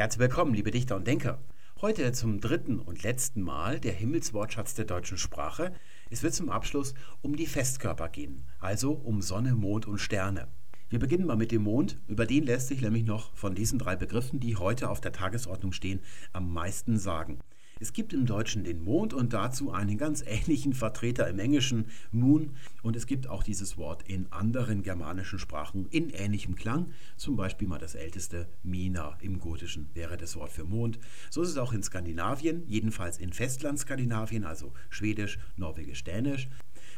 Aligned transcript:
Herzlich 0.00 0.20
willkommen, 0.20 0.54
liebe 0.54 0.70
Dichter 0.70 0.96
und 0.96 1.06
Denker. 1.06 1.42
Heute 1.82 2.10
zum 2.12 2.40
dritten 2.40 2.80
und 2.80 3.02
letzten 3.02 3.42
Mal 3.42 3.78
der 3.78 3.92
Himmelswortschatz 3.92 4.72
der 4.72 4.86
deutschen 4.86 5.18
Sprache. 5.18 5.74
Es 6.08 6.22
wird 6.22 6.32
zum 6.32 6.48
Abschluss 6.48 6.94
um 7.20 7.36
die 7.36 7.44
Festkörper 7.44 8.08
gehen, 8.08 8.46
also 8.60 8.92
um 8.92 9.20
Sonne, 9.20 9.54
Mond 9.54 9.86
und 9.86 9.98
Sterne. 9.98 10.48
Wir 10.88 11.00
beginnen 11.00 11.26
mal 11.26 11.36
mit 11.36 11.52
dem 11.52 11.64
Mond. 11.64 11.98
Über 12.08 12.24
den 12.24 12.44
lässt 12.44 12.68
sich 12.68 12.80
nämlich 12.80 13.04
noch 13.04 13.36
von 13.36 13.54
diesen 13.54 13.78
drei 13.78 13.94
Begriffen, 13.94 14.40
die 14.40 14.56
heute 14.56 14.88
auf 14.88 15.02
der 15.02 15.12
Tagesordnung 15.12 15.72
stehen, 15.72 16.00
am 16.32 16.50
meisten 16.50 16.96
sagen. 16.96 17.40
Es 17.82 17.94
gibt 17.94 18.12
im 18.12 18.26
Deutschen 18.26 18.62
den 18.62 18.84
Mond 18.84 19.14
und 19.14 19.32
dazu 19.32 19.70
einen 19.72 19.96
ganz 19.96 20.22
ähnlichen 20.26 20.74
Vertreter 20.74 21.26
im 21.30 21.38
Englischen, 21.38 21.86
Moon. 22.12 22.50
Und 22.82 22.94
es 22.94 23.06
gibt 23.06 23.26
auch 23.26 23.42
dieses 23.42 23.78
Wort 23.78 24.02
in 24.06 24.30
anderen 24.30 24.82
germanischen 24.82 25.38
Sprachen 25.38 25.86
in 25.86 26.10
ähnlichem 26.10 26.56
Klang. 26.56 26.92
Zum 27.16 27.36
Beispiel 27.36 27.66
mal 27.66 27.78
das 27.78 27.94
älteste 27.94 28.48
Mina 28.62 29.16
im 29.22 29.40
Gotischen 29.40 29.88
wäre 29.94 30.18
das 30.18 30.36
Wort 30.36 30.52
für 30.52 30.64
Mond. 30.64 30.98
So 31.30 31.40
ist 31.40 31.48
es 31.48 31.56
auch 31.56 31.72
in 31.72 31.82
Skandinavien, 31.82 32.64
jedenfalls 32.66 33.16
in 33.16 33.32
Festlandskandinavien, 33.32 34.44
also 34.44 34.74
Schwedisch, 34.90 35.38
Norwegisch, 35.56 36.04
Dänisch. 36.04 36.50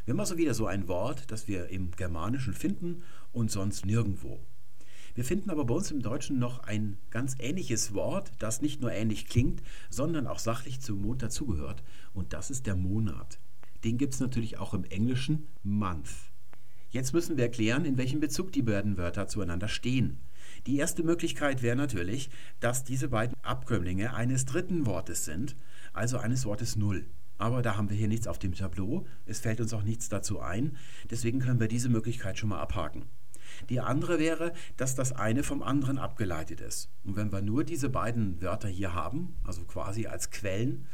Wir 0.03 0.11
haben 0.11 0.19
also 0.19 0.37
wieder 0.37 0.53
so 0.53 0.67
ein 0.67 0.89
Wort, 0.89 1.31
das 1.31 1.47
wir 1.47 1.69
im 1.69 1.91
Germanischen 1.91 2.53
finden 2.53 3.03
und 3.31 3.49
sonst 3.49 3.85
nirgendwo. 3.85 4.41
Wir 5.15 5.23
finden 5.23 5.51
aber 5.51 5.65
bei 5.65 5.75
uns 5.75 5.91
im 5.91 6.01
Deutschen 6.01 6.39
noch 6.39 6.59
ein 6.59 6.97
ganz 7.11 7.35
ähnliches 7.39 7.93
Wort, 7.93 8.31
das 8.39 8.61
nicht 8.61 8.81
nur 8.81 8.91
ähnlich 8.91 9.27
klingt, 9.27 9.61
sondern 9.89 10.25
auch 10.25 10.39
sachlich 10.39 10.81
zum 10.81 11.01
Mond 11.01 11.21
dazugehört. 11.21 11.83
Und 12.13 12.33
das 12.33 12.49
ist 12.49 12.65
der 12.65 12.75
Monat. 12.75 13.39
Den 13.83 13.97
gibt 13.97 14.15
es 14.15 14.19
natürlich 14.19 14.57
auch 14.57 14.73
im 14.73 14.85
Englischen 14.85 15.47
Month. 15.61 16.09
Jetzt 16.89 17.13
müssen 17.13 17.37
wir 17.37 17.43
erklären, 17.43 17.85
in 17.85 17.97
welchem 17.97 18.19
Bezug 18.19 18.51
die 18.51 18.61
beiden 18.61 18.97
Wörter 18.97 19.27
zueinander 19.27 19.67
stehen. 19.67 20.19
Die 20.65 20.77
erste 20.77 21.03
Möglichkeit 21.03 21.61
wäre 21.61 21.75
natürlich, 21.75 22.29
dass 22.59 22.83
diese 22.83 23.09
beiden 23.09 23.35
Abkömmlinge 23.43 24.13
eines 24.13 24.45
dritten 24.45 24.85
Wortes 24.85 25.25
sind, 25.25 25.55
also 25.91 26.17
eines 26.17 26.45
Wortes 26.45 26.75
Null. 26.75 27.05
Aber 27.37 27.61
da 27.61 27.75
haben 27.75 27.89
wir 27.89 27.97
hier 27.97 28.07
nichts 28.07 28.27
auf 28.27 28.39
dem 28.39 28.53
Tableau, 28.53 29.05
es 29.25 29.39
fällt 29.39 29.59
uns 29.59 29.73
auch 29.73 29.83
nichts 29.83 30.07
dazu 30.07 30.39
ein, 30.39 30.77
deswegen 31.09 31.39
können 31.39 31.59
wir 31.59 31.67
diese 31.67 31.89
Möglichkeit 31.89 32.37
schon 32.37 32.49
mal 32.49 32.61
abhaken. 32.61 33.03
Die 33.69 33.79
andere 33.79 34.19
wäre, 34.19 34.53
dass 34.77 34.95
das 34.95 35.11
eine 35.11 35.43
vom 35.43 35.63
anderen 35.63 35.97
abgeleitet 35.97 36.61
ist. 36.61 36.89
Und 37.03 37.15
wenn 37.15 37.31
wir 37.31 37.41
nur 37.41 37.63
diese 37.63 37.89
beiden 37.89 38.41
Wörter 38.41 38.67
hier 38.67 38.93
haben, 38.93 39.35
also 39.43 39.63
quasi 39.65 40.07
als 40.07 40.31
Quellen, 40.31 40.87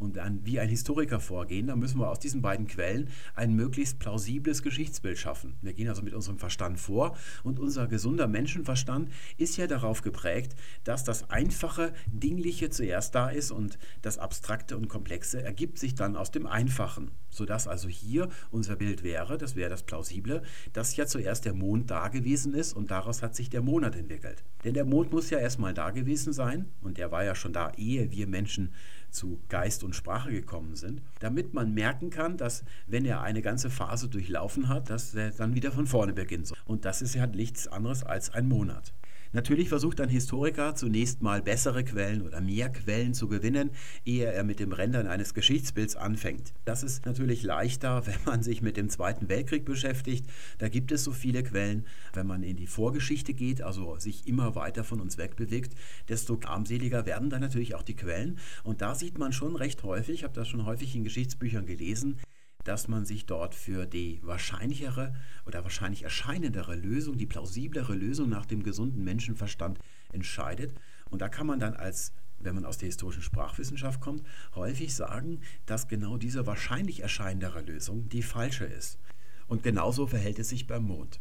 und 0.00 0.16
dann 0.16 0.44
wie 0.44 0.58
ein 0.58 0.68
Historiker 0.68 1.20
vorgehen, 1.20 1.68
dann 1.68 1.78
müssen 1.78 2.00
wir 2.00 2.08
aus 2.08 2.18
diesen 2.18 2.42
beiden 2.42 2.66
Quellen 2.66 3.08
ein 3.34 3.54
möglichst 3.54 3.98
plausibles 3.98 4.62
Geschichtsbild 4.62 5.18
schaffen. 5.18 5.54
Wir 5.60 5.74
gehen 5.74 5.88
also 5.88 6.02
mit 6.02 6.14
unserem 6.14 6.38
Verstand 6.38 6.80
vor 6.80 7.16
und 7.44 7.60
unser 7.60 7.86
gesunder 7.86 8.26
Menschenverstand 8.26 9.10
ist 9.36 9.56
ja 9.56 9.66
darauf 9.66 10.02
geprägt, 10.02 10.56
dass 10.84 11.04
das 11.04 11.30
Einfache, 11.30 11.92
Dingliche 12.06 12.70
zuerst 12.70 13.14
da 13.14 13.28
ist 13.28 13.50
und 13.50 13.78
das 14.02 14.18
Abstrakte 14.18 14.76
und 14.76 14.88
Komplexe 14.88 15.42
ergibt 15.42 15.78
sich 15.78 15.94
dann 15.94 16.16
aus 16.16 16.30
dem 16.30 16.46
Einfachen. 16.46 17.10
Sodass 17.28 17.68
also 17.68 17.88
hier 17.88 18.28
unser 18.50 18.76
Bild 18.76 19.04
wäre, 19.04 19.38
das 19.38 19.54
wäre 19.54 19.70
das 19.70 19.84
Plausible, 19.84 20.42
dass 20.72 20.96
ja 20.96 21.06
zuerst 21.06 21.44
der 21.44 21.54
Mond 21.54 21.90
da 21.90 22.08
gewesen 22.08 22.54
ist 22.54 22.72
und 22.72 22.90
daraus 22.90 23.22
hat 23.22 23.36
sich 23.36 23.50
der 23.50 23.62
Monat 23.62 23.94
entwickelt. 23.94 24.42
Denn 24.64 24.74
der 24.74 24.84
Mond 24.84 25.12
muss 25.12 25.30
ja 25.30 25.38
erstmal 25.38 25.74
da 25.74 25.90
gewesen 25.90 26.32
sein 26.32 26.66
und 26.80 26.98
der 26.98 27.12
war 27.12 27.22
ja 27.22 27.34
schon 27.34 27.52
da, 27.52 27.72
ehe 27.76 28.10
wir 28.10 28.26
Menschen 28.26 28.72
zu 29.10 29.40
Geist 29.48 29.84
und 29.84 29.94
Sprache 29.94 30.30
gekommen 30.30 30.76
sind, 30.76 31.02
damit 31.18 31.54
man 31.54 31.74
merken 31.74 32.10
kann, 32.10 32.36
dass 32.36 32.64
wenn 32.86 33.04
er 33.04 33.22
eine 33.22 33.42
ganze 33.42 33.70
Phase 33.70 34.08
durchlaufen 34.08 34.68
hat, 34.68 34.90
dass 34.90 35.14
er 35.14 35.30
dann 35.30 35.54
wieder 35.54 35.72
von 35.72 35.86
vorne 35.86 36.12
beginnt. 36.12 36.52
Und 36.64 36.84
das 36.84 37.02
ist 37.02 37.14
ja 37.14 37.26
nichts 37.26 37.68
anderes 37.68 38.02
als 38.02 38.30
ein 38.30 38.48
Monat. 38.48 38.92
Natürlich 39.32 39.68
versucht 39.68 40.00
ein 40.00 40.08
Historiker 40.08 40.74
zunächst 40.74 41.22
mal 41.22 41.40
bessere 41.40 41.84
Quellen 41.84 42.22
oder 42.22 42.40
mehr 42.40 42.68
Quellen 42.68 43.14
zu 43.14 43.28
gewinnen, 43.28 43.70
ehe 44.04 44.24
er 44.24 44.42
mit 44.42 44.58
dem 44.58 44.72
Rendern 44.72 45.06
eines 45.06 45.34
Geschichtsbilds 45.34 45.94
anfängt. 45.94 46.52
Das 46.64 46.82
ist 46.82 47.06
natürlich 47.06 47.44
leichter, 47.44 48.06
wenn 48.08 48.18
man 48.26 48.42
sich 48.42 48.60
mit 48.60 48.76
dem 48.76 48.88
Zweiten 48.88 49.28
Weltkrieg 49.28 49.64
beschäftigt. 49.64 50.26
Da 50.58 50.68
gibt 50.68 50.90
es 50.90 51.04
so 51.04 51.12
viele 51.12 51.44
Quellen. 51.44 51.86
Wenn 52.12 52.26
man 52.26 52.42
in 52.42 52.56
die 52.56 52.66
Vorgeschichte 52.66 53.32
geht, 53.32 53.62
also 53.62 53.96
sich 54.00 54.26
immer 54.26 54.56
weiter 54.56 54.82
von 54.82 55.00
uns 55.00 55.16
wegbewegt, 55.16 55.74
desto 56.08 56.40
armseliger 56.44 57.06
werden 57.06 57.30
dann 57.30 57.40
natürlich 57.40 57.76
auch 57.76 57.82
die 57.82 57.94
Quellen. 57.94 58.38
Und 58.64 58.82
da 58.82 58.96
sieht 58.96 59.16
man 59.18 59.32
schon 59.32 59.54
recht 59.54 59.84
häufig, 59.84 60.16
ich 60.16 60.24
habe 60.24 60.34
das 60.34 60.48
schon 60.48 60.66
häufig 60.66 60.96
in 60.96 61.04
Geschichtsbüchern 61.04 61.66
gelesen, 61.66 62.18
dass 62.64 62.88
man 62.88 63.04
sich 63.04 63.26
dort 63.26 63.54
für 63.54 63.86
die 63.86 64.20
wahrscheinlichere 64.22 65.14
oder 65.46 65.62
wahrscheinlich 65.62 66.02
erscheinendere 66.02 66.74
Lösung, 66.74 67.16
die 67.16 67.26
plausiblere 67.26 67.94
Lösung 67.94 68.28
nach 68.28 68.46
dem 68.46 68.62
gesunden 68.62 69.02
Menschenverstand 69.04 69.78
entscheidet. 70.12 70.74
Und 71.10 71.22
da 71.22 71.28
kann 71.28 71.46
man 71.46 71.60
dann 71.60 71.74
als 71.74 72.12
wenn 72.40 72.54
man 72.54 72.64
aus 72.64 72.78
der 72.78 72.86
historischen 72.86 73.22
Sprachwissenschaft 73.22 74.00
kommt, 74.00 74.22
häufig 74.54 74.94
sagen, 74.94 75.40
dass 75.66 75.88
genau 75.88 76.16
diese 76.16 76.46
wahrscheinlich 76.46 77.00
erscheinendere 77.00 77.60
Lösung 77.60 78.08
die 78.08 78.22
falsche 78.22 78.64
ist. 78.64 78.98
Und 79.46 79.62
genauso 79.62 80.06
verhält 80.06 80.38
es 80.38 80.48
sich 80.48 80.66
beim 80.66 80.84
Mond. 80.84 81.20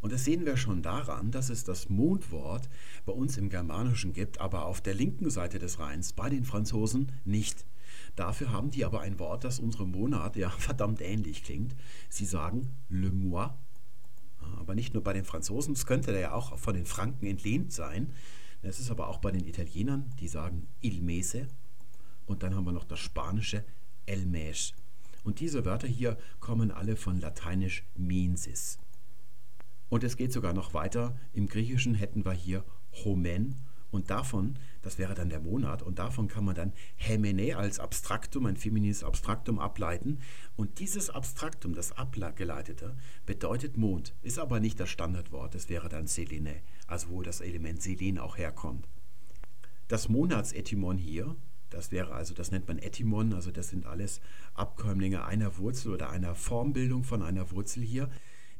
Und 0.00 0.12
das 0.12 0.24
sehen 0.24 0.46
wir 0.46 0.56
schon 0.56 0.82
daran, 0.82 1.30
dass 1.30 1.50
es 1.50 1.64
das 1.64 1.88
Mondwort 1.88 2.68
bei 3.04 3.12
uns 3.12 3.36
im 3.36 3.50
Germanischen 3.50 4.12
gibt, 4.12 4.40
aber 4.40 4.64
auf 4.64 4.80
der 4.80 4.94
linken 4.94 5.28
Seite 5.28 5.58
des 5.58 5.78
Rheins 5.78 6.12
bei 6.12 6.30
den 6.30 6.44
Franzosen 6.44 7.12
nicht. 7.24 7.66
Dafür 8.16 8.52
haben 8.52 8.70
die 8.70 8.84
aber 8.84 9.00
ein 9.00 9.18
Wort, 9.18 9.44
das 9.44 9.58
unserem 9.58 9.92
Monat 9.92 10.36
ja 10.36 10.50
verdammt 10.58 11.00
ähnlich 11.00 11.44
klingt. 11.44 11.74
Sie 12.08 12.24
sagen 12.24 12.70
le 12.88 13.10
mois. 13.10 13.50
Aber 14.58 14.74
nicht 14.74 14.94
nur 14.94 15.02
bei 15.02 15.12
den 15.12 15.24
Franzosen, 15.24 15.74
es 15.74 15.86
könnte 15.86 16.18
ja 16.18 16.32
auch 16.32 16.58
von 16.58 16.74
den 16.74 16.86
Franken 16.86 17.26
entlehnt 17.26 17.72
sein. 17.72 18.12
Es 18.62 18.78
ist 18.78 18.90
aber 18.90 19.08
auch 19.08 19.18
bei 19.18 19.30
den 19.30 19.46
Italienern, 19.46 20.10
die 20.18 20.28
sagen 20.28 20.66
il 20.80 21.00
mese. 21.02 21.46
Und 22.26 22.42
dann 22.42 22.54
haben 22.54 22.64
wir 22.64 22.72
noch 22.72 22.84
das 22.84 22.98
spanische 23.00 23.64
el 24.06 24.26
mes. 24.26 24.72
Und 25.24 25.40
diese 25.40 25.64
Wörter 25.64 25.88
hier 25.88 26.18
kommen 26.40 26.70
alle 26.70 26.96
von 26.96 27.20
lateinisch 27.20 27.84
mensis. 27.96 28.78
Und 29.88 30.04
es 30.04 30.16
geht 30.16 30.32
sogar 30.32 30.52
noch 30.52 30.72
weiter. 30.72 31.16
Im 31.32 31.46
Griechischen 31.46 31.94
hätten 31.94 32.24
wir 32.24 32.32
hier 32.32 32.64
homen 33.04 33.56
und 33.90 34.10
davon, 34.10 34.56
das 34.82 34.98
wäre 34.98 35.14
dann 35.14 35.30
der 35.30 35.40
Monat, 35.40 35.82
und 35.82 35.98
davon 35.98 36.28
kann 36.28 36.44
man 36.44 36.54
dann 36.54 36.72
Hemene 36.96 37.56
als 37.56 37.80
Abstraktum, 37.80 38.46
ein 38.46 38.56
feminines 38.56 39.04
Abstraktum 39.04 39.58
ableiten. 39.58 40.20
Und 40.56 40.78
dieses 40.78 41.10
Abstraktum, 41.10 41.74
das 41.74 41.92
abgeleitete, 41.92 42.96
bedeutet 43.26 43.76
Mond, 43.76 44.14
ist 44.22 44.38
aber 44.38 44.60
nicht 44.60 44.78
das 44.78 44.90
Standardwort, 44.90 45.54
das 45.54 45.68
wäre 45.68 45.88
dann 45.88 46.06
Selene, 46.06 46.56
also 46.86 47.10
wo 47.10 47.22
das 47.22 47.40
Element 47.40 47.82
Selen 47.82 48.18
auch 48.18 48.38
herkommt. 48.38 48.86
Das 49.88 50.08
Monatsetymon 50.08 50.98
hier, 50.98 51.36
das 51.70 51.92
wäre 51.92 52.12
also, 52.12 52.34
das 52.34 52.50
nennt 52.50 52.68
man 52.68 52.78
Etymon, 52.78 53.32
also 53.32 53.50
das 53.50 53.68
sind 53.68 53.86
alles 53.86 54.20
Abkömmlinge 54.54 55.24
einer 55.24 55.56
Wurzel 55.56 55.92
oder 55.92 56.10
einer 56.10 56.34
Formbildung 56.34 57.04
von 57.04 57.22
einer 57.22 57.50
Wurzel 57.52 57.82
hier. 57.82 58.10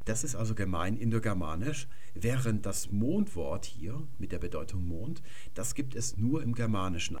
Das 0.05 0.23
ist 0.23 0.35
also 0.35 0.55
gemein 0.55 0.97
indogermanisch, 0.97 1.87
während 2.15 2.65
das 2.65 2.91
Mondwort 2.91 3.65
hier 3.65 4.07
mit 4.17 4.31
der 4.31 4.39
Bedeutung 4.39 4.87
Mond, 4.87 5.21
das 5.53 5.75
gibt 5.75 5.95
es 5.95 6.17
nur 6.17 6.41
im 6.41 6.55
Germanischen. 6.55 7.17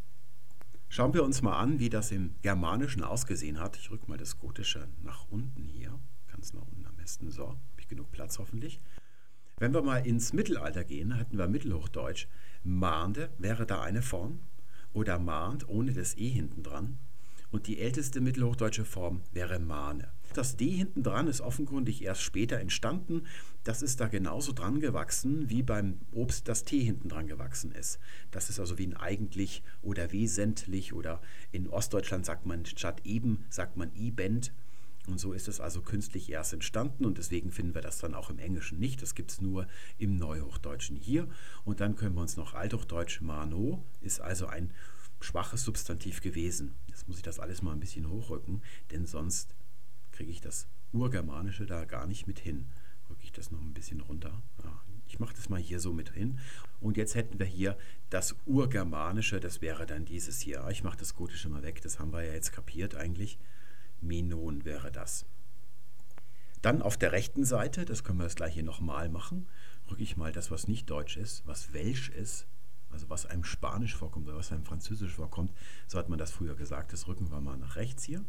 Schauen 0.89 1.13
wir 1.13 1.23
uns 1.23 1.41
mal 1.41 1.57
an, 1.57 1.79
wie 1.79 1.89
das 1.89 2.11
im 2.11 2.35
Germanischen 2.41 3.03
ausgesehen 3.03 3.59
hat. 3.59 3.77
Ich 3.77 3.91
rücke 3.91 4.09
mal 4.09 4.17
das 4.17 4.39
Gotische 4.39 4.87
nach 5.03 5.25
unten 5.29 5.63
hier, 5.63 5.97
ganz 6.27 6.53
nach 6.53 6.63
unten 6.63 6.85
am 6.85 6.95
besten. 6.95 7.31
So, 7.31 7.49
habe 7.49 7.59
ich 7.77 7.87
genug 7.87 8.11
Platz 8.11 8.39
hoffentlich. 8.39 8.79
Wenn 9.57 9.73
wir 9.73 9.83
mal 9.83 10.05
ins 10.05 10.33
Mittelalter 10.33 10.83
gehen, 10.83 11.17
hatten 11.17 11.37
wir 11.37 11.47
Mittelhochdeutsch. 11.47 12.27
Mahnde 12.63 13.29
wäre 13.37 13.65
da 13.67 13.81
eine 13.81 14.01
Form 14.01 14.39
oder 14.91 15.19
mahnt 15.19 15.69
ohne 15.69 15.93
das 15.93 16.17
E 16.17 16.27
hinten 16.27 16.63
dran. 16.63 16.97
Und 17.51 17.67
die 17.67 17.79
älteste 17.79 18.21
mittelhochdeutsche 18.21 18.85
Form 18.85 19.21
wäre 19.31 19.59
Mahne. 19.59 20.11
Das 20.33 20.55
D 20.55 20.69
hinten 20.69 21.03
dran 21.03 21.27
ist 21.27 21.41
offenkundig 21.41 22.03
erst 22.03 22.21
später 22.21 22.59
entstanden. 22.59 23.23
Das 23.63 23.81
ist 23.81 23.99
da 23.99 24.07
genauso 24.07 24.53
dran 24.53 24.79
gewachsen, 24.79 25.49
wie 25.49 25.61
beim 25.61 25.99
Obst 26.13 26.47
das 26.47 26.63
T 26.63 26.79
hinten 26.79 27.09
dran 27.09 27.27
gewachsen 27.27 27.71
ist. 27.71 27.99
Das 28.31 28.49
ist 28.49 28.59
also 28.59 28.77
wie 28.77 28.87
ein 28.87 28.95
eigentlich 28.95 29.63
oder 29.81 30.11
wesentlich 30.11 30.93
oder 30.93 31.21
in 31.51 31.67
Ostdeutschland 31.67 32.25
sagt 32.25 32.45
man 32.45 32.65
statt 32.65 33.01
eben, 33.03 33.45
sagt 33.49 33.75
man 33.77 33.93
ibend. 33.93 34.53
Und 35.07 35.19
so 35.19 35.33
ist 35.33 35.47
es 35.47 35.59
also 35.59 35.81
künstlich 35.81 36.29
erst 36.31 36.53
entstanden 36.53 37.05
und 37.05 37.17
deswegen 37.17 37.51
finden 37.51 37.73
wir 37.73 37.81
das 37.81 37.97
dann 37.97 38.13
auch 38.13 38.29
im 38.29 38.37
Englischen 38.37 38.79
nicht. 38.79 39.01
Das 39.01 39.15
gibt 39.15 39.31
es 39.31 39.41
nur 39.41 39.67
im 39.97 40.15
Neuhochdeutschen 40.15 40.95
hier. 40.95 41.27
Und 41.65 41.79
dann 41.79 41.95
können 41.95 42.15
wir 42.15 42.21
uns 42.21 42.37
noch 42.37 42.53
Althochdeutsch 42.53 43.21
mano, 43.21 43.83
ist 44.01 44.21
also 44.21 44.45
ein 44.45 44.71
schwaches 45.19 45.63
Substantiv 45.63 46.21
gewesen. 46.21 46.75
Jetzt 46.87 47.07
muss 47.07 47.17
ich 47.17 47.23
das 47.23 47.39
alles 47.39 47.61
mal 47.61 47.73
ein 47.73 47.79
bisschen 47.79 48.09
hochrücken, 48.09 48.61
denn 48.91 49.05
sonst 49.05 49.55
kriege 50.21 50.33
ich 50.33 50.41
das 50.41 50.67
Urgermanische 50.93 51.65
da 51.65 51.83
gar 51.83 52.05
nicht 52.05 52.27
mit 52.27 52.37
hin. 52.37 52.67
Rücke 53.09 53.23
ich 53.23 53.31
das 53.31 53.49
noch 53.49 53.59
ein 53.59 53.73
bisschen 53.73 54.01
runter. 54.01 54.43
Ja, 54.63 54.79
ich 55.07 55.19
mache 55.19 55.33
das 55.33 55.49
mal 55.49 55.59
hier 55.59 55.79
so 55.79 55.93
mit 55.93 56.11
hin. 56.11 56.37
Und 56.79 56.95
jetzt 56.95 57.15
hätten 57.15 57.39
wir 57.39 57.47
hier 57.47 57.75
das 58.11 58.35
Urgermanische, 58.45 59.39
das 59.39 59.61
wäre 59.61 59.87
dann 59.87 60.05
dieses 60.05 60.39
hier. 60.39 60.63
Ich 60.69 60.83
mache 60.83 60.97
das 60.97 61.15
Gotische 61.15 61.49
mal 61.49 61.63
weg, 61.63 61.81
das 61.81 61.97
haben 61.97 62.13
wir 62.13 62.23
ja 62.23 62.33
jetzt 62.33 62.51
kapiert 62.51 62.93
eigentlich. 62.93 63.39
Menon 63.99 64.63
wäre 64.63 64.91
das. 64.91 65.25
Dann 66.61 66.83
auf 66.83 66.97
der 66.97 67.13
rechten 67.13 67.43
Seite, 67.43 67.83
das 67.83 68.03
können 68.03 68.19
wir 68.19 68.25
das 68.25 68.35
gleiche 68.35 68.61
nochmal 68.61 69.09
machen, 69.09 69.47
rücke 69.89 70.03
ich 70.03 70.17
mal 70.17 70.31
das, 70.31 70.51
was 70.51 70.67
nicht 70.67 70.87
Deutsch 70.87 71.17
ist, 71.17 71.47
was 71.47 71.73
Welsch 71.73 72.09
ist, 72.09 72.45
also 72.91 73.09
was 73.09 73.25
einem 73.25 73.43
Spanisch 73.43 73.95
vorkommt 73.95 74.27
oder 74.27 74.37
was 74.37 74.51
einem 74.51 74.65
Französisch 74.65 75.13
vorkommt, 75.13 75.51
so 75.87 75.97
hat 75.97 76.09
man 76.09 76.19
das 76.19 76.31
früher 76.31 76.53
gesagt. 76.53 76.93
Das 76.93 77.07
rücken 77.07 77.31
wir 77.31 77.41
mal 77.41 77.57
nach 77.57 77.75
rechts 77.75 78.03
hier. 78.03 78.23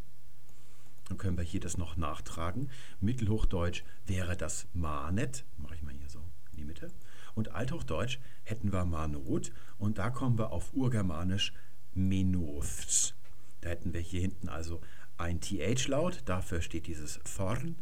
Dann 1.09 1.19
können 1.19 1.37
wir 1.37 1.45
hier 1.45 1.61
das 1.61 1.79
noch 1.79 1.97
nachtragen. 1.97 2.71
Mittelhochdeutsch 3.01 3.83
wäre 4.07 4.37
das 4.37 4.67
Manet, 4.73 5.45
mache 5.59 5.75
ich 5.75 5.83
mal 5.83 5.95
hier 5.95 6.09
so 6.09 6.21
in 6.53 6.59
die 6.59 6.65
Mitte. 6.65 6.89
Und 7.35 7.53
Althochdeutsch 7.55 8.19
hätten 8.45 8.73
wir 8.73 8.85
Manot 8.85 9.53
und 9.79 9.99
da 9.99 10.11
kommen 10.11 10.39
wir 10.39 10.53
auf 10.53 10.73
Urgermanisch 10.75 11.53
Menofs. 11.95 13.15
Da 13.61 13.71
hätten 13.71 13.93
wir 13.93 14.01
hier 14.01 14.21
hinten 14.21 14.49
also 14.49 14.81
ein 15.17 15.41
TH-Laut, 15.41 16.23
dafür 16.25 16.63
steht 16.63 16.87
dieses 16.87 17.21
Vorn 17.25 17.77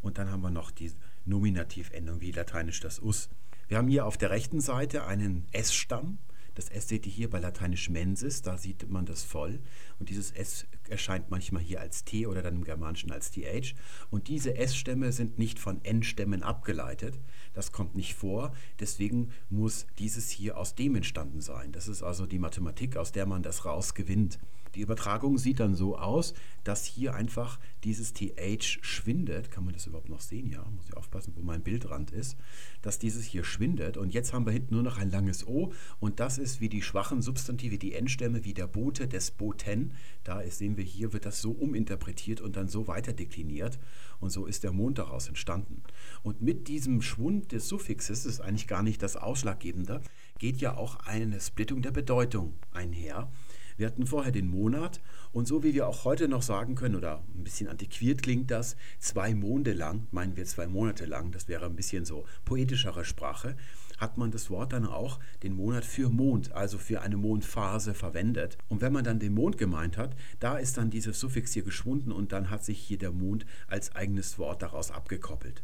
und 0.00 0.18
dann 0.18 0.30
haben 0.30 0.42
wir 0.42 0.50
noch 0.50 0.70
die 0.70 0.92
Nominativendung, 1.24 2.20
wie 2.20 2.32
lateinisch 2.32 2.80
das 2.80 3.00
Us. 3.00 3.28
Wir 3.68 3.78
haben 3.78 3.88
hier 3.88 4.06
auf 4.06 4.16
der 4.16 4.30
rechten 4.30 4.60
Seite 4.60 5.04
einen 5.04 5.46
S-Stamm. 5.52 6.18
Das 6.56 6.70
S 6.70 6.88
seht 6.88 7.06
ihr 7.06 7.12
hier 7.12 7.30
bei 7.30 7.38
lateinisch 7.38 7.90
mensis, 7.90 8.42
da 8.42 8.56
sieht 8.56 8.88
man 8.90 9.04
das 9.04 9.22
voll. 9.22 9.60
Und 9.98 10.08
dieses 10.08 10.32
S 10.32 10.66
erscheint 10.88 11.30
manchmal 11.30 11.62
hier 11.62 11.80
als 11.80 12.04
T 12.04 12.26
oder 12.26 12.42
dann 12.42 12.56
im 12.56 12.64
Germanischen 12.64 13.12
als 13.12 13.30
TH. 13.30 13.74
Und 14.10 14.28
diese 14.28 14.56
S-Stämme 14.56 15.12
sind 15.12 15.38
nicht 15.38 15.58
von 15.58 15.84
N-Stämmen 15.84 16.42
abgeleitet. 16.42 17.18
Das 17.52 17.72
kommt 17.72 17.94
nicht 17.94 18.14
vor. 18.14 18.54
Deswegen 18.80 19.30
muss 19.50 19.86
dieses 19.98 20.30
hier 20.30 20.56
aus 20.56 20.74
dem 20.74 20.96
entstanden 20.96 21.42
sein. 21.42 21.72
Das 21.72 21.88
ist 21.88 22.02
also 22.02 22.26
die 22.26 22.38
Mathematik, 22.38 22.96
aus 22.96 23.12
der 23.12 23.26
man 23.26 23.42
das 23.42 23.66
rausgewinnt. 23.66 24.38
Die 24.76 24.82
Übertragung 24.82 25.38
sieht 25.38 25.60
dann 25.60 25.74
so 25.74 25.96
aus, 25.96 26.34
dass 26.62 26.84
hier 26.84 27.14
einfach 27.14 27.58
dieses 27.82 28.12
TH 28.12 28.78
schwindet. 28.82 29.50
Kann 29.50 29.64
man 29.64 29.72
das 29.72 29.86
überhaupt 29.86 30.10
noch 30.10 30.20
sehen? 30.20 30.50
Ja, 30.50 30.62
muss 30.76 30.88
ich 30.88 30.96
aufpassen, 30.96 31.32
wo 31.34 31.40
mein 31.40 31.62
Bildrand 31.62 32.10
ist. 32.10 32.36
Dass 32.82 32.98
dieses 32.98 33.24
hier 33.24 33.42
schwindet. 33.42 33.96
Und 33.96 34.12
jetzt 34.12 34.34
haben 34.34 34.44
wir 34.44 34.52
hinten 34.52 34.74
nur 34.74 34.82
noch 34.82 34.98
ein 34.98 35.10
langes 35.10 35.46
O. 35.46 35.72
Und 35.98 36.20
das 36.20 36.36
ist 36.36 36.60
wie 36.60 36.68
die 36.68 36.82
schwachen 36.82 37.22
Substantive, 37.22 37.78
die 37.78 37.94
Endstämme, 37.94 38.44
wie 38.44 38.52
der 38.52 38.66
Bote 38.66 39.08
des 39.08 39.30
Boten. 39.30 39.92
Da 40.24 40.40
ist, 40.40 40.58
sehen 40.58 40.76
wir 40.76 40.84
hier, 40.84 41.14
wird 41.14 41.24
das 41.24 41.40
so 41.40 41.52
uminterpretiert 41.52 42.42
und 42.42 42.56
dann 42.56 42.68
so 42.68 42.86
weiter 42.86 43.14
dekliniert. 43.14 43.78
Und 44.20 44.28
so 44.28 44.44
ist 44.44 44.62
der 44.62 44.72
Mond 44.72 44.98
daraus 44.98 45.28
entstanden. 45.28 45.82
Und 46.22 46.42
mit 46.42 46.68
diesem 46.68 47.00
Schwund 47.00 47.50
des 47.52 47.66
Suffixes, 47.68 48.24
das 48.24 48.32
ist 48.34 48.40
eigentlich 48.40 48.68
gar 48.68 48.82
nicht 48.82 49.02
das 49.02 49.16
Ausschlaggebende, 49.16 50.02
geht 50.38 50.58
ja 50.58 50.76
auch 50.76 50.96
eine 51.06 51.40
Splittung 51.40 51.80
der 51.80 51.92
Bedeutung 51.92 52.52
einher. 52.72 53.30
Wir 53.76 53.86
hatten 53.86 54.06
vorher 54.06 54.32
den 54.32 54.48
Monat 54.48 55.00
und 55.32 55.46
so 55.46 55.62
wie 55.62 55.74
wir 55.74 55.86
auch 55.86 56.04
heute 56.04 56.28
noch 56.28 56.42
sagen 56.42 56.74
können, 56.74 56.96
oder 56.96 57.22
ein 57.34 57.44
bisschen 57.44 57.68
antiquiert 57.68 58.22
klingt 58.22 58.50
das, 58.50 58.76
zwei 58.98 59.34
Monde 59.34 59.72
lang, 59.72 60.06
meinen 60.10 60.36
wir 60.36 60.44
zwei 60.46 60.66
Monate 60.66 61.04
lang, 61.04 61.30
das 61.30 61.48
wäre 61.48 61.66
ein 61.66 61.76
bisschen 61.76 62.04
so 62.04 62.24
poetischere 62.44 63.04
Sprache, 63.04 63.56
hat 63.98 64.18
man 64.18 64.30
das 64.30 64.50
Wort 64.50 64.72
dann 64.72 64.86
auch 64.86 65.18
den 65.42 65.54
Monat 65.54 65.84
für 65.84 66.08
Mond, 66.08 66.52
also 66.52 66.78
für 66.78 67.02
eine 67.02 67.16
Mondphase 67.16 67.94
verwendet. 67.94 68.58
Und 68.68 68.80
wenn 68.80 68.92
man 68.92 69.04
dann 69.04 69.18
den 69.18 69.34
Mond 69.34 69.58
gemeint 69.58 69.96
hat, 69.96 70.16
da 70.40 70.58
ist 70.58 70.76
dann 70.76 70.90
dieses 70.90 71.18
Suffix 71.18 71.52
hier 71.52 71.62
geschwunden 71.62 72.12
und 72.12 72.32
dann 72.32 72.50
hat 72.50 72.64
sich 72.64 72.78
hier 72.78 72.98
der 72.98 73.12
Mond 73.12 73.46
als 73.68 73.94
eigenes 73.94 74.38
Wort 74.38 74.62
daraus 74.62 74.90
abgekoppelt. 74.90 75.62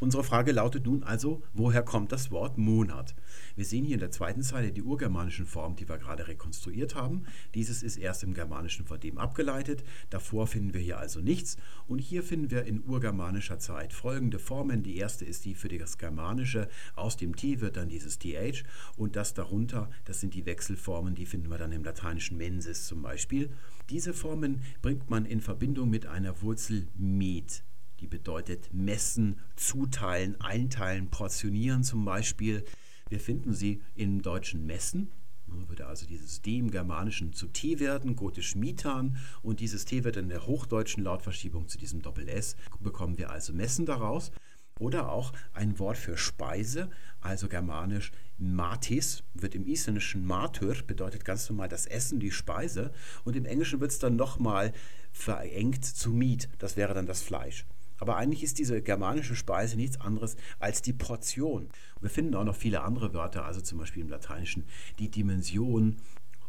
Unsere 0.00 0.24
Frage 0.24 0.52
lautet 0.52 0.86
nun 0.86 1.02
also, 1.02 1.42
woher 1.52 1.82
kommt 1.82 2.10
das 2.10 2.30
Wort 2.30 2.56
Monat? 2.56 3.14
Wir 3.54 3.66
sehen 3.66 3.84
hier 3.84 3.96
in 3.96 4.00
der 4.00 4.10
zweiten 4.10 4.42
Zeile 4.42 4.72
die 4.72 4.82
urgermanischen 4.82 5.44
Formen, 5.44 5.76
die 5.76 5.90
wir 5.90 5.98
gerade 5.98 6.26
rekonstruiert 6.26 6.94
haben. 6.94 7.24
Dieses 7.54 7.82
ist 7.82 7.98
erst 7.98 8.22
im 8.22 8.32
Germanischen 8.32 8.86
von 8.86 8.98
dem 8.98 9.18
abgeleitet. 9.18 9.84
Davor 10.08 10.46
finden 10.46 10.72
wir 10.72 10.80
hier 10.80 10.98
also 10.98 11.20
nichts. 11.20 11.58
Und 11.86 11.98
hier 11.98 12.22
finden 12.22 12.50
wir 12.50 12.64
in 12.64 12.82
urgermanischer 12.82 13.58
Zeit 13.58 13.92
folgende 13.92 14.38
Formen. 14.38 14.82
Die 14.82 14.96
erste 14.96 15.26
ist 15.26 15.44
die 15.44 15.54
für 15.54 15.68
das 15.68 15.98
Germanische. 15.98 16.70
Aus 16.96 17.18
dem 17.18 17.36
T 17.36 17.60
wird 17.60 17.76
dann 17.76 17.90
dieses 17.90 18.18
TH. 18.18 18.64
Und 18.96 19.16
das 19.16 19.34
darunter, 19.34 19.90
das 20.06 20.20
sind 20.20 20.32
die 20.32 20.46
Wechselformen, 20.46 21.14
die 21.14 21.26
finden 21.26 21.50
wir 21.50 21.58
dann 21.58 21.72
im 21.72 21.84
lateinischen 21.84 22.38
Mensis 22.38 22.86
zum 22.86 23.02
Beispiel. 23.02 23.50
Diese 23.90 24.14
Formen 24.14 24.62
bringt 24.80 25.10
man 25.10 25.26
in 25.26 25.42
Verbindung 25.42 25.90
mit 25.90 26.06
einer 26.06 26.40
Wurzel 26.40 26.88
met 26.96 27.62
die 28.00 28.06
bedeutet 28.06 28.72
messen, 28.72 29.38
zuteilen, 29.56 30.40
einteilen, 30.40 31.10
portionieren 31.10 31.84
zum 31.84 32.04
Beispiel. 32.04 32.64
Wir 33.08 33.20
finden 33.20 33.52
sie 33.52 33.82
im 33.94 34.22
deutschen 34.22 34.66
Messen. 34.66 35.10
Würde 35.46 35.86
also 35.86 36.06
dieses 36.06 36.42
D 36.42 36.58
im 36.58 36.70
Germanischen 36.70 37.32
zu 37.32 37.48
T 37.48 37.80
werden, 37.80 38.14
gotisch 38.14 38.54
Mitan, 38.54 39.16
und 39.42 39.58
dieses 39.58 39.84
T 39.84 40.04
wird 40.04 40.16
in 40.16 40.28
der 40.28 40.46
hochdeutschen 40.46 41.02
Lautverschiebung 41.02 41.66
zu 41.66 41.76
diesem 41.76 42.02
Doppel-S. 42.02 42.56
Bekommen 42.78 43.18
wir 43.18 43.30
also 43.30 43.52
Messen 43.52 43.84
daraus. 43.84 44.30
Oder 44.78 45.10
auch 45.10 45.32
ein 45.52 45.78
Wort 45.78 45.98
für 45.98 46.16
Speise, 46.16 46.88
also 47.20 47.48
germanisch 47.48 48.12
Matis, 48.38 49.22
wird 49.34 49.54
im 49.54 49.66
isländischen 49.66 50.24
Matur, 50.24 50.74
bedeutet 50.86 51.24
ganz 51.24 51.50
normal 51.50 51.68
das 51.68 51.84
Essen, 51.84 52.18
die 52.18 52.30
Speise. 52.30 52.90
Und 53.24 53.36
im 53.36 53.44
Englischen 53.44 53.80
wird 53.80 53.90
es 53.90 53.98
dann 53.98 54.16
nochmal 54.16 54.72
verengt 55.12 55.84
zu 55.84 56.10
Meat, 56.10 56.48
das 56.58 56.76
wäre 56.76 56.94
dann 56.94 57.06
das 57.06 57.20
Fleisch. 57.20 57.66
Aber 58.00 58.16
eigentlich 58.16 58.42
ist 58.42 58.58
diese 58.58 58.82
germanische 58.82 59.36
Speise 59.36 59.76
nichts 59.76 60.00
anderes 60.00 60.36
als 60.58 60.82
die 60.82 60.92
Portion. 60.92 61.68
wir 62.00 62.10
finden 62.10 62.34
auch 62.34 62.44
noch 62.44 62.56
viele 62.56 62.82
andere 62.82 63.14
Wörter, 63.14 63.44
also 63.44 63.60
zum 63.60 63.78
Beispiel 63.78 64.02
im 64.02 64.08
Lateinischen 64.08 64.64
die 64.98 65.10
Dimension 65.10 65.96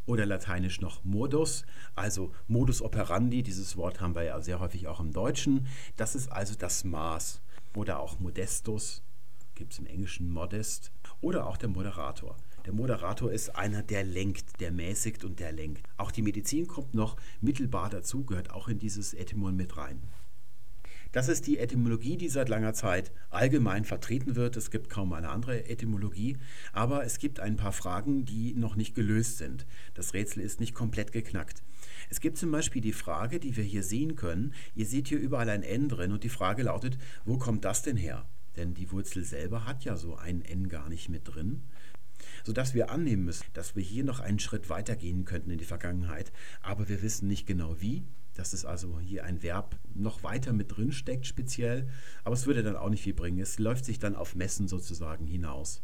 oder 0.06 0.25
lateinisch 0.25 0.81
noch 0.81 1.03
modus, 1.03 1.65
also 1.95 2.33
modus 2.48 2.81
operandi. 2.81 3.44
Dieses 3.44 3.77
Wort 3.77 4.01
haben 4.01 4.15
wir 4.15 4.24
ja 4.24 4.42
sehr 4.42 4.59
häufig 4.59 4.88
auch 4.88 5.00
im 5.00 5.12
Deutschen. 5.12 5.68
Das 5.95 6.15
ist 6.15 6.31
also 6.31 6.56
das 6.56 6.83
Maß. 6.83 7.42
Oder 7.75 8.00
auch 8.00 8.19
modestus, 8.19 9.04
gibt 9.56 9.74
es 9.74 9.80
im 9.80 9.86
Englischen 9.86 10.30
modest. 10.30 10.92
Oder 11.21 11.47
auch 11.47 11.57
der 11.57 11.69
Moderator. 11.69 12.36
Der 12.65 12.74
Moderator 12.74 13.31
ist 13.31 13.56
einer, 13.56 13.83
der 13.83 14.04
lenkt, 14.04 14.59
der 14.59 14.71
mäßigt 14.71 15.24
und 15.24 15.39
der 15.39 15.51
lenkt. 15.51 15.88
Auch 15.97 16.12
die 16.12 16.21
Medizin 16.21 16.68
kommt 16.68 16.94
noch 16.94 17.15
mittelbar 17.39 17.89
dazu, 17.89 18.24
gehört 18.24 18.51
auch 18.51 18.68
in 18.68 18.80
dieses 18.80 19.13
Etymon 19.13 19.56
mit 19.56 19.77
rein. 19.77 20.01
Das 21.12 21.28
ist 21.28 21.46
die 21.46 21.58
Etymologie, 21.58 22.16
die 22.16 22.30
seit 22.30 22.48
langer 22.48 22.74
Zeit 22.74 23.12
allgemein 23.30 23.84
vertreten 23.84 24.38
wird. 24.38 24.56
Es 24.56 24.72
gibt 24.72 24.90
kaum 24.90 25.12
eine 25.12 25.30
andere 25.30 25.68
Etymologie, 25.68 26.38
aber 26.72 27.04
es 27.04 27.19
gibt 27.19 27.42
ein 27.42 27.58
paar 27.58 27.74
Fragen, 27.74 28.24
die 28.24 28.54
noch 28.54 28.78
nicht 28.78 28.96
gelöst 28.96 29.38
sind. 29.38 29.66
Das 29.94 30.13
Rätsel 30.13 30.42
ist 30.42 30.62
nicht 30.62 30.74
komplett 30.74 31.12
geknackt. 31.12 31.63
Es 32.10 32.22
gibt 32.22 32.38
zum 32.38 32.52
Beispiel 32.52 32.81
die 32.81 32.94
Frage, 32.94 33.40
die 33.42 33.58
wir 33.58 33.63
hier 33.63 33.84
sehen 33.84 34.16
können. 34.16 34.54
Ihr 34.74 34.86
seht 34.86 35.10
hier 35.10 35.19
überall 35.19 35.50
ein 35.50 35.63
N 35.63 35.90
drin 35.90 36.13
und 36.13 36.24
die 36.24 36.30
Frage 36.30 36.63
lautet, 36.63 36.98
wo 37.25 37.38
kommt 37.38 37.66
das 37.66 37.81
denn 37.81 37.98
her? 37.98 38.25
Denn 38.56 38.74
die 38.74 38.92
Wurzel 38.92 39.25
selber 39.25 39.66
hat 39.66 39.84
ja 39.84 39.98
so 39.98 40.16
ein 40.16 40.42
N 40.42 40.69
gar 40.69 40.88
nicht 40.88 41.10
mit 41.10 41.28
drin 41.28 41.64
sodass 42.44 42.75
wir 42.75 42.92
annehmen 42.92 43.25
müssen, 43.25 43.48
dass 43.54 43.75
wir 43.75 43.81
hier 43.81 44.04
noch 44.04 44.19
einen 44.19 44.38
Schritt 44.38 44.69
weiter 44.69 44.95
gehen 44.95 45.26
könnten 45.26 45.50
in 45.50 45.57
die 45.57 45.66
Vergangenheit, 45.66 46.31
aber 46.62 46.88
wir 46.88 47.02
wissen 47.02 47.28
nicht 47.28 47.47
genau 47.47 47.81
wie 47.81 48.04
dass 48.42 48.54
es 48.54 48.66
also 48.66 49.00
hier 49.00 49.24
ein 49.24 49.44
Verb 49.44 49.76
noch 49.94 50.24
weiter 50.24 50.52
mit 50.52 50.76
drin 50.76 50.92
steckt 50.92 51.28
speziell, 51.28 51.88
aber 52.24 52.33
es 52.33 52.48
würde 52.48 52.64
dann 52.64 52.76
auch 52.76 52.90
nicht 52.90 53.04
viel 53.04 53.14
bringen. 53.14 53.40
Es 53.40 53.60
läuft 53.60 53.86
sich 53.86 54.00
dann 54.00 54.16
auf 54.16 54.33
Messen 54.33 54.68
sozusagen 54.68 55.28
hinaus. 55.28 55.83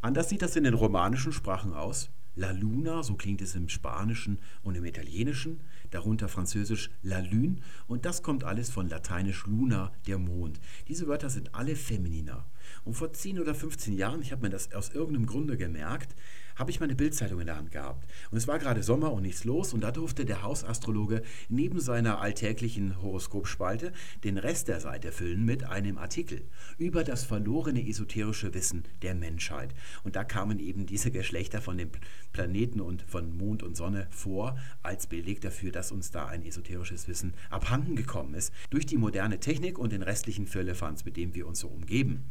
Anders 0.00 0.30
sieht 0.30 0.40
das 0.40 0.56
in 0.56 0.64
den 0.64 0.72
romanischen 0.72 1.30
Sprachen 1.30 1.74
aus. 1.74 2.08
La 2.36 2.52
Luna, 2.52 3.02
so 3.02 3.16
klingt 3.16 3.42
es 3.42 3.54
im 3.54 3.68
Spanischen 3.68 4.38
und 4.62 4.76
im 4.76 4.84
Italienischen, 4.86 5.60
darunter 5.90 6.28
Französisch 6.28 6.88
La 7.02 7.18
Lune 7.18 7.56
und 7.86 8.06
das 8.06 8.22
kommt 8.22 8.44
alles 8.44 8.70
von 8.70 8.88
Lateinisch 8.88 9.44
Luna, 9.46 9.92
der 10.06 10.16
Mond. 10.16 10.60
Diese 10.86 11.06
Wörter 11.06 11.28
sind 11.28 11.54
alle 11.54 11.76
femininer. 11.76 12.46
Und 12.84 12.94
vor 12.94 13.12
10 13.12 13.40
oder 13.40 13.54
15 13.54 13.92
Jahren, 13.92 14.22
ich 14.22 14.32
habe 14.32 14.42
mir 14.42 14.50
das 14.50 14.72
aus 14.72 14.88
irgendeinem 14.88 15.26
Grunde 15.26 15.58
gemerkt, 15.58 16.14
habe 16.58 16.70
ich 16.70 16.80
meine 16.80 16.96
Bildzeitung 16.96 17.40
in 17.40 17.46
der 17.46 17.56
Hand 17.56 17.70
gehabt. 17.70 18.06
Und 18.30 18.36
es 18.36 18.48
war 18.48 18.58
gerade 18.58 18.82
Sommer 18.82 19.12
und 19.12 19.22
nichts 19.22 19.44
los 19.44 19.72
und 19.72 19.80
da 19.80 19.92
durfte 19.92 20.24
der 20.24 20.42
Hausastrologe 20.42 21.22
neben 21.48 21.80
seiner 21.80 22.20
alltäglichen 22.20 23.00
Horoskopspalte 23.00 23.92
den 24.24 24.38
Rest 24.38 24.68
der 24.68 24.80
Seite 24.80 25.12
füllen 25.12 25.44
mit 25.44 25.64
einem 25.64 25.98
Artikel 25.98 26.42
über 26.76 27.04
das 27.04 27.24
verlorene 27.24 27.86
esoterische 27.88 28.52
Wissen 28.54 28.84
der 29.02 29.14
Menschheit. 29.14 29.74
Und 30.02 30.16
da 30.16 30.24
kamen 30.24 30.58
eben 30.58 30.86
diese 30.86 31.10
Geschlechter 31.10 31.62
von 31.62 31.78
den 31.78 31.90
Planeten 32.32 32.80
und 32.80 33.02
von 33.02 33.36
Mond 33.36 33.62
und 33.62 33.76
Sonne 33.76 34.08
vor 34.10 34.58
als 34.82 35.06
Beleg 35.06 35.40
dafür, 35.40 35.70
dass 35.70 35.92
uns 35.92 36.10
da 36.10 36.26
ein 36.26 36.44
esoterisches 36.44 37.06
Wissen 37.06 37.34
abhanden 37.50 37.94
gekommen 37.94 38.34
ist 38.34 38.52
durch 38.70 38.84
die 38.84 38.98
moderne 38.98 39.38
Technik 39.38 39.78
und 39.78 39.92
den 39.92 40.02
restlichen 40.02 40.46
Firlefanz, 40.46 41.04
mit 41.04 41.16
dem 41.16 41.34
wir 41.34 41.46
uns 41.46 41.60
so 41.60 41.68
umgeben. 41.68 42.24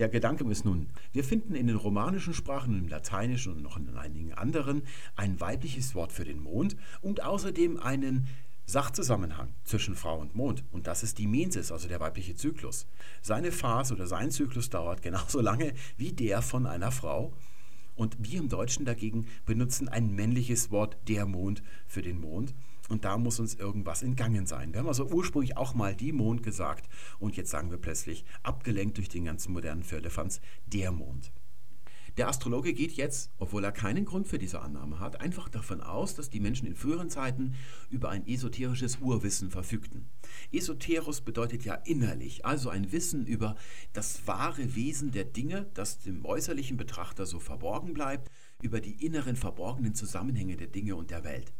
Der 0.00 0.08
Gedanke 0.08 0.44
ist 0.50 0.64
nun, 0.64 0.88
wir 1.12 1.22
finden 1.22 1.54
in 1.54 1.66
den 1.66 1.76
romanischen 1.76 2.32
Sprachen, 2.32 2.74
im 2.78 2.88
Lateinischen 2.88 3.52
und 3.52 3.62
noch 3.62 3.76
in 3.76 3.94
einigen 3.98 4.32
anderen 4.32 4.80
ein 5.14 5.38
weibliches 5.40 5.94
Wort 5.94 6.10
für 6.10 6.24
den 6.24 6.40
Mond 6.40 6.74
und 7.02 7.22
außerdem 7.22 7.78
einen 7.78 8.26
Sachzusammenhang 8.64 9.52
zwischen 9.62 9.94
Frau 9.94 10.18
und 10.18 10.34
Mond. 10.34 10.64
Und 10.72 10.86
das 10.86 11.02
ist 11.02 11.18
die 11.18 11.26
Mensis, 11.26 11.70
also 11.70 11.86
der 11.86 12.00
weibliche 12.00 12.34
Zyklus. 12.34 12.86
Seine 13.20 13.52
Phase 13.52 13.92
oder 13.92 14.06
sein 14.06 14.30
Zyklus 14.30 14.70
dauert 14.70 15.02
genauso 15.02 15.42
lange 15.42 15.74
wie 15.98 16.12
der 16.12 16.40
von 16.40 16.64
einer 16.64 16.92
Frau. 16.92 17.34
Und 17.94 18.16
wir 18.20 18.40
im 18.40 18.48
Deutschen 18.48 18.86
dagegen 18.86 19.26
benutzen 19.44 19.90
ein 19.90 20.14
männliches 20.14 20.70
Wort, 20.70 20.96
der 21.08 21.26
Mond, 21.26 21.62
für 21.86 22.00
den 22.00 22.22
Mond. 22.22 22.54
Und 22.90 23.04
da 23.04 23.16
muss 23.16 23.38
uns 23.38 23.54
irgendwas 23.54 24.02
entgangen 24.02 24.46
sein. 24.46 24.72
Wir 24.72 24.80
haben 24.80 24.88
also 24.88 25.06
ursprünglich 25.06 25.56
auch 25.56 25.74
mal 25.74 25.94
die 25.94 26.10
Mond 26.10 26.42
gesagt 26.42 26.88
und 27.20 27.36
jetzt 27.36 27.50
sagen 27.50 27.70
wir 27.70 27.78
plötzlich, 27.78 28.24
abgelenkt 28.42 28.98
durch 28.98 29.08
den 29.08 29.24
ganzen 29.24 29.52
modernen 29.52 29.84
Firlefanz, 29.84 30.40
der 30.66 30.90
Mond. 30.90 31.32
Der 32.16 32.28
Astrologe 32.28 32.74
geht 32.74 32.92
jetzt, 32.92 33.30
obwohl 33.38 33.62
er 33.62 33.70
keinen 33.70 34.04
Grund 34.04 34.26
für 34.26 34.38
diese 34.38 34.60
Annahme 34.60 34.98
hat, 34.98 35.20
einfach 35.20 35.48
davon 35.48 35.80
aus, 35.80 36.16
dass 36.16 36.30
die 36.30 36.40
Menschen 36.40 36.66
in 36.66 36.74
früheren 36.74 37.10
Zeiten 37.10 37.54
über 37.90 38.10
ein 38.10 38.26
esoterisches 38.26 38.98
Urwissen 39.00 39.50
verfügten. 39.50 40.08
Esoterus 40.50 41.20
bedeutet 41.20 41.64
ja 41.64 41.74
innerlich, 41.74 42.44
also 42.44 42.68
ein 42.70 42.90
Wissen 42.90 43.24
über 43.24 43.54
das 43.92 44.26
wahre 44.26 44.74
Wesen 44.74 45.12
der 45.12 45.24
Dinge, 45.24 45.70
das 45.74 46.00
dem 46.00 46.24
äußerlichen 46.24 46.76
Betrachter 46.76 47.24
so 47.24 47.38
verborgen 47.38 47.94
bleibt, 47.94 48.32
über 48.60 48.80
die 48.80 49.06
inneren 49.06 49.36
verborgenen 49.36 49.94
Zusammenhänge 49.94 50.56
der 50.56 50.66
Dinge 50.66 50.96
und 50.96 51.12
der 51.12 51.22
Welt. 51.22 51.52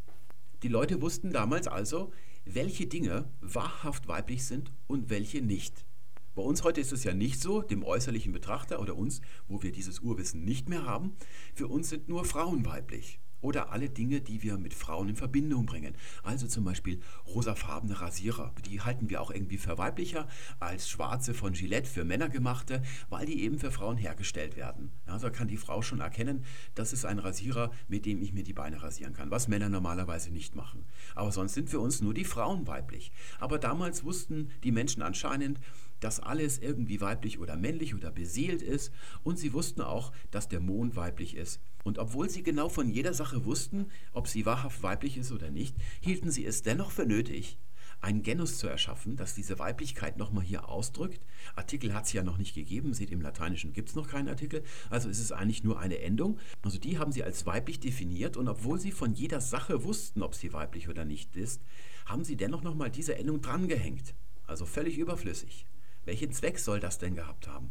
Die 0.63 0.69
Leute 0.69 1.01
wussten 1.01 1.33
damals 1.33 1.69
also, 1.69 2.13
welche 2.45 2.87
Dinge 2.87 3.31
wahrhaft 3.41 4.09
weiblich 4.09 4.45
sind 4.45 4.73
und 4.87 5.09
welche 5.09 5.41
nicht. 5.41 5.87
Bei 6.35 6.43
uns 6.43 6.65
heute 6.65 6.83
ist 6.83 6.93
es 6.93 7.03
ja 7.03 7.15
nicht 7.15 7.41
so, 7.41 7.63
dem 7.63 7.83
äußerlichen 7.83 8.33
Betrachter 8.33 8.81
oder 8.81 8.95
uns, 8.95 9.23
wo 9.49 9.63
wir 9.63 9.73
dieses 9.73 10.01
Urwissen 10.01 10.45
nicht 10.45 10.69
mehr 10.69 10.85
haben. 10.85 11.17
Für 11.55 11.69
uns 11.69 11.89
sind 11.89 12.09
nur 12.09 12.25
Frauen 12.27 12.67
weiblich. 12.67 13.21
Oder 13.41 13.73
alle 13.73 13.89
Dinge, 13.89 14.21
die 14.21 14.43
wir 14.43 14.59
mit 14.59 14.75
Frauen 14.75 15.09
in 15.09 15.17
Verbindung 15.17 15.67
bringen. 15.67 15.95
Also 16.23 16.47
zum 16.47 16.65
Beispiel 16.65 17.01
rosafarbene 17.27 18.01
Rasierer. 18.01 18.53
Die 18.67 18.81
halten 18.81 19.11
wir 19.11 19.21
auch 19.21 19.31
irgendwie 19.31 19.59
für 19.59 19.79
weiblicher 19.79 20.29
als 20.59 20.89
schwarze 20.89 21.35
von 21.35 21.53
Gillette 21.53 21.89
für 21.89 22.05
Männer 22.05 22.29
gemachte, 22.29 22.83
weil 23.09 23.27
die 23.27 23.43
eben 23.43 23.59
für 23.59 23.71
Frauen 23.71 23.97
hergestellt 23.97 24.57
werden. 24.57 24.93
Ja, 25.07 25.19
so 25.19 25.31
kann 25.31 25.49
die 25.49 25.57
Frau 25.57 25.83
schon 25.83 26.01
erkennen, 26.01 26.45
das 26.75 26.93
ist 26.93 27.05
ein 27.05 27.19
Rasierer, 27.19 27.71
mit 27.89 28.07
dem 28.07 28.23
ich 28.23 28.33
mir 28.33 28.45
die 28.45 28.53
Beine 28.53 28.83
rasieren 28.83 29.15
kann, 29.15 29.31
was 29.31 29.49
Männer 29.49 29.69
normalerweise 29.69 30.31
nicht 30.31 30.55
machen. 30.55 30.85
Aber 31.15 31.33
sonst 31.33 31.55
sind 31.55 31.71
für 31.71 31.81
uns 31.81 32.01
nur 32.01 32.15
die 32.15 32.25
Frauen 32.25 32.67
weiblich. 32.67 33.13
Aber 33.39 33.59
damals 33.59 34.05
wussten 34.05 34.51
die 34.65 34.73
Menschen 34.73 35.03
anscheinend, 35.03 35.61
dass 36.01 36.21
alles 36.21 36.59
irgendwie 36.59 37.01
weiblich 37.01 37.39
oder 37.39 37.57
männlich 37.57 37.95
oder 37.95 38.11
beseelt 38.11 38.63
ist 38.63 38.93
und 39.23 39.39
sie 39.39 39.53
wussten 39.53 39.81
auch, 39.83 40.13
dass 40.31 40.49
der 40.49 40.61
Mond 40.61 40.97
weiblich 40.97 41.37
ist. 41.37 41.61
Und 41.85 41.99
obwohl 41.99 42.29
sie 42.29 42.43
genau 42.43 42.69
von 42.69 42.91
jeder 42.91 43.15
Sache 43.15 43.45
wussten, 43.45 43.87
ob 44.13 44.29
sie 44.29 44.47
wahrhaft 44.47 44.83
weiblich 44.83 45.17
ist 45.17 45.33
oder 45.33 45.51
nicht, 45.51 45.77
hielten 46.01 46.31
sie 46.31 46.45
es 46.45 46.63
dennoch 46.63 46.91
für 46.91 47.07
nötig, 47.07 47.59
einen 48.01 48.23
Genus 48.23 48.59
zu 48.59 48.67
erschaffen, 48.67 49.17
das 49.17 49.35
diese 49.35 49.59
Weiblichkeit 49.59 50.17
nochmal 50.17 50.45
hier 50.45 50.69
ausdrückt. 50.69 51.21
Artikel 51.55 51.95
hat 51.95 52.07
es 52.07 52.13
ja 52.13 52.23
noch 52.23 52.39
nicht 52.39 52.55
gegeben, 52.55 52.95
seht 52.95 53.11
im 53.11 53.21
Lateinischen 53.21 53.73
gibt 53.73 53.91
es 53.91 53.95
noch 53.95 54.09
keinen 54.09 54.29
Artikel, 54.29 54.63
also 54.89 55.09
ist 55.09 55.21
es 55.21 55.33
eigentlich 55.33 55.65
nur 55.65 55.79
eine 55.79 55.99
Endung. 55.99 56.39
Also 56.63 56.79
die 56.79 56.99
haben 56.99 57.13
sie 57.13 57.23
als 57.23 57.47
weiblich 57.47 57.81
definiert 57.81 58.37
und 58.37 58.49
obwohl 58.49 58.81
sie 58.81 58.93
von 58.93 59.15
jeder 59.15 59.41
Sache 59.41 59.85
wussten, 59.85 60.23
ob 60.23 60.35
sie 60.35 60.53
weiblich 60.53 60.89
oder 60.89 61.05
nicht 61.05 61.37
ist, 61.37 61.61
haben 62.07 62.25
sie 62.25 62.37
dennoch 62.37 62.63
nochmal 62.63 62.91
diese 62.91 63.17
Endung 63.17 63.43
drangehängt. 63.43 64.15
Also 64.47 64.65
völlig 64.65 64.99
überflüssig. 64.99 65.67
Welchen 66.05 66.33
Zweck 66.33 66.59
soll 66.59 66.81
das 66.81 66.99
denn 66.99 67.15
gehabt 67.15 67.49
haben? 67.49 67.71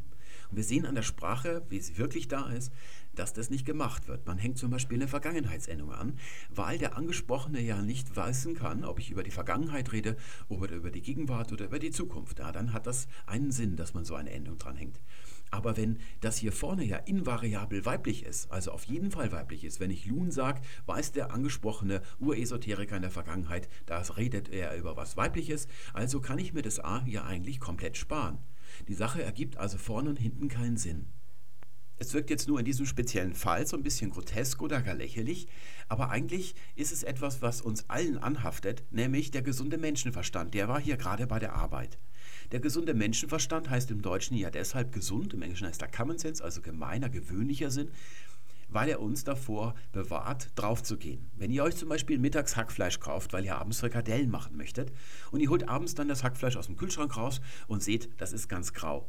Und 0.50 0.58
wir 0.58 0.64
sehen 0.64 0.86
an 0.86 0.96
der 0.96 1.04
Sprache, 1.04 1.64
wie 1.70 1.80
sie 1.80 1.98
wirklich 1.98 2.28
da 2.28 2.50
ist, 2.50 2.72
dass 3.16 3.34
das 3.34 3.50
nicht 3.50 3.66
gemacht 3.66 4.08
wird. 4.08 4.26
Man 4.26 4.38
hängt 4.38 4.58
zum 4.58 4.72
Beispiel 4.72 4.98
eine 4.98 5.08
Vergangenheitsendung 5.08 5.92
an, 5.92 6.18
weil 6.50 6.78
der 6.78 6.98
Angesprochene 6.98 7.62
ja 7.62 7.82
nicht 7.82 8.16
wissen 8.16 8.56
kann, 8.56 8.84
ob 8.84 9.00
ich 9.00 9.12
über 9.12 9.24
die 9.24 9.32
Vergangenheit 9.32 9.92
rede 9.92 10.16
oder 10.48 10.76
über 10.76 10.92
die 10.92 11.02
Gegenwart 11.02 11.52
oder 11.52 11.66
über 11.66 11.80
die 11.80 11.92
Zukunft. 11.92 12.40
Ja, 12.40 12.52
dann 12.52 12.74
hat 12.74 12.88
das 12.88 13.08
einen 13.26 13.52
Sinn, 13.52 13.76
dass 13.76 13.94
man 13.94 14.06
so 14.06 14.16
eine 14.16 14.32
Endung 14.32 14.58
dranhängt. 14.58 15.00
Aber 15.52 15.78
wenn 15.78 16.00
das 16.22 16.38
hier 16.38 16.52
vorne 16.52 16.84
ja 16.84 16.98
invariabel 16.98 17.86
weiblich 17.86 18.24
ist, 18.24 18.52
also 18.52 18.72
auf 18.72 18.84
jeden 18.86 19.12
Fall 19.12 19.32
weiblich 19.32 19.64
ist, 19.64 19.80
wenn 19.80 19.92
ich 19.92 20.06
Lun 20.06 20.32
sage, 20.32 20.62
weiß 20.86 21.12
der 21.12 21.32
angesprochene 21.32 22.02
Uresoteriker 22.20 22.96
in 22.96 23.02
der 23.02 23.12
Vergangenheit, 23.12 23.68
da 23.86 24.00
redet 24.00 24.50
er 24.50 24.76
über 24.78 24.96
was 24.96 25.18
weibliches, 25.18 25.68
also 25.94 26.22
kann 26.22 26.40
ich 26.40 26.54
mir 26.54 26.62
das 26.62 26.80
A 26.80 27.04
hier 27.04 27.26
eigentlich 27.26 27.60
komplett 27.60 27.98
sparen. 27.98 28.38
Die 28.88 28.94
Sache 28.94 29.24
ergibt 29.24 29.58
also 29.58 29.78
vorne 29.78 30.10
und 30.10 30.20
hinten 30.20 30.48
keinen 30.48 30.78
Sinn. 30.78 31.08
Es 32.02 32.14
wirkt 32.14 32.30
jetzt 32.30 32.48
nur 32.48 32.60
in 32.60 32.66
diesem 32.66 32.86
speziellen 32.86 33.34
Fall 33.34 33.68
so 33.68 33.76
ein 33.76 33.84
bisschen 33.84 34.12
grotesk 34.12 34.62
oder 34.62 34.82
gar 34.82 34.96
lächerlich, 34.96 35.48
aber 35.90 36.10
eigentlich 36.10 36.56
ist 36.76 36.94
es 36.94 37.04
etwas, 37.04 37.42
was 37.42 37.62
uns 37.62 37.90
allen 37.90 38.18
anhaftet, 38.18 38.84
nämlich 38.90 39.32
der 39.32 39.42
gesunde 39.42 39.78
Menschenverstand. 39.78 40.54
Der 40.54 40.70
war 40.70 40.80
hier 40.80 40.96
gerade 40.96 41.28
bei 41.28 41.40
der 41.40 41.56
Arbeit. 41.56 42.00
Der 42.52 42.60
gesunde 42.60 42.96
Menschenverstand 42.96 43.70
heißt 43.70 43.92
im 43.92 44.02
Deutschen 44.02 44.36
ja 44.36 44.50
deshalb 44.50 44.92
gesund, 44.92 45.34
im 45.36 45.42
Englischen 45.44 45.68
heißt 45.68 45.82
er 45.84 45.88
Common 45.88 46.18
Sense, 46.18 46.44
also 46.44 46.62
gemeiner, 46.62 47.10
gewöhnlicher 47.10 47.70
Sinn, 47.70 47.92
weil 48.70 48.90
er 48.90 49.02
uns 49.02 49.24
davor 49.24 49.76
bewahrt, 49.92 50.50
draufzugehen. 50.56 51.30
Wenn 51.36 51.52
ihr 51.52 51.64
euch 51.64 51.76
zum 51.76 51.90
Beispiel 51.90 52.18
mittags 52.18 52.56
Hackfleisch 52.56 53.00
kauft, 53.00 53.34
weil 53.34 53.46
ihr 53.46 53.56
abends 53.56 53.80
Frikadellen 53.80 54.32
machen 54.32 54.58
möchtet, 54.58 54.92
und 55.32 55.42
ihr 55.42 55.50
holt 55.50 55.70
abends 55.70 55.94
dann 55.94 56.08
das 56.08 56.24
Hackfleisch 56.24 56.56
aus 56.56 56.66
dem 56.66 56.78
Kühlschrank 56.78 57.16
raus 57.18 57.40
und 57.68 57.84
seht, 57.84 58.10
das 58.20 58.34
ist 58.34 58.48
ganz 58.48 58.74
grau 58.74 59.08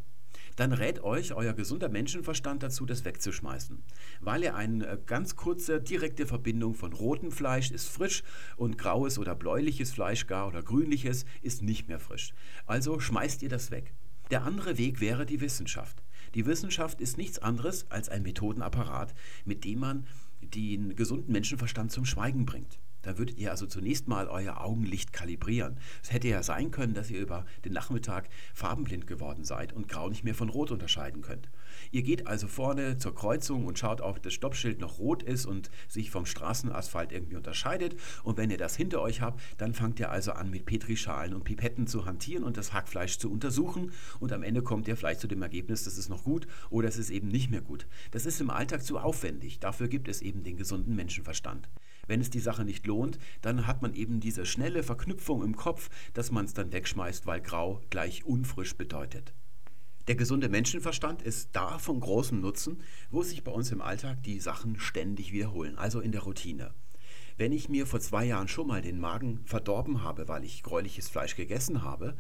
dann 0.61 0.73
rät 0.73 1.03
euch 1.03 1.33
euer 1.33 1.55
gesunder 1.55 1.89
Menschenverstand 1.89 2.63
dazu, 2.63 2.85
das 2.85 3.07
wegzuschmeißen. 3.07 3.83
Weil 4.21 4.43
er 4.43 4.57
eine 4.57 4.87
äh, 4.87 4.99
ganz 5.07 5.35
kurze, 5.35 5.81
direkte 5.81 6.27
Verbindung 6.27 6.75
von 6.75 6.93
rotem 6.93 7.33
Fleisch 7.33 7.71
ist 7.71 7.89
frisch 7.89 8.23
und 8.57 8.77
graues 8.77 9.19
oder 9.19 9.35
bläuliches 9.35 9.91
Fleisch 9.91 10.27
gar 10.27 10.49
oder 10.49 10.63
grünliches 10.63 11.25
ist 11.41 11.63
nicht 11.63 11.89
mehr 11.89 11.99
frisch. 11.99 12.35
Also 12.67 13.01
schmeißt 13.01 13.43
ihr 13.43 13.49
das 13.49 13.71
weg. 13.71 13.95
Der 14.31 14.45
andere 14.45 14.77
Weg 14.77 15.01
wäre 15.01 15.25
die 15.25 15.41
Wissenschaft. 15.41 16.03
Die 16.35 16.45
Wissenschaft 16.45 17.01
ist 17.01 17.17
nichts 17.17 17.39
anderes 17.39 17.91
als 17.91 18.11
ein 18.11 18.23
Methodenapparat, 18.23 19.15
mit 19.47 19.65
dem 19.65 19.79
man 19.79 20.07
den 20.43 20.95
gesunden 20.95 21.33
Menschenverstand 21.33 21.91
zum 21.91 22.05
Schweigen 22.05 22.45
bringt. 22.45 22.79
Da 23.03 23.19
würdet 23.19 23.39
ihr 23.39 23.51
also 23.51 23.67
zunächst 23.67 24.09
mal 24.09 24.29
euer 24.29 24.61
Augenlicht 24.61 25.13
kalibrieren. 25.13 25.79
Es 26.03 26.13
hätte 26.13 26.29
ja 26.29 26.43
sein 26.43 26.71
können, 26.71 26.95
dass 26.95 27.11
ihr 27.11 27.21
über 27.21 27.47
den 27.65 27.73
Nachmittag 27.73 28.29
farbenblind 28.55 29.07
geworden 29.07 29.45
seid 29.45 29.73
und 29.73 29.89
Grau 29.89 30.09
nicht 30.09 30.25
mehr 30.25 30.35
von 30.35 30.49
Rot 30.49 30.71
unterscheiden 30.71 31.23
könnt. 31.23 31.49
Ihr 31.91 32.03
geht 32.03 32.27
also 32.27 32.47
vorne 32.47 32.99
zur 32.99 33.15
Kreuzung 33.15 33.67
und 33.67 33.79
schaut, 33.79 34.01
ob 34.01 34.23
das 34.23 34.35
Stoppschild 34.35 34.81
noch 34.81 34.99
rot 34.99 35.23
ist 35.23 35.47
und 35.47 35.71
sich 35.89 36.11
vom 36.11 36.27
Straßenasphalt 36.27 37.13
irgendwie 37.13 37.37
unterscheidet. 37.37 37.97
Und 38.23 38.37
wenn 38.37 38.51
ihr 38.51 38.59
das 38.59 38.77
hinter 38.77 39.01
euch 39.01 39.21
habt, 39.21 39.41
dann 39.59 39.75
fangt 39.75 40.01
ihr 40.01 40.11
also 40.11 40.33
an, 40.33 40.51
mit 40.51 40.67
Petrischalen 40.67 41.35
und 41.35 41.45
Pipetten 41.45 41.87
zu 41.87 42.05
hantieren 42.07 42.45
und 42.45 42.57
das 42.57 42.73
Hackfleisch 42.73 43.19
zu 43.19 43.31
untersuchen. 43.31 43.93
Und 44.19 44.33
am 44.33 44.43
Ende 44.43 44.63
kommt 44.63 44.89
ihr 44.89 44.97
vielleicht 44.97 45.21
zu 45.21 45.29
dem 45.29 45.43
Ergebnis, 45.43 45.85
das 45.85 45.99
ist 45.99 46.09
noch 46.09 46.25
gut 46.25 46.47
oder 46.69 46.89
es 46.89 46.99
ist 46.99 47.11
eben 47.11 47.29
nicht 47.29 47.51
mehr 47.51 47.63
gut. 47.63 47.87
Das 48.11 48.27
ist 48.27 48.41
im 48.41 48.51
Alltag 48.51 48.83
zu 48.83 48.99
aufwendig. 48.99 49.59
Dafür 49.61 49.89
gibt 49.89 50.09
es 50.09 50.23
eben 50.23 50.43
den 50.43 50.57
gesunden 50.57 50.95
Menschenverstand. 50.95 51.69
Wenn 52.11 52.21
es 52.21 52.29
die 52.29 52.41
Sache 52.41 52.65
nicht 52.65 52.89
lohnt, 52.89 53.21
dann 53.41 53.69
hat 53.69 53.83
man 53.83 53.95
eben 53.95 54.19
diese 54.19 54.45
schnelle 54.45 54.83
Verknüpfung 54.83 55.45
im 55.45 55.55
Kopf, 55.55 55.91
dass 56.13 56.33
man 56.33 56.45
es 56.45 56.55
dann 56.55 56.73
wegschmeißt, 56.73 57.25
weil 57.25 57.41
grau 57.41 57.83
gleich 57.89 58.25
unfrisch 58.25 58.77
bedeutet. 58.77 59.33
Der 60.09 60.17
gesunde 60.17 60.49
Menschenverstand 60.49 61.23
ist 61.23 61.51
da 61.53 61.79
von 61.79 62.01
großem 62.01 62.41
Nutzen, 62.41 62.83
wo 63.13 63.23
sich 63.23 63.45
bei 63.45 63.53
uns 63.53 63.71
im 63.71 63.81
Alltag 63.81 64.25
die 64.25 64.41
Sachen 64.41 64.81
ständig 64.81 65.31
wiederholen, 65.31 65.79
also 65.79 66.01
in 66.01 66.11
der 66.11 66.23
Routine. 66.23 66.75
Wenn 67.37 67.53
ich 67.53 67.69
mir 67.69 67.87
vor 67.87 68.01
zwei 68.01 68.25
Jahren 68.25 68.49
schon 68.49 68.67
mal 68.67 68.83
den 68.83 68.99
Magen 68.99 69.43
verdorben 69.45 70.03
habe, 70.03 70.27
weil 70.27 70.43
ich 70.43 70.65
gräuliches 70.65 71.09
Fleisch 71.09 71.37
gegessen 71.37 71.85
habe, 71.85 72.17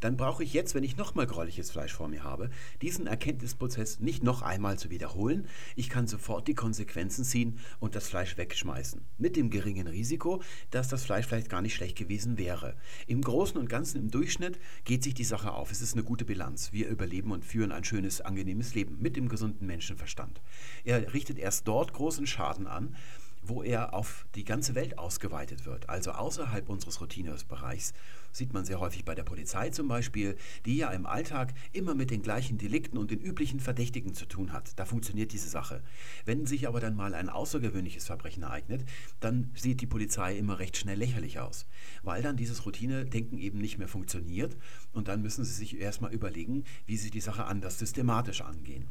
dann 0.00 0.16
brauche 0.16 0.42
ich 0.42 0.52
jetzt, 0.52 0.74
wenn 0.74 0.84
ich 0.84 0.96
nochmal 0.96 1.26
gräuliches 1.26 1.70
Fleisch 1.70 1.92
vor 1.92 2.08
mir 2.08 2.24
habe, 2.24 2.50
diesen 2.82 3.06
Erkenntnisprozess 3.06 4.00
nicht 4.00 4.22
noch 4.22 4.42
einmal 4.42 4.78
zu 4.78 4.90
wiederholen. 4.90 5.46
Ich 5.76 5.88
kann 5.88 6.06
sofort 6.06 6.48
die 6.48 6.54
Konsequenzen 6.54 7.24
ziehen 7.24 7.58
und 7.78 7.94
das 7.94 8.08
Fleisch 8.08 8.36
wegschmeißen. 8.36 9.02
Mit 9.18 9.36
dem 9.36 9.50
geringen 9.50 9.86
Risiko, 9.86 10.42
dass 10.70 10.88
das 10.88 11.04
Fleisch 11.04 11.26
vielleicht 11.26 11.50
gar 11.50 11.62
nicht 11.62 11.74
schlecht 11.74 11.96
gewesen 11.96 12.38
wäre. 12.38 12.76
Im 13.06 13.20
Großen 13.20 13.58
und 13.58 13.68
Ganzen, 13.68 13.98
im 13.98 14.10
Durchschnitt, 14.10 14.58
geht 14.84 15.02
sich 15.02 15.14
die 15.14 15.24
Sache 15.24 15.52
auf. 15.52 15.70
Es 15.70 15.80
ist 15.82 15.94
eine 15.94 16.04
gute 16.04 16.24
Bilanz. 16.24 16.72
Wir 16.72 16.88
überleben 16.88 17.32
und 17.32 17.44
führen 17.44 17.72
ein 17.72 17.84
schönes, 17.84 18.20
angenehmes 18.20 18.74
Leben 18.74 18.98
mit 19.00 19.16
dem 19.16 19.28
gesunden 19.28 19.66
Menschenverstand. 19.66 20.40
Er 20.84 21.12
richtet 21.12 21.38
erst 21.38 21.68
dort 21.68 21.92
großen 21.92 22.26
Schaden 22.26 22.66
an, 22.66 22.96
wo 23.42 23.62
er 23.62 23.94
auf 23.94 24.26
die 24.34 24.44
ganze 24.44 24.74
Welt 24.74 24.98
ausgeweitet 24.98 25.66
wird, 25.66 25.88
also 25.88 26.12
außerhalb 26.12 26.68
unseres 26.68 27.00
Routinebereichs. 27.00 27.92
Sieht 28.32 28.52
man 28.52 28.64
sehr 28.64 28.78
häufig 28.78 29.04
bei 29.04 29.14
der 29.14 29.24
Polizei 29.24 29.70
zum 29.70 29.88
Beispiel, 29.88 30.36
die 30.64 30.76
ja 30.76 30.90
im 30.90 31.06
Alltag 31.06 31.52
immer 31.72 31.94
mit 31.94 32.10
den 32.10 32.22
gleichen 32.22 32.58
Delikten 32.58 32.96
und 32.96 33.10
den 33.10 33.20
üblichen 33.20 33.58
Verdächtigen 33.58 34.14
zu 34.14 34.26
tun 34.26 34.52
hat. 34.52 34.78
Da 34.78 34.84
funktioniert 34.84 35.32
diese 35.32 35.48
Sache. 35.48 35.82
Wenn 36.24 36.46
sich 36.46 36.68
aber 36.68 36.80
dann 36.80 36.94
mal 36.94 37.14
ein 37.14 37.28
außergewöhnliches 37.28 38.06
Verbrechen 38.06 38.44
ereignet, 38.44 38.84
dann 39.18 39.50
sieht 39.54 39.80
die 39.80 39.86
Polizei 39.86 40.36
immer 40.36 40.58
recht 40.58 40.76
schnell 40.76 40.98
lächerlich 40.98 41.40
aus, 41.40 41.66
weil 42.02 42.22
dann 42.22 42.36
dieses 42.36 42.64
Routine-Denken 42.66 43.38
eben 43.38 43.58
nicht 43.58 43.78
mehr 43.78 43.88
funktioniert 43.88 44.56
und 44.92 45.08
dann 45.08 45.22
müssen 45.22 45.44
sie 45.44 45.52
sich 45.52 45.80
erstmal 45.80 46.12
überlegen, 46.12 46.64
wie 46.86 46.96
sie 46.96 47.10
die 47.10 47.20
Sache 47.20 47.44
anders 47.44 47.78
systematisch 47.78 48.42
angehen. 48.42 48.88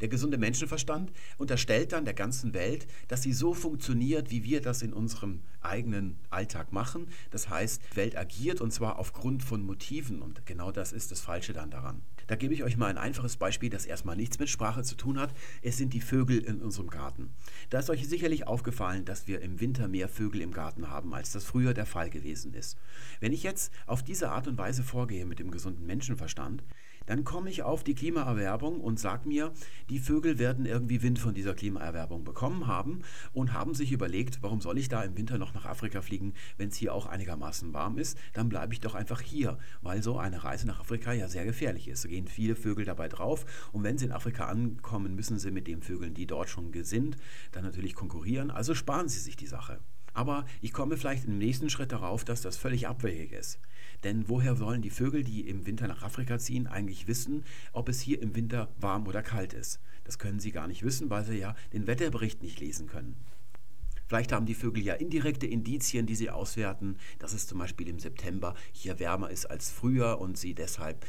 Der 0.00 0.08
gesunde 0.08 0.38
Menschenverstand 0.38 1.12
unterstellt 1.36 1.92
dann 1.92 2.04
der 2.04 2.14
ganzen 2.14 2.54
Welt, 2.54 2.86
dass 3.08 3.22
sie 3.22 3.32
so 3.32 3.54
funktioniert, 3.54 4.30
wie 4.30 4.44
wir 4.44 4.60
das 4.60 4.82
in 4.82 4.92
unserem 4.92 5.40
eigenen 5.60 6.18
Alltag 6.30 6.72
machen. 6.72 7.08
Das 7.30 7.48
heißt, 7.48 7.96
Welt 7.96 8.16
agiert 8.16 8.60
und 8.60 8.72
zwar 8.72 8.98
aufgrund 8.98 9.42
von 9.42 9.62
Motiven 9.62 10.22
und 10.22 10.46
genau 10.46 10.70
das 10.72 10.92
ist 10.92 11.10
das 11.10 11.20
Falsche 11.20 11.52
dann 11.52 11.70
daran. 11.70 12.02
Da 12.28 12.36
gebe 12.36 12.52
ich 12.52 12.62
euch 12.62 12.76
mal 12.76 12.88
ein 12.88 12.98
einfaches 12.98 13.38
Beispiel, 13.38 13.70
das 13.70 13.86
erstmal 13.86 14.14
nichts 14.14 14.38
mit 14.38 14.50
Sprache 14.50 14.82
zu 14.82 14.94
tun 14.96 15.18
hat. 15.18 15.32
Es 15.62 15.78
sind 15.78 15.94
die 15.94 16.02
Vögel 16.02 16.38
in 16.38 16.60
unserem 16.60 16.90
Garten. 16.90 17.30
Da 17.70 17.78
ist 17.78 17.88
euch 17.88 18.06
sicherlich 18.06 18.46
aufgefallen, 18.46 19.06
dass 19.06 19.26
wir 19.26 19.40
im 19.40 19.60
Winter 19.60 19.88
mehr 19.88 20.08
Vögel 20.08 20.42
im 20.42 20.52
Garten 20.52 20.90
haben, 20.90 21.14
als 21.14 21.32
das 21.32 21.44
früher 21.44 21.72
der 21.72 21.86
Fall 21.86 22.10
gewesen 22.10 22.52
ist. 22.52 22.76
Wenn 23.20 23.32
ich 23.32 23.42
jetzt 23.42 23.72
auf 23.86 24.02
diese 24.02 24.30
Art 24.30 24.46
und 24.46 24.58
Weise 24.58 24.82
vorgehe 24.82 25.24
mit 25.24 25.38
dem 25.38 25.50
gesunden 25.50 25.86
Menschenverstand, 25.86 26.62
dann 27.08 27.24
komme 27.24 27.48
ich 27.48 27.62
auf 27.62 27.84
die 27.84 27.94
Klimaerwerbung 27.94 28.80
und 28.80 29.00
sage 29.00 29.26
mir, 29.26 29.52
die 29.88 29.98
Vögel 29.98 30.38
werden 30.38 30.66
irgendwie 30.66 31.02
Wind 31.02 31.18
von 31.18 31.32
dieser 31.32 31.54
Klimaerwerbung 31.54 32.22
bekommen 32.22 32.66
haben 32.66 33.00
und 33.32 33.54
haben 33.54 33.72
sich 33.72 33.92
überlegt, 33.92 34.42
warum 34.42 34.60
soll 34.60 34.76
ich 34.76 34.90
da 34.90 35.02
im 35.02 35.16
Winter 35.16 35.38
noch 35.38 35.54
nach 35.54 35.64
Afrika 35.64 36.02
fliegen, 36.02 36.34
wenn 36.58 36.68
es 36.68 36.76
hier 36.76 36.92
auch 36.92 37.06
einigermaßen 37.06 37.72
warm 37.72 37.96
ist, 37.96 38.18
dann 38.34 38.50
bleibe 38.50 38.74
ich 38.74 38.80
doch 38.80 38.94
einfach 38.94 39.22
hier, 39.22 39.56
weil 39.80 40.02
so 40.02 40.18
eine 40.18 40.44
Reise 40.44 40.66
nach 40.66 40.80
Afrika 40.80 41.14
ja 41.14 41.28
sehr 41.28 41.46
gefährlich 41.46 41.88
ist. 41.88 42.04
Da 42.04 42.10
gehen 42.10 42.28
viele 42.28 42.54
Vögel 42.54 42.84
dabei 42.84 43.08
drauf 43.08 43.46
und 43.72 43.84
wenn 43.84 43.96
sie 43.96 44.04
in 44.04 44.12
Afrika 44.12 44.44
ankommen, 44.44 45.14
müssen 45.14 45.38
sie 45.38 45.50
mit 45.50 45.66
den 45.66 45.80
Vögeln, 45.80 46.12
die 46.12 46.26
dort 46.26 46.50
schon 46.50 46.68
sind, 46.84 47.16
dann 47.52 47.64
natürlich 47.64 47.94
konkurrieren, 47.94 48.50
also 48.50 48.74
sparen 48.74 49.08
sie 49.08 49.18
sich 49.18 49.36
die 49.36 49.46
Sache. 49.46 49.80
Aber 50.12 50.44
ich 50.60 50.72
komme 50.72 50.96
vielleicht 50.96 51.24
im 51.24 51.38
nächsten 51.38 51.70
Schritt 51.70 51.92
darauf, 51.92 52.24
dass 52.24 52.42
das 52.42 52.56
völlig 52.56 52.86
abwegig 52.86 53.32
ist. 53.32 53.60
Denn 54.04 54.28
woher 54.28 54.60
wollen 54.60 54.82
die 54.82 54.90
Vögel, 54.90 55.24
die 55.24 55.48
im 55.48 55.66
Winter 55.66 55.88
nach 55.88 56.02
Afrika 56.02 56.38
ziehen, 56.38 56.66
eigentlich 56.66 57.08
wissen, 57.08 57.44
ob 57.72 57.88
es 57.88 58.00
hier 58.00 58.22
im 58.22 58.36
Winter 58.36 58.68
warm 58.78 59.06
oder 59.06 59.22
kalt 59.22 59.52
ist? 59.52 59.80
Das 60.04 60.18
können 60.18 60.40
sie 60.40 60.52
gar 60.52 60.68
nicht 60.68 60.82
wissen, 60.82 61.10
weil 61.10 61.24
sie 61.24 61.38
ja 61.38 61.54
den 61.72 61.86
Wetterbericht 61.86 62.42
nicht 62.42 62.60
lesen 62.60 62.86
können. 62.86 63.16
Vielleicht 64.06 64.32
haben 64.32 64.46
die 64.46 64.54
Vögel 64.54 64.82
ja 64.82 64.94
indirekte 64.94 65.46
Indizien, 65.46 66.06
die 66.06 66.14
sie 66.14 66.30
auswerten, 66.30 66.96
dass 67.18 67.34
es 67.34 67.46
zum 67.46 67.58
Beispiel 67.58 67.88
im 67.88 67.98
September 67.98 68.54
hier 68.72 68.98
wärmer 68.98 69.30
ist 69.30 69.44
als 69.44 69.70
früher 69.70 70.18
und 70.18 70.38
sie 70.38 70.54
deshalb 70.54 71.04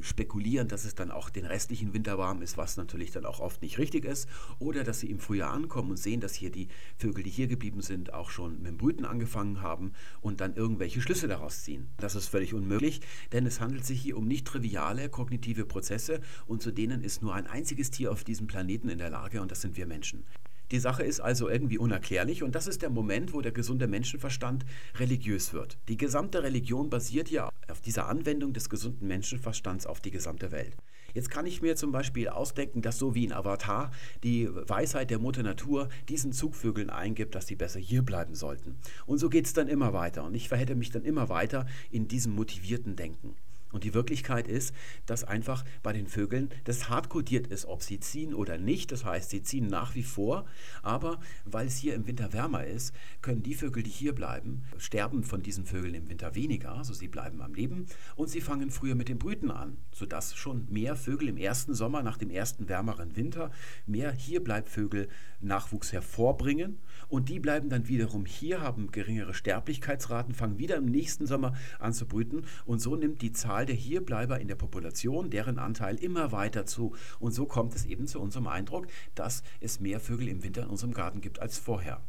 spekulieren, 0.00 0.68
dass 0.68 0.84
es 0.84 0.94
dann 0.94 1.10
auch 1.10 1.30
den 1.30 1.44
restlichen 1.44 1.92
Winter 1.92 2.18
warm 2.18 2.42
ist, 2.42 2.56
was 2.56 2.76
natürlich 2.76 3.10
dann 3.10 3.26
auch 3.26 3.40
oft 3.40 3.62
nicht 3.62 3.78
richtig 3.78 4.04
ist. 4.04 4.28
Oder 4.58 4.84
dass 4.84 5.00
sie 5.00 5.10
im 5.10 5.18
Frühjahr 5.18 5.52
ankommen 5.52 5.90
und 5.90 5.96
sehen, 5.98 6.20
dass 6.20 6.34
hier 6.34 6.50
die 6.50 6.68
Vögel, 6.96 7.24
die 7.24 7.30
hier 7.30 7.46
geblieben 7.46 7.82
sind, 7.82 8.12
auch 8.12 8.30
schon 8.30 8.58
mit 8.58 8.66
dem 8.66 8.78
Brüten 8.78 9.04
angefangen 9.04 9.60
haben 9.60 9.92
und 10.20 10.40
dann 10.40 10.54
irgendwelche 10.54 11.00
Schlüsse 11.00 11.28
daraus 11.28 11.62
ziehen. 11.62 11.88
Das 11.98 12.14
ist 12.14 12.28
völlig 12.28 12.54
unmöglich, 12.54 13.00
denn 13.32 13.46
es 13.46 13.60
handelt 13.60 13.84
sich 13.84 14.00
hier 14.00 14.16
um 14.16 14.26
nicht 14.26 14.46
triviale 14.46 15.08
kognitive 15.08 15.64
Prozesse 15.64 16.20
und 16.46 16.62
zu 16.62 16.70
denen 16.70 17.02
ist 17.02 17.22
nur 17.22 17.34
ein 17.34 17.46
einziges 17.46 17.90
Tier 17.90 18.12
auf 18.12 18.24
diesem 18.24 18.46
Planeten 18.46 18.88
in 18.88 18.98
der 18.98 19.10
Lage 19.10 19.40
und 19.40 19.50
das 19.50 19.60
sind 19.60 19.76
wir 19.76 19.86
Menschen. 19.86 20.24
Die 20.72 20.78
Sache 20.78 21.02
ist 21.02 21.20
also 21.20 21.50
irgendwie 21.50 21.76
unerklärlich 21.76 22.42
und 22.42 22.54
das 22.54 22.66
ist 22.66 22.80
der 22.80 22.88
Moment, 22.88 23.34
wo 23.34 23.42
der 23.42 23.52
gesunde 23.52 23.86
Menschenverstand 23.86 24.64
religiös 24.98 25.52
wird. 25.52 25.76
Die 25.88 25.98
gesamte 25.98 26.42
Religion 26.42 26.88
basiert 26.88 27.30
ja 27.30 27.50
auf 27.70 27.82
dieser 27.82 28.08
Anwendung 28.08 28.54
des 28.54 28.70
gesunden 28.70 29.06
Menschenverstands 29.06 29.86
auf 29.86 30.00
die 30.00 30.10
gesamte 30.10 30.50
Welt. 30.50 30.74
Jetzt 31.12 31.28
kann 31.28 31.44
ich 31.44 31.60
mir 31.60 31.76
zum 31.76 31.92
Beispiel 31.92 32.30
ausdenken, 32.30 32.80
dass 32.80 32.98
so 32.98 33.14
wie 33.14 33.24
in 33.24 33.34
Avatar 33.34 33.90
die 34.22 34.48
Weisheit 34.50 35.10
der 35.10 35.18
Mutter 35.18 35.42
Natur 35.42 35.90
diesen 36.08 36.32
Zugvögeln 36.32 36.88
eingibt, 36.88 37.34
dass 37.34 37.46
sie 37.46 37.56
besser 37.56 37.78
hier 37.78 38.02
bleiben 38.02 38.34
sollten. 38.34 38.76
Und 39.04 39.18
so 39.18 39.28
geht 39.28 39.44
es 39.44 39.52
dann 39.52 39.68
immer 39.68 39.92
weiter 39.92 40.24
und 40.24 40.34
ich 40.34 40.48
verhätte 40.48 40.74
mich 40.74 40.90
dann 40.90 41.04
immer 41.04 41.28
weiter 41.28 41.66
in 41.90 42.08
diesem 42.08 42.34
motivierten 42.34 42.96
Denken. 42.96 43.36
Und 43.72 43.84
die 43.84 43.94
Wirklichkeit 43.94 44.46
ist, 44.46 44.74
dass 45.06 45.24
einfach 45.24 45.64
bei 45.82 45.92
den 45.92 46.06
Vögeln 46.06 46.50
das 46.64 46.88
hardcodiert 46.88 47.46
ist, 47.46 47.64
ob 47.64 47.82
sie 47.82 48.00
ziehen 48.00 48.34
oder 48.34 48.58
nicht. 48.58 48.92
Das 48.92 49.04
heißt, 49.04 49.30
sie 49.30 49.42
ziehen 49.42 49.66
nach 49.66 49.94
wie 49.94 50.02
vor, 50.02 50.46
aber 50.82 51.20
weil 51.44 51.66
es 51.66 51.76
hier 51.76 51.94
im 51.94 52.06
Winter 52.06 52.32
wärmer 52.32 52.64
ist, 52.64 52.94
können 53.22 53.42
die 53.42 53.54
Vögel, 53.54 53.82
die 53.82 53.90
hier 53.90 54.14
bleiben, 54.14 54.62
sterben 54.78 55.24
von 55.24 55.42
diesen 55.42 55.64
Vögeln 55.64 55.94
im 55.94 56.08
Winter 56.08 56.34
weniger, 56.34 56.72
also 56.72 56.92
sie 56.92 57.08
bleiben 57.08 57.40
am 57.40 57.54
Leben. 57.54 57.86
Und 58.16 58.28
sie 58.28 58.40
fangen 58.40 58.70
früher 58.70 58.94
mit 58.94 59.08
dem 59.08 59.18
Brüten 59.18 59.50
an, 59.50 59.76
sodass 59.92 60.34
schon 60.34 60.66
mehr 60.70 60.96
Vögel 60.96 61.28
im 61.28 61.36
ersten 61.36 61.74
Sommer 61.74 62.02
nach 62.02 62.18
dem 62.18 62.30
ersten 62.30 62.68
wärmeren 62.68 63.16
Winter 63.16 63.50
mehr 63.86 64.12
Hierbleibvögel 64.12 65.08
Nachwuchs 65.40 65.92
hervorbringen 65.92 66.78
und 67.12 67.28
die 67.28 67.40
bleiben 67.40 67.68
dann 67.68 67.88
wiederum 67.88 68.24
hier, 68.24 68.62
haben 68.62 68.90
geringere 68.90 69.34
Sterblichkeitsraten, 69.34 70.32
fangen 70.34 70.58
wieder 70.58 70.76
im 70.76 70.86
nächsten 70.86 71.26
Sommer 71.26 71.52
an 71.78 71.92
zu 71.92 72.06
brüten 72.06 72.46
und 72.64 72.80
so 72.80 72.96
nimmt 72.96 73.20
die 73.20 73.32
Zahl 73.32 73.66
der 73.66 73.74
Hierbleiber 73.74 74.40
in 74.40 74.48
der 74.48 74.54
Population, 74.54 75.28
deren 75.28 75.58
Anteil 75.58 75.96
immer 75.96 76.32
weiter 76.32 76.64
zu. 76.64 76.94
Und 77.18 77.32
so 77.32 77.44
kommt 77.44 77.74
es 77.74 77.84
eben 77.84 78.06
zu 78.06 78.18
unserem 78.18 78.46
Eindruck, 78.46 78.86
dass 79.14 79.42
es 79.60 79.78
mehr 79.78 80.00
Vögel 80.00 80.26
im 80.26 80.42
Winter 80.42 80.62
in 80.62 80.70
unserem 80.70 80.94
Garten 80.94 81.20
gibt 81.20 81.38
als 81.38 81.58
vorher. 81.58 82.00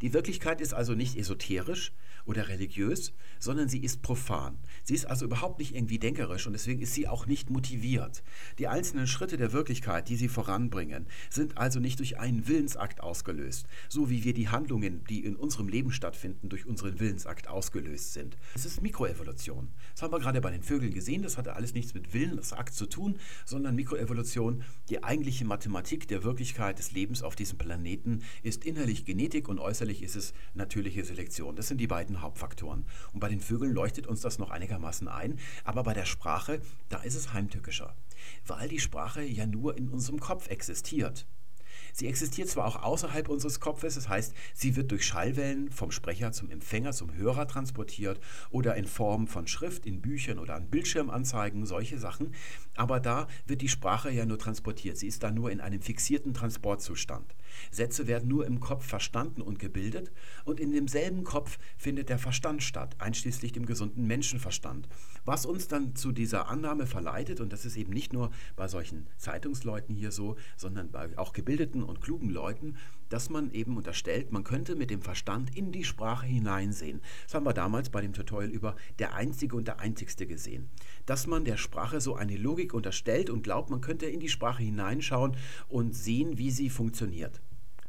Die 0.00 0.14
Wirklichkeit 0.14 0.62
ist 0.62 0.72
also 0.72 0.94
nicht 0.94 1.18
esoterisch 1.18 1.92
oder 2.24 2.48
religiös, 2.48 3.12
sondern 3.38 3.68
sie 3.68 3.80
ist 3.80 4.02
profan. 4.02 4.58
Sie 4.84 4.94
ist 4.94 5.06
also 5.06 5.24
überhaupt 5.24 5.58
nicht 5.58 5.74
irgendwie 5.74 5.98
denkerisch 5.98 6.46
und 6.46 6.52
deswegen 6.52 6.80
ist 6.80 6.94
sie 6.94 7.08
auch 7.08 7.26
nicht 7.26 7.50
motiviert. 7.50 8.22
Die 8.58 8.68
einzelnen 8.68 9.06
Schritte 9.06 9.36
der 9.36 9.52
Wirklichkeit, 9.52 10.08
die 10.08 10.16
sie 10.16 10.28
voranbringen, 10.28 11.06
sind 11.30 11.58
also 11.58 11.80
nicht 11.80 11.98
durch 11.98 12.18
einen 12.18 12.46
Willensakt 12.48 13.00
ausgelöst, 13.00 13.66
so 13.88 14.10
wie 14.10 14.24
wir 14.24 14.34
die 14.34 14.48
Handlungen, 14.48 15.04
die 15.08 15.24
in 15.24 15.36
unserem 15.36 15.68
Leben 15.68 15.92
stattfinden, 15.92 16.48
durch 16.48 16.66
unseren 16.66 17.00
Willensakt 17.00 17.48
ausgelöst 17.48 18.12
sind. 18.12 18.36
Es 18.54 18.64
ist 18.64 18.82
Mikroevolution. 18.82 19.68
Das 19.92 20.02
haben 20.02 20.12
wir 20.12 20.20
gerade 20.20 20.40
bei 20.40 20.50
den 20.50 20.62
Vögeln 20.62 20.92
gesehen, 20.94 21.22
das 21.22 21.38
hatte 21.38 21.54
alles 21.56 21.74
nichts 21.74 21.94
mit 21.94 22.14
Willensakt 22.14 22.74
zu 22.74 22.86
tun, 22.86 23.18
sondern 23.44 23.74
Mikroevolution, 23.74 24.62
die 24.88 25.02
eigentliche 25.02 25.44
Mathematik 25.44 26.08
der 26.08 26.24
Wirklichkeit 26.24 26.78
des 26.78 26.92
Lebens 26.92 27.22
auf 27.22 27.36
diesem 27.36 27.58
Planeten, 27.58 28.22
ist 28.42 28.64
innerlich 28.64 29.04
Genetik 29.04 29.48
und 29.48 29.58
äußerlich 29.58 30.02
ist 30.02 30.16
es 30.16 30.32
natürliche 30.54 31.04
Selektion. 31.04 31.56
Das 31.56 31.68
sind 31.68 31.80
die 31.80 31.86
beiden 31.86 32.11
Hauptfaktoren. 32.20 32.84
Und 33.12 33.20
bei 33.20 33.28
den 33.28 33.40
Vögeln 33.40 33.72
leuchtet 33.72 34.06
uns 34.06 34.20
das 34.20 34.38
noch 34.38 34.50
einigermaßen 34.50 35.08
ein. 35.08 35.38
Aber 35.64 35.82
bei 35.82 35.94
der 35.94 36.04
Sprache, 36.04 36.60
da 36.88 36.98
ist 36.98 37.14
es 37.14 37.32
heimtückischer. 37.32 37.96
Weil 38.46 38.68
die 38.68 38.80
Sprache 38.80 39.22
ja 39.22 39.46
nur 39.46 39.78
in 39.78 39.88
unserem 39.88 40.20
Kopf 40.20 40.48
existiert. 40.48 41.26
Sie 41.92 42.08
existiert 42.08 42.48
zwar 42.48 42.66
auch 42.66 42.82
außerhalb 42.82 43.28
unseres 43.28 43.60
Kopfes, 43.60 43.96
das 43.96 44.08
heißt, 44.08 44.34
sie 44.54 44.76
wird 44.76 44.90
durch 44.90 45.04
Schallwellen 45.04 45.70
vom 45.70 45.90
Sprecher 45.90 46.32
zum 46.32 46.50
Empfänger, 46.50 46.92
zum 46.92 47.14
Hörer 47.14 47.46
transportiert 47.46 48.18
oder 48.50 48.76
in 48.76 48.86
Form 48.86 49.26
von 49.26 49.46
Schrift, 49.46 49.84
in 49.84 50.00
Büchern 50.00 50.38
oder 50.38 50.54
an 50.54 50.70
Bildschirmanzeigen, 50.70 51.66
solche 51.66 51.98
Sachen. 51.98 52.34
Aber 52.76 52.98
da 52.98 53.28
wird 53.46 53.60
die 53.60 53.68
Sprache 53.68 54.10
ja 54.10 54.24
nur 54.24 54.38
transportiert. 54.38 54.96
Sie 54.96 55.06
ist 55.06 55.22
da 55.22 55.30
nur 55.30 55.50
in 55.50 55.60
einem 55.60 55.82
fixierten 55.82 56.32
Transportzustand. 56.32 57.34
Sätze 57.70 58.06
werden 58.06 58.28
nur 58.28 58.46
im 58.46 58.60
Kopf 58.60 58.86
verstanden 58.86 59.42
und 59.42 59.58
gebildet 59.58 60.12
und 60.44 60.60
in 60.60 60.72
demselben 60.72 61.24
Kopf 61.24 61.58
findet 61.76 62.08
der 62.08 62.18
Verstand 62.18 62.62
statt, 62.62 62.96
einschließlich 62.98 63.52
dem 63.52 63.66
gesunden 63.66 64.06
Menschenverstand. 64.06 64.88
Was 65.24 65.46
uns 65.46 65.68
dann 65.68 65.94
zu 65.94 66.12
dieser 66.12 66.48
Annahme 66.48 66.86
verleitet, 66.86 67.40
und 67.40 67.52
das 67.52 67.64
ist 67.64 67.76
eben 67.76 67.92
nicht 67.92 68.12
nur 68.12 68.30
bei 68.56 68.68
solchen 68.68 69.06
Zeitungsleuten 69.18 69.94
hier 69.94 70.12
so, 70.12 70.36
sondern 70.56 70.90
bei 70.90 71.16
auch 71.16 71.32
gebildeten 71.32 71.82
und 71.82 72.00
klugen 72.00 72.30
Leuten, 72.30 72.76
dass 73.12 73.28
man 73.28 73.50
eben 73.50 73.76
unterstellt, 73.76 74.32
man 74.32 74.42
könnte 74.42 74.74
mit 74.74 74.88
dem 74.88 75.02
Verstand 75.02 75.54
in 75.54 75.70
die 75.70 75.84
Sprache 75.84 76.24
hineinsehen. 76.24 77.02
Das 77.24 77.34
haben 77.34 77.44
wir 77.44 77.52
damals 77.52 77.90
bei 77.90 78.00
dem 78.00 78.14
Tutorial 78.14 78.50
über 78.50 78.74
der 78.98 79.14
Einzige 79.14 79.54
und 79.54 79.68
der 79.68 79.80
Einzigste 79.80 80.26
gesehen. 80.26 80.70
Dass 81.04 81.26
man 81.26 81.44
der 81.44 81.58
Sprache 81.58 82.00
so 82.00 82.14
eine 82.14 82.36
Logik 82.36 82.72
unterstellt 82.72 83.28
und 83.28 83.42
glaubt, 83.42 83.68
man 83.68 83.82
könnte 83.82 84.06
in 84.06 84.20
die 84.20 84.30
Sprache 84.30 84.62
hineinschauen 84.62 85.36
und 85.68 85.94
sehen, 85.94 86.38
wie 86.38 86.50
sie 86.50 86.70
funktioniert. 86.70 87.42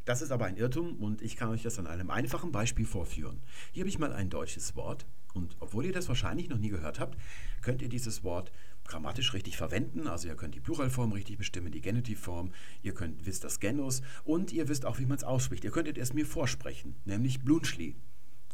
Das 0.04 0.22
ist 0.22 0.32
aber 0.32 0.44
ein 0.44 0.58
Irrtum 0.58 0.98
und 0.98 1.22
ich 1.22 1.38
kann 1.38 1.50
euch 1.50 1.64
das 1.64 1.80
an 1.80 1.88
einem 1.88 2.10
einfachen 2.10 2.52
Beispiel 2.52 2.86
vorführen. 2.86 3.42
Hier 3.72 3.84
habe 3.84 3.90
ich 3.90 4.00
mal 4.00 4.12
ein 4.12 4.30
deutsches 4.30 4.76
Wort 4.76 5.06
und 5.34 5.56
obwohl 5.60 5.86
ihr 5.86 5.94
das 5.94 6.08
wahrscheinlich 6.08 6.50
noch 6.50 6.58
nie 6.58 6.70
gehört 6.70 7.00
habt, 7.00 7.18
könnt 7.62 7.82
ihr 7.82 7.90
dieses 7.90 8.24
Wort 8.24 8.52
grammatisch 8.86 9.34
richtig 9.34 9.58
verwenden. 9.58 10.08
Also 10.08 10.28
ihr 10.28 10.36
könnt 10.36 10.56
die 10.56 10.60
Pluralform 10.60 11.12
richtig 11.12 11.38
bestimmen, 11.38 11.72
die 11.72 11.82
Genitivform, 11.82 12.52
ihr 12.82 12.94
könnt 12.94 13.26
wisst 13.26 13.44
das 13.44 13.60
Genus 13.60 14.02
und 14.24 14.52
ihr 14.52 14.68
wisst 14.68 14.86
auch, 14.86 15.00
wie 15.00 15.06
man 15.06 15.18
es 15.18 15.24
ausspricht. 15.24 15.64
Ihr 15.64 15.72
könntet 15.72 15.98
es 15.98 16.14
mir 16.14 16.26
vorsprechen, 16.26 16.96
nämlich 17.06 17.44
Blunschli. 17.44 17.96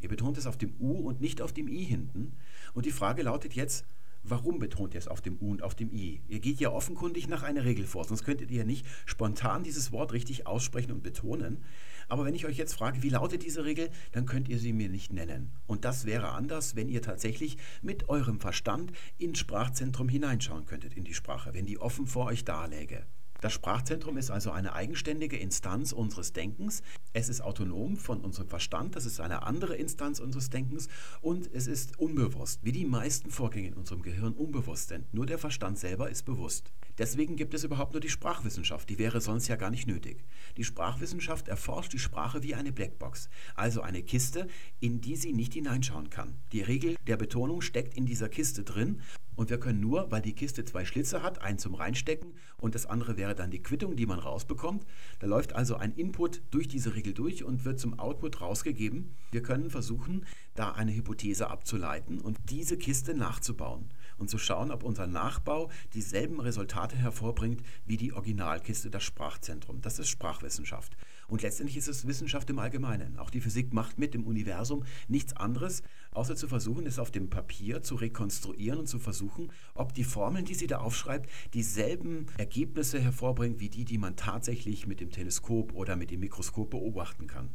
Ihr 0.01 0.09
betont 0.09 0.37
es 0.37 0.47
auf 0.47 0.57
dem 0.57 0.75
U 0.79 0.93
und 0.93 1.19
nicht 1.19 1.41
auf 1.41 1.51
dem 1.51 1.67
I 1.67 1.83
hinten. 1.83 2.33
Und 2.73 2.85
die 2.85 2.91
Frage 2.91 3.23
lautet 3.23 3.53
jetzt, 3.53 3.85
Warum 4.23 4.59
betont 4.59 4.93
ihr 4.93 4.99
es 4.99 5.07
auf 5.07 5.21
dem 5.21 5.37
U 5.39 5.51
und 5.51 5.63
auf 5.63 5.75
dem 5.75 5.93
I? 5.93 6.21
Ihr 6.27 6.39
geht 6.39 6.59
ja 6.59 6.71
offenkundig 6.71 7.27
nach 7.29 7.43
einer 7.43 7.63
Regel 7.63 7.87
vor, 7.87 8.03
sonst 8.03 8.25
könntet 8.25 8.51
ihr 8.51 8.59
ja 8.59 8.65
nicht 8.65 8.85
spontan 9.05 9.63
dieses 9.63 9.91
Wort 9.91 10.11
richtig 10.11 10.45
aussprechen 10.45 10.91
und 10.91 11.03
betonen. 11.03 11.63
Aber 12.09 12.25
wenn 12.25 12.35
ich 12.35 12.45
euch 12.45 12.57
jetzt 12.57 12.73
frage, 12.73 13.01
wie 13.03 13.09
lautet 13.09 13.43
diese 13.43 13.63
Regel, 13.63 13.89
dann 14.11 14.25
könnt 14.25 14.49
ihr 14.49 14.59
sie 14.59 14.73
mir 14.73 14.89
nicht 14.89 15.13
nennen. 15.13 15.51
Und 15.67 15.85
das 15.85 16.05
wäre 16.05 16.29
anders, 16.29 16.75
wenn 16.75 16.89
ihr 16.89 17.01
tatsächlich 17.01 17.57
mit 17.81 18.09
eurem 18.09 18.39
Verstand 18.39 18.91
ins 19.17 19.39
Sprachzentrum 19.39 20.09
hineinschauen 20.09 20.65
könntet 20.65 20.95
in 20.95 21.03
die 21.03 21.13
Sprache, 21.13 21.53
wenn 21.53 21.65
die 21.65 21.79
offen 21.79 22.07
vor 22.07 22.25
euch 22.25 22.43
daläge. 22.43 23.05
Das 23.41 23.53
Sprachzentrum 23.53 24.17
ist 24.17 24.31
also 24.31 24.51
eine 24.51 24.73
eigenständige 24.73 25.37
Instanz 25.37 25.93
unseres 25.93 26.33
Denkens. 26.33 26.83
Es 27.13 27.29
ist 27.29 27.39
autonom 27.39 27.95
von 27.95 28.19
unserem 28.19 28.49
Verstand, 28.49 28.97
das 28.97 29.05
ist 29.05 29.21
eine 29.21 29.43
andere 29.43 29.77
Instanz 29.77 30.19
unseres 30.19 30.49
Denkens 30.49 30.89
und 31.21 31.49
es 31.53 31.67
ist 31.67 31.97
unbewusst, 31.99 32.59
wie 32.63 32.73
die 32.73 32.83
meisten 32.83 33.31
Vorgänge 33.31 33.69
in 33.69 33.75
unserem 33.75 34.01
Gehirn 34.01 34.33
unbewusst 34.33 34.89
sind. 34.89 35.13
Nur 35.13 35.25
der 35.25 35.37
Verstand 35.37 35.79
selber 35.79 36.09
ist 36.09 36.25
bewusst. 36.25 36.73
Deswegen 36.99 37.37
gibt 37.37 37.53
es 37.53 37.63
überhaupt 37.63 37.93
nur 37.93 38.01
die 38.01 38.09
Sprachwissenschaft, 38.09 38.89
die 38.89 38.99
wäre 38.99 39.21
sonst 39.21 39.47
ja 39.47 39.55
gar 39.55 39.69
nicht 39.71 39.87
nötig. 39.87 40.25
Die 40.57 40.65
Sprachwissenschaft 40.65 41.47
erforscht 41.47 41.93
die 41.93 41.99
Sprache 41.99 42.43
wie 42.43 42.55
eine 42.55 42.73
Blackbox, 42.73 43.29
also 43.55 43.81
eine 43.81 44.03
Kiste, 44.03 44.47
in 44.81 44.99
die 44.99 45.15
sie 45.15 45.31
nicht 45.31 45.53
hineinschauen 45.53 46.09
kann. 46.09 46.35
Die 46.51 46.61
Regel 46.61 46.97
der 47.07 47.15
Betonung 47.15 47.61
steckt 47.61 47.95
in 47.95 48.05
dieser 48.05 48.27
Kiste 48.27 48.63
drin 48.63 49.01
und 49.37 49.49
wir 49.49 49.61
können 49.61 49.79
nur, 49.79 50.11
weil 50.11 50.21
die 50.21 50.33
Kiste 50.33 50.65
zwei 50.65 50.83
Schlitze 50.83 51.23
hat, 51.23 51.41
einen 51.41 51.57
zum 51.57 51.73
Reinstecken 51.73 52.33
und 52.57 52.75
das 52.75 52.85
andere 52.85 53.15
wäre 53.15 53.33
dann 53.33 53.51
die 53.51 53.63
Quittung, 53.63 53.95
die 53.95 54.05
man 54.05 54.19
rausbekommt. 54.19 54.85
Da 55.19 55.27
läuft 55.27 55.53
also 55.55 55.77
ein 55.77 55.93
Input 55.93 56.41
durch 56.51 56.67
diese 56.67 56.95
Regel 56.95 57.13
durch 57.13 57.45
und 57.45 57.63
wird 57.63 57.79
zum 57.79 57.97
Output 57.97 58.41
rausgegeben. 58.41 59.15
Wir 59.31 59.41
können 59.41 59.69
versuchen, 59.69 60.25
da 60.55 60.73
eine 60.73 60.93
Hypothese 60.93 61.49
abzuleiten 61.49 62.19
und 62.19 62.37
diese 62.49 62.77
Kiste 62.77 63.13
nachzubauen. 63.13 63.85
Und 64.19 64.29
zu 64.29 64.37
schauen, 64.37 64.71
ob 64.71 64.83
unser 64.83 65.07
Nachbau 65.07 65.69
dieselben 65.93 66.39
Resultate 66.39 66.95
hervorbringt 66.95 67.61
wie 67.85 67.97
die 67.97 68.13
Originalkiste, 68.13 68.89
das 68.89 69.03
Sprachzentrum. 69.03 69.81
Das 69.81 69.99
ist 69.99 70.09
Sprachwissenschaft. 70.09 70.95
Und 71.27 71.41
letztendlich 71.41 71.77
ist 71.77 71.87
es 71.87 72.07
Wissenschaft 72.07 72.49
im 72.49 72.59
Allgemeinen. 72.59 73.17
Auch 73.17 73.29
die 73.29 73.41
Physik 73.41 73.73
macht 73.73 73.99
mit 73.99 74.13
dem 74.13 74.25
Universum 74.25 74.83
nichts 75.07 75.35
anderes, 75.35 75.83
außer 76.11 76.35
zu 76.35 76.47
versuchen, 76.47 76.85
es 76.85 76.99
auf 76.99 77.11
dem 77.11 77.29
Papier 77.29 77.81
zu 77.83 77.95
rekonstruieren 77.95 78.79
und 78.79 78.87
zu 78.87 78.99
versuchen, 78.99 79.51
ob 79.75 79.93
die 79.93 80.03
Formeln, 80.03 80.45
die 80.45 80.55
sie 80.55 80.67
da 80.67 80.79
aufschreibt, 80.79 81.29
dieselben 81.53 82.25
Ergebnisse 82.37 82.99
hervorbringen 82.99 83.59
wie 83.59 83.69
die, 83.69 83.85
die 83.85 83.97
man 83.97 84.15
tatsächlich 84.15 84.87
mit 84.87 84.99
dem 84.99 85.11
Teleskop 85.11 85.73
oder 85.73 85.95
mit 85.95 86.11
dem 86.11 86.21
Mikroskop 86.21 86.71
beobachten 86.71 87.27
kann. 87.27 87.49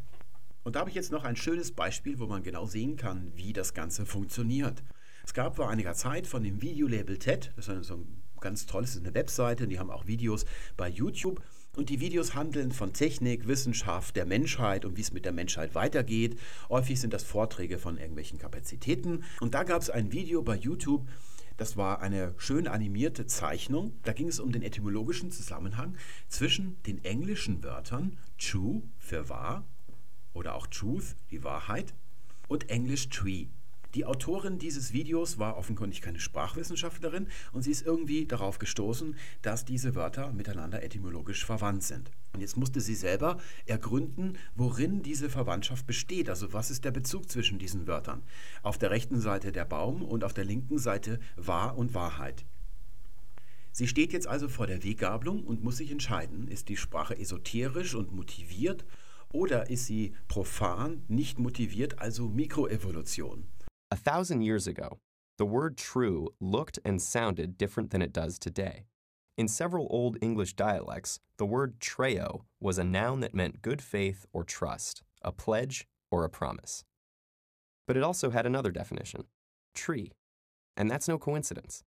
Und 0.63 0.77
da 0.77 0.81
habe 0.81 0.89
ich 0.89 0.97
jetzt 0.97 1.13
noch 1.13 1.25
ein 1.25 1.37
schönes 1.37 1.73
Beispiel, 1.73 2.19
wo 2.19 2.27
man 2.27 2.43
genau 2.43 2.67
sehen 2.67 2.97
kann, 2.97 3.31
wie 3.37 3.53
das 3.53 3.75
Ganze 3.75 4.07
funktioniert. 4.07 4.83
Es 5.25 5.33
gab 5.33 5.57
vor 5.57 5.71
einiger 5.71 5.95
Zeit 5.95 6.27
von 6.27 6.45
dem 6.45 6.61
Videolabel 6.61 7.19
TED, 7.19 7.51
das 7.57 7.69
ist 7.69 7.87
so 7.87 7.95
ein 7.95 8.23
ganz 8.41 8.67
tolles, 8.67 8.97
eine 8.99 9.15
Webseite, 9.15 9.65
und 9.65 9.71
die 9.71 9.79
haben 9.79 9.91
auch 9.91 10.07
Videos 10.07 10.45
bei 10.77 10.89
YouTube. 10.89 11.43
Und 11.77 11.89
die 11.89 11.99
Videos 11.99 12.35
handeln 12.35 12.71
von 12.71 12.93
Technik, 12.93 13.49
Wissenschaft, 13.49 14.15
der 14.17 14.27
Menschheit 14.27 14.85
und 14.85 14.97
wie 14.97 15.01
es 15.01 15.13
mit 15.13 15.25
der 15.25 15.33
Menschheit 15.33 15.75
weitergeht. 15.75 16.39
Häufig 16.69 17.01
sind 17.01 17.13
das 17.13 17.25
Vorträge 17.25 17.79
von 17.79 17.97
irgendwelchen 17.97 18.39
Kapazitäten. 18.39 19.25
Und 19.41 19.55
da 19.55 19.65
gab 19.65 19.81
es 19.83 19.91
ein 19.91 20.13
Video 20.13 20.43
bei 20.43 20.57
YouTube, 20.57 21.09
das 21.57 21.77
war 21.77 22.01
eine 22.03 22.35
schön 22.37 22.69
animierte 22.69 23.27
Zeichnung. 23.27 23.97
Da 24.03 24.13
ging 24.13 24.29
es 24.29 24.41
um 24.41 24.53
den 24.53 24.63
etymologischen 24.63 25.31
Zusammenhang 25.31 25.97
zwischen 26.29 26.83
den 26.83 27.03
englischen 27.03 27.65
Wörtern 27.65 28.19
true 28.39 28.83
für 28.99 29.29
wahr 29.29 29.65
oder 30.33 30.55
auch 30.55 30.67
truth, 30.67 31.17
die 31.31 31.43
Wahrheit, 31.43 31.95
und 32.47 32.69
Englisch 32.69 33.09
tree, 33.09 33.47
die 33.95 34.05
Autorin 34.07 34.59
dieses 34.59 34.93
Videos 34.93 35.39
war 35.39 35.57
offenkundig 35.57 36.03
keine 36.03 36.19
Sprachwissenschaftlerin 36.19 37.29
und 37.53 37.63
sie 37.63 37.71
ist 37.71 37.87
irgendwie 37.87 38.27
darauf 38.27 38.59
gestoßen, 38.59 39.17
dass 39.43 39.65
diese 39.65 39.95
Wörter 39.95 40.33
miteinander 40.33 40.83
etymologisch 40.83 41.45
verwandt 41.45 41.85
sind. 41.85 42.11
Und 42.33 42.41
jetzt 42.41 42.57
musste 42.57 42.81
sie 42.81 42.97
selber 42.97 43.39
ergründen, 43.67 44.37
worin 44.57 45.03
diese 45.03 45.31
Verwandtschaft 45.31 45.87
besteht. 45.87 46.29
Also 46.29 46.53
was 46.53 46.71
ist 46.71 46.85
der 46.85 46.91
Bezug 46.91 47.31
zwischen 47.31 47.59
diesen 47.59 47.87
Wörtern? 47.87 48.23
Auf 48.63 48.79
der 48.79 48.91
rechten 48.91 49.21
Seite 49.21 49.53
der 49.53 49.65
Baum 49.65 50.03
und 50.03 50.25
auf 50.25 50.35
der 50.35 50.45
linken 50.45 50.79
Seite 50.79 51.21
Wahr 51.37 51.79
und 51.79 51.95
Wahrheit. 51.95 52.45
Sie 53.71 53.89
steht 53.89 54.13
jetzt 54.13 54.27
also 54.27 54.49
vor 54.49 54.67
der 54.67 54.85
Weggabelung 54.85 55.45
und 55.45 55.65
muss 55.65 55.79
sich 55.79 55.91
entscheiden, 55.91 56.49
ist 56.49 56.69
die 56.69 56.77
Sprache 56.77 57.19
esoterisch 57.19 57.95
und 57.95 58.13
motiviert 58.13 58.85
oder 59.33 59.69
ist 59.69 59.87
sie 59.87 60.15
profan, 60.29 61.03
nicht 61.09 61.41
motiviert, 61.41 61.99
also 61.99 62.29
Mikroevolution? 62.29 63.49
A 63.95 63.97
thousand 63.97 64.41
years 64.41 64.67
ago, 64.67 64.99
the 65.39 65.47
word 65.47 65.77
true 65.77 66.35
looked 66.41 66.81
and 66.85 67.01
sounded 67.01 67.57
different 67.57 67.93
than 67.93 68.03
it 68.03 68.13
does 68.13 68.41
today. 68.41 68.87
In 69.39 69.47
several 69.47 69.87
Old 69.89 70.19
English 70.21 70.55
dialects, 70.55 71.21
the 71.37 71.47
word 71.47 71.79
treo 71.79 72.41
was 72.59 72.77
a 72.77 72.83
noun 72.83 73.21
that 73.21 73.37
meant 73.37 73.63
good 73.63 73.81
faith 73.81 74.27
or 74.33 74.43
trust, 74.43 75.05
a 75.23 75.31
pledge 75.31 75.87
or 76.11 76.25
a 76.25 76.29
promise. 76.29 76.83
But 77.87 77.97
it 77.97 78.03
also 78.03 78.31
had 78.31 78.47
another 78.47 78.73
definition 78.73 79.27
tree. 79.77 80.11
And 80.77 80.91
that's 80.91 81.07
no 81.07 81.17
coincidence. 81.17 81.85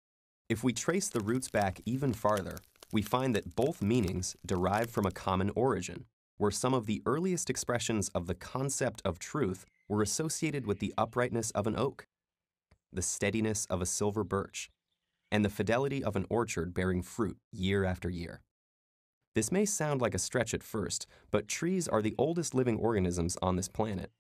If 0.49 0.65
we 0.65 0.73
trace 0.73 1.09
the 1.09 1.21
roots 1.21 1.51
back 1.51 1.81
even 1.87 2.15
farther, 2.15 2.59
we 2.93 3.03
find 3.03 3.33
that 3.37 3.55
both 3.55 3.81
meanings 3.81 4.35
derive 4.45 4.91
from 4.91 5.07
a 5.07 5.13
common 5.13 5.53
origin, 5.55 6.07
where 6.37 6.51
some 6.51 6.75
of 6.75 6.87
the 6.87 7.01
earliest 7.07 7.49
expressions 7.49 8.09
of 8.09 8.27
the 8.27 8.35
concept 8.35 9.03
of 9.05 9.21
truth 9.21 9.67
were 9.93 10.03
associated 10.03 10.67
with 10.67 10.79
the 10.79 10.95
uprightness 10.97 11.51
of 11.51 11.67
an 11.67 11.77
oak, 11.77 12.07
the 12.91 13.03
steadiness 13.03 13.67
of 13.67 13.83
a 13.83 13.87
silver 13.87 14.25
birch, 14.25 14.71
and 15.31 15.45
the 15.45 15.51
fidelity 15.51 16.03
of 16.03 16.17
an 16.17 16.25
orchard 16.31 16.73
bearing 16.73 17.03
fruit 17.03 17.37
year 17.53 17.85
after 17.85 18.09
year. 18.09 18.41
This 19.35 19.53
may 19.53 19.67
sound 19.67 20.01
like 20.01 20.15
a 20.15 20.19
stretch 20.19 20.55
at 20.55 20.63
first, 20.63 21.07
but 21.31 21.47
trees 21.47 21.89
are 21.89 22.01
the 22.01 22.15
oldest 22.17 22.55
living 22.55 22.79
organisms 22.79 23.37
on 23.43 23.57
this 23.57 23.69
planet. 23.69 24.11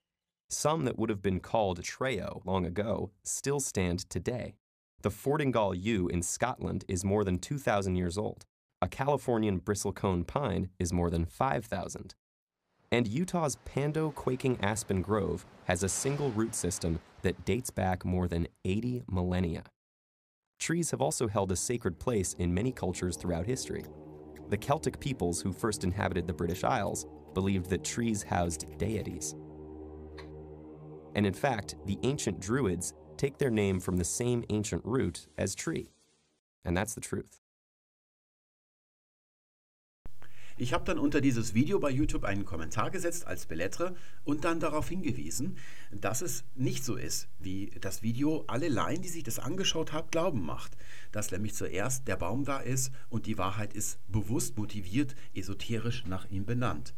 Some 0.50 0.84
that 0.84 0.98
would 0.98 1.08
have 1.08 1.22
been 1.22 1.40
called 1.40 1.80
treo 1.80 2.44
long 2.44 2.66
ago 2.66 3.10
still 3.24 3.58
stand 3.58 4.10
today. 4.10 4.56
The 5.00 5.10
Fordingal 5.10 5.74
yew 5.74 6.06
in 6.06 6.20
Scotland 6.20 6.84
is 6.86 7.02
more 7.02 7.24
than 7.24 7.38
2,000 7.38 7.96
years 7.96 8.18
old. 8.18 8.44
A 8.82 8.88
Californian 8.88 9.58
bristlecone 9.58 10.26
pine 10.26 10.68
is 10.78 10.92
more 10.92 11.08
than 11.08 11.24
5,000. 11.24 12.14
And 12.92 13.08
Utah's 13.08 13.56
Pando 13.64 14.10
Quaking 14.10 14.58
Aspen 14.62 15.00
Grove 15.00 15.46
has 15.64 15.82
a 15.82 15.88
single 15.88 16.30
root 16.32 16.54
system 16.54 17.00
that 17.22 17.42
dates 17.46 17.70
back 17.70 18.04
more 18.04 18.28
than 18.28 18.46
80 18.66 19.04
millennia. 19.10 19.62
Trees 20.60 20.90
have 20.90 21.00
also 21.00 21.26
held 21.26 21.50
a 21.50 21.56
sacred 21.56 21.98
place 21.98 22.34
in 22.34 22.52
many 22.52 22.70
cultures 22.70 23.16
throughout 23.16 23.46
history. 23.46 23.84
The 24.50 24.58
Celtic 24.58 25.00
peoples 25.00 25.40
who 25.40 25.54
first 25.54 25.84
inhabited 25.84 26.26
the 26.26 26.34
British 26.34 26.64
Isles 26.64 27.06
believed 27.32 27.70
that 27.70 27.82
trees 27.82 28.22
housed 28.22 28.66
deities. 28.76 29.34
And 31.14 31.24
in 31.24 31.32
fact, 31.32 31.76
the 31.86 31.98
ancient 32.02 32.40
Druids 32.40 32.92
take 33.16 33.38
their 33.38 33.50
name 33.50 33.80
from 33.80 33.96
the 33.96 34.04
same 34.04 34.44
ancient 34.50 34.84
root 34.84 35.28
as 35.38 35.54
tree. 35.54 35.88
And 36.62 36.76
that's 36.76 36.94
the 36.94 37.00
truth. 37.00 37.40
Ich 40.56 40.72
habe 40.72 40.84
dann 40.84 40.98
unter 40.98 41.20
dieses 41.20 41.54
Video 41.54 41.78
bei 41.78 41.90
YouTube 41.90 42.24
einen 42.24 42.44
Kommentar 42.44 42.90
gesetzt 42.90 43.26
als 43.26 43.46
Belettre 43.46 43.94
und 44.24 44.44
dann 44.44 44.60
darauf 44.60 44.88
hingewiesen, 44.88 45.56
dass 45.90 46.20
es 46.20 46.44
nicht 46.54 46.84
so 46.84 46.96
ist, 46.96 47.28
wie 47.38 47.72
das 47.80 48.02
Video 48.02 48.44
alle 48.48 48.68
Laien, 48.68 49.02
die 49.02 49.08
sich 49.08 49.22
das 49.22 49.38
angeschaut 49.38 49.92
haben, 49.92 50.10
glauben 50.10 50.44
macht. 50.44 50.76
Dass 51.10 51.30
nämlich 51.30 51.54
zuerst 51.54 52.06
der 52.06 52.16
Baum 52.16 52.44
da 52.44 52.58
ist 52.58 52.92
und 53.08 53.26
die 53.26 53.38
Wahrheit 53.38 53.72
ist 53.72 53.98
bewusst 54.08 54.58
motiviert, 54.58 55.14
esoterisch 55.34 56.04
nach 56.06 56.30
ihm 56.30 56.44
benannt. 56.44 56.94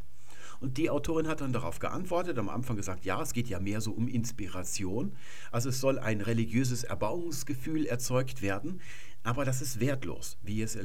Und 0.60 0.78
die 0.78 0.90
Autorin 0.90 1.28
hat 1.28 1.40
dann 1.40 1.52
darauf 1.52 1.78
geantwortet, 1.78 2.38
am 2.38 2.48
Anfang 2.48 2.76
gesagt, 2.76 3.04
ja, 3.04 3.20
es 3.20 3.32
geht 3.32 3.48
ja 3.48 3.60
mehr 3.60 3.80
so 3.80 3.92
um 3.92 4.08
Inspiration. 4.08 5.14
Also 5.50 5.68
es 5.68 5.80
soll 5.80 5.98
ein 5.98 6.20
religiöses 6.20 6.84
Erbauungsgefühl 6.84 7.86
erzeugt 7.86 8.42
werden. 8.42 8.80
Aber 9.24 9.46
das 9.46 9.62
ist 9.62 9.80
wertlos, 9.80 10.36
wie 10.42 10.60
es 10.60 10.78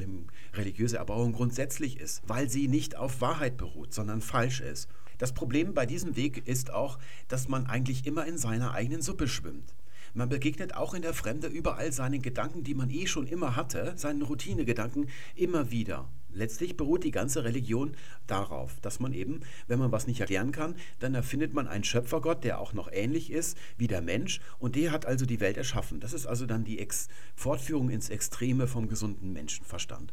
religiöse 0.54 0.96
Erbauung 0.96 1.32
grundsätzlich 1.32 2.00
ist, 2.00 2.22
weil 2.26 2.48
sie 2.48 2.68
nicht 2.68 2.96
auf 2.96 3.20
Wahrheit 3.20 3.58
beruht, 3.58 3.92
sondern 3.92 4.22
falsch 4.22 4.60
ist. 4.60 4.88
Das 5.18 5.34
Problem 5.34 5.74
bei 5.74 5.84
diesem 5.84 6.16
Weg 6.16 6.48
ist 6.48 6.72
auch, 6.72 6.98
dass 7.28 7.48
man 7.48 7.66
eigentlich 7.66 8.06
immer 8.06 8.26
in 8.26 8.38
seiner 8.38 8.72
eigenen 8.72 9.02
Suppe 9.02 9.28
schwimmt. 9.28 9.74
Man 10.14 10.30
begegnet 10.30 10.74
auch 10.74 10.94
in 10.94 11.02
der 11.02 11.12
Fremde 11.12 11.48
überall 11.48 11.92
seinen 11.92 12.22
Gedanken, 12.22 12.64
die 12.64 12.74
man 12.74 12.88
eh 12.88 13.06
schon 13.06 13.26
immer 13.26 13.56
hatte, 13.56 13.92
seinen 13.96 14.22
Routinegedanken, 14.22 15.10
immer 15.36 15.70
wieder. 15.70 16.08
Letztlich 16.32 16.76
beruht 16.76 17.04
die 17.04 17.10
ganze 17.10 17.44
Religion 17.44 17.92
darauf, 18.26 18.80
dass 18.80 19.00
man 19.00 19.12
eben, 19.12 19.40
wenn 19.66 19.78
man 19.78 19.92
was 19.92 20.06
nicht 20.06 20.20
erklären 20.20 20.52
kann, 20.52 20.74
dann 20.98 21.14
erfindet 21.14 21.54
man 21.54 21.66
einen 21.66 21.84
Schöpfergott, 21.84 22.44
der 22.44 22.60
auch 22.60 22.72
noch 22.72 22.90
ähnlich 22.92 23.30
ist 23.30 23.56
wie 23.76 23.88
der 23.88 24.00
Mensch 24.00 24.40
und 24.58 24.76
der 24.76 24.92
hat 24.92 25.06
also 25.06 25.26
die 25.26 25.40
Welt 25.40 25.56
erschaffen. 25.56 26.00
Das 26.00 26.12
ist 26.12 26.26
also 26.26 26.46
dann 26.46 26.64
die 26.64 26.78
Ex 26.78 27.08
Fortführung 27.34 27.90
ins 27.90 28.10
Extreme 28.10 28.66
vom 28.66 28.88
gesunden 28.88 29.32
Menschenverstand. 29.32 30.12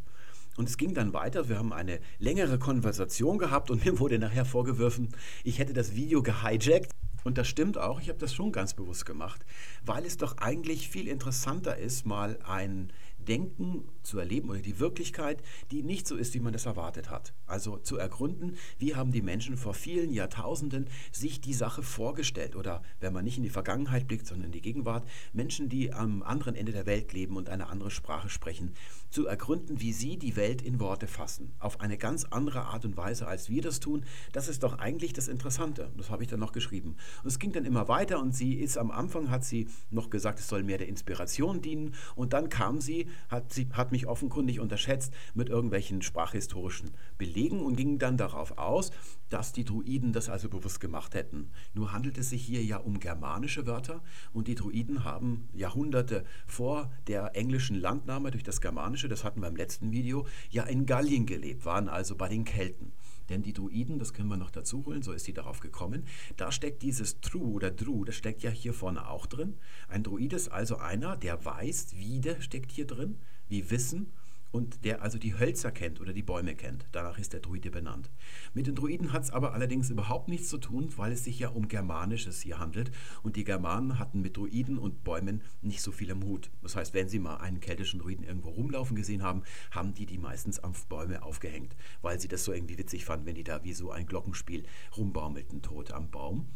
Und 0.57 0.67
es 0.67 0.77
ging 0.77 0.95
dann 0.95 1.13
weiter. 1.13 1.49
Wir 1.49 1.59
haben 1.59 1.71
eine 1.71 1.99
längere 2.17 2.57
Konversation 2.57 3.37
gehabt 3.37 3.69
und 3.69 3.85
mir 3.85 3.99
wurde 3.99 4.19
nachher 4.19 4.45
vorgeworfen, 4.45 5.09
ich 5.43 5.59
hätte 5.59 5.73
das 5.73 5.95
Video 5.95 6.21
gehijackt. 6.23 6.91
Und 7.23 7.37
das 7.37 7.47
stimmt 7.47 7.77
auch, 7.77 7.99
ich 7.99 8.07
habe 8.07 8.19
das 8.19 8.33
schon 8.33 8.53
ganz 8.53 8.73
bewusst 8.73 9.05
gemacht, 9.05 9.45
weil 9.83 10.05
es 10.05 10.15
doch 10.15 10.37
eigentlich 10.37 10.87
viel 10.87 11.09
interessanter 11.09 11.75
ist, 11.75 12.05
mal 12.05 12.39
ein 12.47 12.93
Denken 13.27 13.83
zu 14.03 14.19
erleben 14.19 14.49
oder 14.49 14.59
die 14.59 14.79
Wirklichkeit, 14.79 15.41
die 15.71 15.83
nicht 15.83 16.07
so 16.07 16.15
ist, 16.15 16.33
wie 16.33 16.39
man 16.39 16.53
das 16.53 16.65
erwartet 16.65 17.09
hat. 17.09 17.33
Also 17.45 17.77
zu 17.77 17.97
ergründen, 17.97 18.57
wie 18.77 18.95
haben 18.95 19.11
die 19.11 19.21
Menschen 19.21 19.57
vor 19.57 19.73
vielen 19.73 20.11
Jahrtausenden 20.11 20.87
sich 21.11 21.41
die 21.41 21.53
Sache 21.53 21.83
vorgestellt 21.83 22.55
oder 22.55 22.81
wenn 22.99 23.13
man 23.13 23.25
nicht 23.25 23.37
in 23.37 23.43
die 23.43 23.49
Vergangenheit 23.49 24.07
blickt, 24.07 24.27
sondern 24.27 24.47
in 24.47 24.51
die 24.51 24.61
Gegenwart, 24.61 25.07
Menschen, 25.33 25.69
die 25.69 25.93
am 25.93 26.23
anderen 26.23 26.55
Ende 26.55 26.71
der 26.71 26.85
Welt 26.85 27.13
leben 27.13 27.35
und 27.35 27.49
eine 27.49 27.67
andere 27.67 27.91
Sprache 27.91 28.29
sprechen, 28.29 28.73
zu 29.09 29.27
ergründen, 29.27 29.79
wie 29.81 29.93
sie 29.93 30.17
die 30.17 30.35
Welt 30.35 30.61
in 30.61 30.79
Worte 30.79 31.07
fassen, 31.07 31.53
auf 31.59 31.79
eine 31.81 31.97
ganz 31.97 32.25
andere 32.25 32.65
Art 32.65 32.85
und 32.85 32.97
Weise, 32.97 33.27
als 33.27 33.49
wir 33.49 33.61
das 33.61 33.79
tun. 33.79 34.03
Das 34.31 34.47
ist 34.47 34.63
doch 34.63 34.79
eigentlich 34.79 35.13
das 35.13 35.27
Interessante. 35.27 35.91
Das 35.97 36.09
habe 36.09 36.23
ich 36.23 36.29
dann 36.29 36.39
noch 36.39 36.51
geschrieben. 36.51 36.95
Und 37.23 37.27
es 37.27 37.39
ging 37.39 37.51
dann 37.51 37.65
immer 37.65 37.87
weiter 37.87 38.19
und 38.21 38.35
sie 38.35 38.55
ist 38.55 38.77
am 38.77 38.91
Anfang, 38.91 39.29
hat 39.29 39.43
sie 39.43 39.67
noch 39.89 40.09
gesagt, 40.09 40.39
es 40.39 40.47
soll 40.47 40.63
mehr 40.63 40.77
der 40.77 40.87
Inspiration 40.87 41.61
dienen 41.61 41.93
und 42.15 42.33
dann 42.33 42.49
kam 42.49 42.81
sie 42.81 43.07
hat, 43.29 43.53
sie 43.53 43.67
hat 43.73 43.91
mich 43.91 44.07
offenkundig 44.07 44.59
unterschätzt 44.59 45.13
mit 45.33 45.49
irgendwelchen 45.49 46.01
sprachhistorischen 46.01 46.91
Belegen 47.17 47.61
und 47.61 47.75
ging 47.75 47.99
dann 47.99 48.17
darauf 48.17 48.57
aus, 48.57 48.91
dass 49.29 49.51
die 49.51 49.65
Druiden 49.65 50.13
das 50.13 50.29
also 50.29 50.49
bewusst 50.49 50.79
gemacht 50.79 51.13
hätten. 51.13 51.49
Nur 51.73 51.91
handelt 51.91 52.17
es 52.17 52.29
sich 52.29 52.43
hier 52.43 52.63
ja 52.63 52.77
um 52.77 52.99
germanische 52.99 53.65
Wörter 53.67 54.01
und 54.33 54.47
die 54.47 54.55
Druiden 54.55 55.03
haben 55.03 55.49
Jahrhunderte 55.53 56.25
vor 56.45 56.91
der 57.07 57.35
englischen 57.35 57.79
Landnahme 57.79 58.31
durch 58.31 58.43
das 58.43 58.61
Germanische, 58.61 58.96
das 59.03 59.23
hatten 59.23 59.41
wir 59.41 59.47
im 59.47 59.55
letzten 59.55 59.91
Video, 59.91 60.25
ja 60.49 60.63
in 60.63 60.85
Gallien 60.85 61.25
gelebt, 61.25 61.65
waren 61.65 61.89
also 61.89 62.15
bei 62.15 62.29
den 62.29 62.45
Kelten. 62.45 62.91
denn 63.29 63.43
die 63.43 63.53
Druiden, 63.53 63.99
das 63.99 64.13
können 64.13 64.29
wir 64.29 64.37
noch 64.37 64.51
dazu 64.51 64.85
holen, 64.85 65.03
so 65.03 65.11
ist 65.11 65.25
sie 65.25 65.33
darauf 65.33 65.59
gekommen, 65.59 66.05
da 66.37 66.51
steckt 66.51 66.81
dieses 66.81 67.19
True 67.19 67.47
oder 67.47 67.71
Dru, 67.71 68.05
das 68.05 68.15
steckt 68.15 68.41
ja 68.41 68.49
hier 68.49 68.73
vorne 68.73 69.09
auch 69.09 69.25
drin. 69.25 69.57
Ein 69.89 70.03
Druid 70.03 70.31
ist 70.33 70.47
also 70.47 70.77
einer, 70.77 71.17
der 71.17 71.43
weiß, 71.43 71.89
wie 71.95 72.21
der 72.21 72.41
steckt 72.41 72.71
hier 72.71 72.87
drin, 72.87 73.17
wie 73.49 73.69
Wissen 73.69 74.13
und 74.57 74.83
der 74.83 75.03
also 75.03 75.19
die 75.19 75.37
Hölzer 75.37 75.71
kennt 75.71 76.01
oder 76.01 76.13
die 76.13 76.23
Bäume 76.23 76.55
kennt. 76.55 76.87
Danach 76.91 77.19
ist 77.19 77.31
der 77.31 77.41
Druide 77.41 77.69
benannt. 77.69 78.09
Mit 78.55 78.65
den 78.65 78.73
Druiden 78.73 79.13
hat 79.13 79.21
es 79.21 79.29
aber 79.29 79.53
allerdings 79.53 79.91
überhaupt 79.91 80.29
nichts 80.29 80.49
zu 80.49 80.57
tun, 80.57 80.91
weil 80.97 81.11
es 81.11 81.23
sich 81.23 81.37
ja 81.37 81.49
um 81.49 81.67
Germanisches 81.67 82.41
hier 82.41 82.57
handelt 82.57 82.89
und 83.21 83.35
die 83.35 83.43
Germanen 83.43 83.99
hatten 83.99 84.19
mit 84.19 84.35
Druiden 84.35 84.79
und 84.79 85.03
Bäumen 85.03 85.43
nicht 85.61 85.83
so 85.83 85.91
viel 85.91 86.11
am 86.11 86.23
Hut. 86.23 86.49
Das 86.63 86.75
heißt, 86.75 86.95
wenn 86.95 87.07
sie 87.07 87.19
mal 87.19 87.37
einen 87.37 87.59
keltischen 87.59 87.99
Druiden 87.99 88.25
irgendwo 88.25 88.49
rumlaufen 88.49 88.95
gesehen 88.95 89.21
haben, 89.21 89.43
haben 89.69 89.93
die 89.93 90.07
die 90.07 90.17
meistens 90.17 90.57
am 90.57 90.73
Bäume 90.89 91.21
aufgehängt, 91.21 91.75
weil 92.01 92.19
sie 92.19 92.27
das 92.27 92.43
so 92.43 92.51
irgendwie 92.51 92.79
witzig 92.79 93.05
fanden, 93.05 93.27
wenn 93.27 93.35
die 93.35 93.43
da 93.43 93.63
wie 93.63 93.73
so 93.73 93.91
ein 93.91 94.07
Glockenspiel 94.07 94.63
rumbaumelten 94.97 95.61
tot 95.61 95.91
am 95.91 96.09
Baum. 96.09 96.47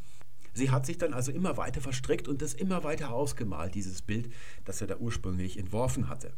Sie 0.53 0.71
hat 0.71 0.87
sich 0.87 0.97
dann 0.97 1.13
also 1.13 1.31
immer 1.31 1.55
weiter 1.55 1.81
verstrickt 1.81 2.27
und 2.27 2.41
das 2.41 2.55
immer 2.55 2.83
weiter 2.83 3.11
ausgemalt, 3.11 3.75
dieses 3.75 4.01
Bild, 4.01 4.33
das 4.65 4.81
er 4.81 4.87
da 4.87 4.97
ursprünglich 4.97 5.59
entworfen 5.59 6.09
hatte. 6.09 6.33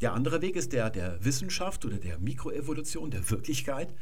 Der 0.00 0.14
andere 0.14 0.40
Weg 0.40 0.56
ist 0.56 0.72
der 0.72 0.88
der 0.88 1.22
Wissenschaft 1.22 1.84
oder 1.84 1.98
der 1.98 2.18
Mikroevolution, 2.18 3.10
der 3.10 3.28
Wirklichkeit. 3.30 3.94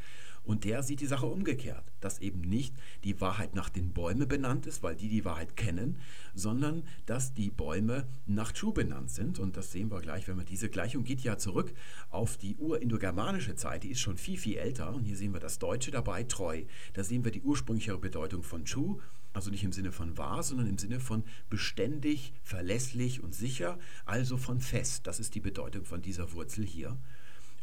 Und 0.44 0.64
der 0.64 0.82
sieht 0.82 1.00
die 1.00 1.06
Sache 1.06 1.26
umgekehrt, 1.26 1.84
dass 2.00 2.20
eben 2.20 2.40
nicht 2.40 2.72
die 3.04 3.20
Wahrheit 3.20 3.54
nach 3.54 3.68
den 3.68 3.92
Bäumen 3.92 4.28
benannt 4.28 4.66
ist, 4.66 4.82
weil 4.82 4.94
die 4.96 5.08
die 5.08 5.24
Wahrheit 5.24 5.56
kennen, 5.56 5.98
sondern 6.34 6.84
dass 7.04 7.34
die 7.34 7.50
Bäume 7.50 8.06
nach 8.26 8.52
Chu 8.52 8.72
benannt 8.72 9.10
sind. 9.10 9.40
Und 9.40 9.58
das 9.58 9.72
sehen 9.72 9.90
wir 9.90 10.00
gleich, 10.00 10.26
wenn 10.26 10.38
wir 10.38 10.44
diese 10.44 10.70
Gleichung 10.70 11.04
geht 11.04 11.20
ja 11.20 11.36
zurück 11.36 11.74
auf 12.08 12.38
die 12.38 12.56
urindogermanische 12.56 13.56
Zeit, 13.56 13.82
die 13.82 13.90
ist 13.90 14.00
schon 14.00 14.16
viel, 14.16 14.38
viel 14.38 14.56
älter. 14.56 14.94
Und 14.94 15.04
hier 15.04 15.16
sehen 15.16 15.34
wir 15.34 15.40
das 15.40 15.58
Deutsche 15.58 15.90
dabei, 15.90 16.22
treu. 16.22 16.62
Da 16.94 17.04
sehen 17.04 17.24
wir 17.24 17.32
die 17.32 17.42
ursprüngliche 17.42 17.98
Bedeutung 17.98 18.42
von 18.42 18.64
Chu 18.64 19.00
also 19.32 19.50
nicht 19.50 19.64
im 19.64 19.72
Sinne 19.72 19.92
von 19.92 20.16
wahr, 20.18 20.42
sondern 20.42 20.68
im 20.68 20.78
Sinne 20.78 21.00
von 21.00 21.24
beständig, 21.50 22.32
verlässlich 22.42 23.22
und 23.22 23.34
sicher, 23.34 23.78
also 24.04 24.36
von 24.36 24.60
fest. 24.60 25.06
Das 25.06 25.20
ist 25.20 25.34
die 25.34 25.40
Bedeutung 25.40 25.84
von 25.84 26.02
dieser 26.02 26.32
Wurzel 26.32 26.64
hier. 26.64 26.96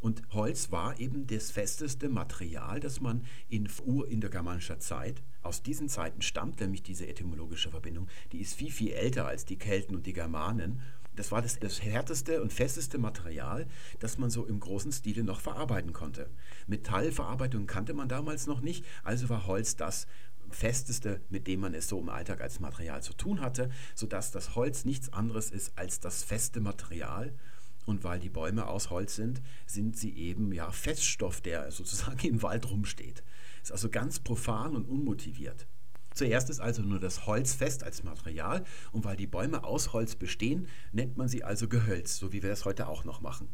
Und 0.01 0.21
Holz 0.33 0.71
war 0.71 0.99
eben 0.99 1.25
das 1.25 1.51
festeste 1.51 2.09
Material, 2.09 2.79
das 2.79 3.01
man 3.01 3.25
in 3.49 3.67
urindogermanischer 3.85 4.77
Zeit, 4.79 5.23
aus 5.41 5.61
diesen 5.61 5.89
Zeiten 5.89 6.21
stammt 6.21 6.59
nämlich 6.59 6.83
diese 6.83 7.07
etymologische 7.07 7.69
Verbindung, 7.69 8.07
die 8.31 8.39
ist 8.39 8.55
viel, 8.55 8.71
viel 8.71 8.91
älter 8.91 9.27
als 9.27 9.45
die 9.45 9.57
Kelten 9.57 9.95
und 9.95 10.05
die 10.05 10.13
Germanen. 10.13 10.81
Das 11.15 11.31
war 11.31 11.41
das, 11.41 11.59
das 11.59 11.81
härteste 11.81 12.41
und 12.41 12.51
festeste 12.51 12.97
Material, 12.97 13.67
das 13.99 14.17
man 14.17 14.29
so 14.29 14.45
im 14.45 14.59
großen 14.59 14.91
Stile 14.91 15.23
noch 15.23 15.39
verarbeiten 15.39 15.93
konnte. 15.93 16.29
Metallverarbeitung 16.67 17.67
kannte 17.67 17.93
man 17.93 18.09
damals 18.09 18.47
noch 18.47 18.61
nicht, 18.61 18.85
also 19.03 19.29
war 19.29 19.47
Holz 19.47 19.75
das, 19.75 20.07
Festeste, 20.51 21.21
mit 21.29 21.47
dem 21.47 21.59
man 21.59 21.73
es 21.73 21.87
so 21.87 21.99
im 21.99 22.09
Alltag 22.09 22.41
als 22.41 22.59
Material 22.59 23.01
zu 23.01 23.13
tun 23.13 23.41
hatte, 23.41 23.69
sodass 23.95 24.31
das 24.31 24.55
Holz 24.55 24.85
nichts 24.85 25.11
anderes 25.13 25.51
ist 25.51 25.77
als 25.77 25.99
das 25.99 26.23
feste 26.23 26.59
Material. 26.59 27.33
Und 27.85 28.03
weil 28.03 28.19
die 28.19 28.29
Bäume 28.29 28.67
aus 28.67 28.89
Holz 28.89 29.15
sind, 29.15 29.41
sind 29.67 29.97
sie 29.97 30.15
eben 30.17 30.51
ja 30.51 30.71
Feststoff, 30.71 31.41
der 31.41 31.71
sozusagen 31.71 32.27
im 32.27 32.41
Wald 32.41 32.69
rumsteht. 32.69 33.23
Ist 33.61 33.71
also 33.71 33.89
ganz 33.89 34.19
profan 34.19 34.75
und 34.75 34.87
unmotiviert. 34.87 35.67
Zuerst 36.15 36.49
ist 36.49 36.61
also 36.61 36.81
nur 36.81 36.99
das 36.99 37.27
Holz 37.27 37.53
fest 37.53 37.83
als 37.83 38.03
Material 38.03 38.63
und 38.93 39.03
weil 39.03 39.17
die 39.17 39.27
Bäume 39.27 39.65
aus 39.65 39.91
Holz 39.91 40.15
bestehen, 40.15 40.67
nennt 40.93 41.17
man 41.17 41.27
sie 41.27 41.43
also 41.43 41.67
Gehölz, 41.67 42.17
so 42.17 42.31
wie 42.31 42.41
wir 42.41 42.51
es 42.51 42.63
heute 42.63 42.87
auch 42.87 43.03
noch 43.03 43.19
machen. 43.19 43.49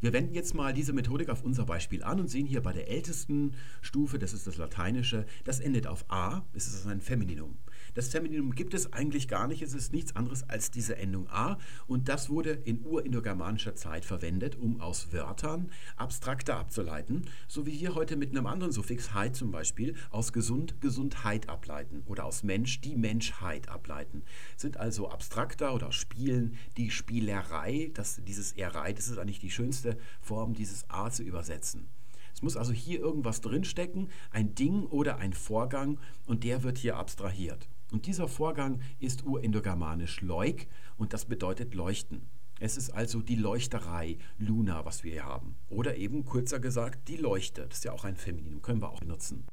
Wir 0.00 0.12
wenden 0.12 0.34
jetzt 0.34 0.54
mal 0.54 0.72
diese 0.72 0.92
Methodik 0.92 1.28
auf 1.28 1.42
unser 1.42 1.66
Beispiel 1.66 2.04
an 2.04 2.20
und 2.20 2.28
sehen 2.28 2.46
hier 2.46 2.62
bei 2.62 2.72
der 2.72 2.88
ältesten 2.88 3.54
Stufe, 3.80 4.20
das 4.20 4.32
ist 4.32 4.46
das 4.46 4.56
Lateinische, 4.56 5.26
das 5.44 5.58
endet 5.58 5.88
auf 5.88 6.04
A, 6.08 6.42
es 6.54 6.68
ist 6.68 6.76
also 6.76 6.90
ein 6.90 7.00
Femininum. 7.00 7.58
Das 7.98 8.10
Femininum 8.10 8.54
gibt 8.54 8.74
es 8.74 8.92
eigentlich 8.92 9.26
gar 9.26 9.48
nicht, 9.48 9.60
es 9.60 9.74
ist 9.74 9.92
nichts 9.92 10.14
anderes 10.14 10.48
als 10.48 10.70
diese 10.70 10.94
Endung 10.94 11.28
A 11.30 11.58
und 11.88 12.08
das 12.08 12.30
wurde 12.30 12.50
in 12.50 12.86
urindogermanischer 12.86 13.74
Zeit 13.74 14.04
verwendet, 14.04 14.54
um 14.54 14.80
aus 14.80 15.12
Wörtern 15.12 15.72
abstrakter 15.96 16.58
abzuleiten, 16.58 17.22
so 17.48 17.66
wie 17.66 17.80
wir 17.80 17.96
heute 17.96 18.14
mit 18.14 18.30
einem 18.30 18.46
anderen 18.46 18.70
Suffix 18.70 19.14
heit 19.14 19.34
zum 19.34 19.50
Beispiel 19.50 19.96
aus 20.10 20.32
gesund 20.32 20.80
Gesundheit 20.80 21.48
ableiten 21.48 22.04
oder 22.06 22.24
aus 22.24 22.44
Mensch 22.44 22.80
die 22.80 22.94
Menschheit 22.94 23.68
ableiten. 23.68 24.22
Sind 24.56 24.76
also 24.76 25.08
abstrakter 25.08 25.74
oder 25.74 25.90
Spielen 25.90 26.56
die 26.76 26.92
Spielerei, 26.92 27.90
das, 27.94 28.20
dieses 28.24 28.52
Erei, 28.52 28.92
das 28.92 29.08
ist 29.08 29.18
eigentlich 29.18 29.40
die 29.40 29.50
schönste 29.50 29.98
Form, 30.20 30.54
dieses 30.54 30.88
A 30.88 31.10
zu 31.10 31.24
übersetzen. 31.24 31.88
Es 32.32 32.42
muss 32.42 32.56
also 32.56 32.70
hier 32.72 33.00
irgendwas 33.00 33.40
drinstecken, 33.40 34.08
ein 34.30 34.54
Ding 34.54 34.84
oder 34.84 35.16
ein 35.16 35.32
Vorgang 35.32 35.98
und 36.26 36.44
der 36.44 36.62
wird 36.62 36.78
hier 36.78 36.96
abstrahiert. 36.96 37.68
Und 37.90 38.06
dieser 38.06 38.28
Vorgang 38.28 38.80
ist 38.98 39.24
urindogermanisch 39.24 40.20
leuk 40.20 40.66
und 40.96 41.12
das 41.12 41.24
bedeutet 41.24 41.74
leuchten. 41.74 42.28
Es 42.60 42.76
ist 42.76 42.90
also 42.90 43.22
die 43.22 43.36
Leuchterei, 43.36 44.18
Luna, 44.38 44.84
was 44.84 45.04
wir 45.04 45.12
hier 45.12 45.24
haben. 45.24 45.56
Oder 45.68 45.96
eben 45.96 46.24
kurzer 46.24 46.58
gesagt, 46.58 47.08
die 47.08 47.16
Leuchte. 47.16 47.66
Das 47.68 47.78
ist 47.78 47.84
ja 47.84 47.92
auch 47.92 48.04
ein 48.04 48.16
Femininum, 48.16 48.62
können 48.62 48.82
wir 48.82 48.90
auch 48.90 49.00
benutzen. 49.00 49.46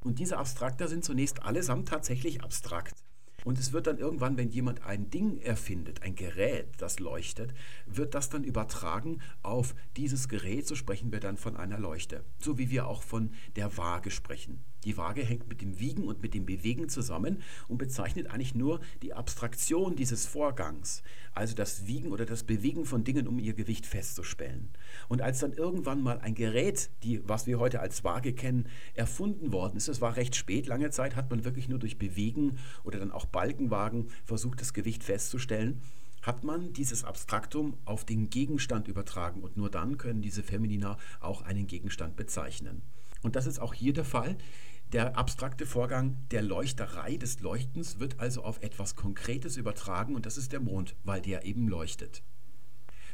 Und 0.00 0.18
diese 0.18 0.36
Abstrakter 0.36 0.88
sind 0.88 1.04
zunächst 1.04 1.42
allesamt 1.42 1.88
tatsächlich 1.88 2.42
abstrakt. 2.42 2.94
Und 3.44 3.58
es 3.58 3.72
wird 3.72 3.86
dann 3.86 3.98
irgendwann, 3.98 4.36
wenn 4.36 4.50
jemand 4.50 4.84
ein 4.84 5.10
Ding 5.10 5.38
erfindet, 5.38 6.02
ein 6.02 6.14
Gerät, 6.14 6.68
das 6.78 7.00
leuchtet, 7.00 7.52
wird 7.86 8.14
das 8.14 8.28
dann 8.28 8.44
übertragen 8.44 9.20
auf 9.42 9.74
dieses 9.96 10.28
Gerät, 10.28 10.66
so 10.66 10.76
sprechen 10.76 11.10
wir 11.10 11.20
dann 11.20 11.36
von 11.36 11.56
einer 11.56 11.78
Leuchte. 11.78 12.24
So 12.38 12.58
wie 12.58 12.70
wir 12.70 12.86
auch 12.86 13.02
von 13.02 13.32
der 13.56 13.76
Waage 13.76 14.10
sprechen. 14.10 14.62
Die 14.84 14.96
Waage 14.96 15.22
hängt 15.22 15.48
mit 15.48 15.60
dem 15.60 15.78
Wiegen 15.78 16.04
und 16.04 16.22
mit 16.22 16.34
dem 16.34 16.46
Bewegen 16.46 16.88
zusammen 16.88 17.42
und 17.68 17.78
bezeichnet 17.78 18.28
eigentlich 18.28 18.54
nur 18.54 18.80
die 19.02 19.14
Abstraktion 19.14 19.96
dieses 19.96 20.26
Vorgangs, 20.26 21.02
also 21.34 21.54
das 21.54 21.86
Wiegen 21.86 22.12
oder 22.12 22.26
das 22.26 22.42
Bewegen 22.42 22.84
von 22.84 23.04
Dingen, 23.04 23.28
um 23.28 23.38
ihr 23.38 23.54
Gewicht 23.54 23.86
festzustellen. 23.86 24.70
Und 25.08 25.22
als 25.22 25.40
dann 25.40 25.52
irgendwann 25.52 26.02
mal 26.02 26.18
ein 26.18 26.34
Gerät, 26.34 26.90
die, 27.02 27.26
was 27.28 27.46
wir 27.46 27.58
heute 27.58 27.80
als 27.80 28.04
Waage 28.04 28.32
kennen, 28.32 28.66
erfunden 28.94 29.52
worden 29.52 29.76
ist, 29.76 29.88
das 29.88 30.00
war 30.00 30.16
recht 30.16 30.34
spät, 30.34 30.66
lange 30.66 30.90
Zeit 30.90 31.16
hat 31.16 31.30
man 31.30 31.44
wirklich 31.44 31.68
nur 31.68 31.78
durch 31.78 31.98
Bewegen 31.98 32.58
oder 32.84 32.98
dann 32.98 33.12
auch 33.12 33.26
Balkenwagen 33.26 34.08
versucht, 34.24 34.60
das 34.60 34.72
Gewicht 34.72 35.04
festzustellen 35.04 35.80
hat 36.22 36.44
man 36.44 36.72
dieses 36.72 37.04
Abstraktum 37.04 37.76
auf 37.84 38.04
den 38.04 38.30
Gegenstand 38.30 38.88
übertragen 38.88 39.42
und 39.42 39.56
nur 39.56 39.70
dann 39.70 39.98
können 39.98 40.22
diese 40.22 40.42
Femina 40.42 40.96
auch 41.20 41.42
einen 41.42 41.66
Gegenstand 41.66 42.16
bezeichnen. 42.16 42.82
Und 43.22 43.36
das 43.36 43.46
ist 43.46 43.58
auch 43.58 43.74
hier 43.74 43.92
der 43.92 44.04
Fall. 44.04 44.36
Der 44.92 45.16
abstrakte 45.16 45.64
Vorgang 45.64 46.18
der 46.32 46.42
Leuchterei 46.42 47.16
des 47.16 47.40
Leuchtens 47.40 47.98
wird 47.98 48.20
also 48.20 48.44
auf 48.44 48.62
etwas 48.62 48.94
Konkretes 48.94 49.56
übertragen 49.56 50.14
und 50.14 50.26
das 50.26 50.36
ist 50.36 50.52
der 50.52 50.60
Mond, 50.60 50.96
weil 51.02 51.22
der 51.22 51.46
eben 51.46 51.66
leuchtet. 51.66 52.22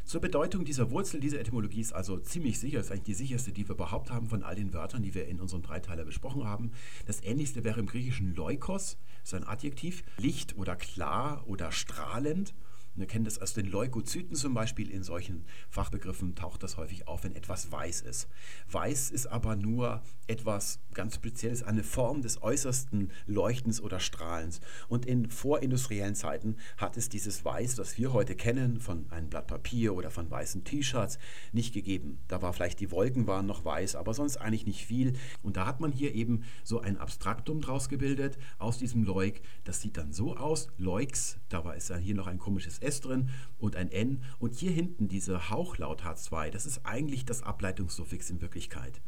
Zur 0.04 0.20
Bedeutung 0.20 0.64
dieser 0.64 0.90
Wurzel, 0.90 1.20
diese 1.20 1.38
Etymologie 1.38 1.80
ist 1.80 1.92
also 1.92 2.18
ziemlich 2.18 2.58
sicher, 2.58 2.80
ist 2.80 2.90
eigentlich 2.90 3.04
die 3.04 3.14
sicherste, 3.14 3.52
die 3.52 3.68
wir 3.68 3.76
überhaupt 3.76 4.10
haben 4.10 4.26
von 4.26 4.42
all 4.42 4.56
den 4.56 4.72
Wörtern, 4.72 5.02
die 5.02 5.14
wir 5.14 5.28
in 5.28 5.38
unserem 5.38 5.62
Dreiteiler 5.62 6.04
besprochen 6.04 6.44
haben. 6.44 6.72
Das 7.06 7.22
ähnlichste 7.22 7.62
wäre 7.62 7.78
im 7.78 7.86
Griechischen 7.86 8.34
Leukos, 8.34 8.98
ist 9.22 9.34
ein 9.34 9.46
Adjektiv, 9.46 10.02
Licht 10.16 10.56
oder 10.56 10.74
klar 10.74 11.44
oder 11.46 11.70
strahlend. 11.70 12.54
Wir 12.98 13.06
kennen 13.06 13.24
das 13.24 13.40
aus 13.40 13.54
den 13.54 13.66
Leukozyten 13.66 14.34
zum 14.34 14.54
Beispiel. 14.54 14.90
In 14.90 15.04
solchen 15.04 15.44
Fachbegriffen 15.70 16.34
taucht 16.34 16.64
das 16.64 16.76
häufig 16.76 17.06
auf, 17.06 17.22
wenn 17.22 17.36
etwas 17.36 17.70
weiß 17.70 18.00
ist. 18.00 18.28
Weiß 18.70 19.10
ist 19.12 19.26
aber 19.26 19.54
nur 19.54 20.02
etwas 20.26 20.80
ganz 20.94 21.14
Spezielles, 21.14 21.62
eine 21.62 21.84
Form 21.84 22.22
des 22.22 22.42
äußersten 22.42 23.12
Leuchtens 23.26 23.80
oder 23.80 24.00
Strahlens. 24.00 24.60
Und 24.88 25.06
in 25.06 25.30
vorindustriellen 25.30 26.16
Zeiten 26.16 26.56
hat 26.76 26.96
es 26.96 27.08
dieses 27.08 27.44
Weiß, 27.44 27.76
das 27.76 27.98
wir 27.98 28.12
heute 28.12 28.34
kennen, 28.34 28.80
von 28.80 29.08
einem 29.12 29.30
Blatt 29.30 29.46
Papier 29.46 29.94
oder 29.94 30.10
von 30.10 30.28
weißen 30.28 30.64
T-Shirts, 30.64 31.20
nicht 31.52 31.72
gegeben. 31.72 32.18
Da 32.26 32.42
war 32.42 32.52
vielleicht 32.52 32.80
die 32.80 32.90
Wolken 32.90 33.28
waren 33.28 33.46
noch 33.46 33.64
weiß, 33.64 33.94
aber 33.94 34.12
sonst 34.12 34.38
eigentlich 34.38 34.66
nicht 34.66 34.84
viel. 34.84 35.12
Und 35.40 35.56
da 35.56 35.66
hat 35.66 35.78
man 35.78 35.92
hier 35.92 36.16
eben 36.16 36.42
so 36.64 36.80
ein 36.80 36.98
Abstraktum 36.98 37.60
draus 37.60 37.88
gebildet 37.88 38.38
aus 38.58 38.78
diesem 38.78 39.04
Leuk. 39.04 39.34
Das 39.62 39.80
sieht 39.80 39.96
dann 39.96 40.12
so 40.12 40.36
aus, 40.36 40.66
Leux, 40.78 41.38
da 41.48 41.64
war 41.64 41.76
es 41.76 41.86
dann 41.86 42.00
hier 42.00 42.16
noch 42.16 42.26
ein 42.26 42.38
komisches 42.38 42.78
S 42.88 43.00
drin 43.00 43.30
und 43.58 43.76
ein 43.76 43.90
N. 43.90 44.22
Und 44.38 44.54
hier 44.54 44.72
hinten 44.72 45.08
diese 45.08 45.50
Hauchlaut 45.50 46.02
H2, 46.02 46.50
das 46.50 46.66
ist 46.66 46.84
eigentlich 46.84 47.24
das 47.24 47.42
Ableitungssuffix 47.42 48.30
in 48.30 48.40
Wirklichkeit. 48.40 49.00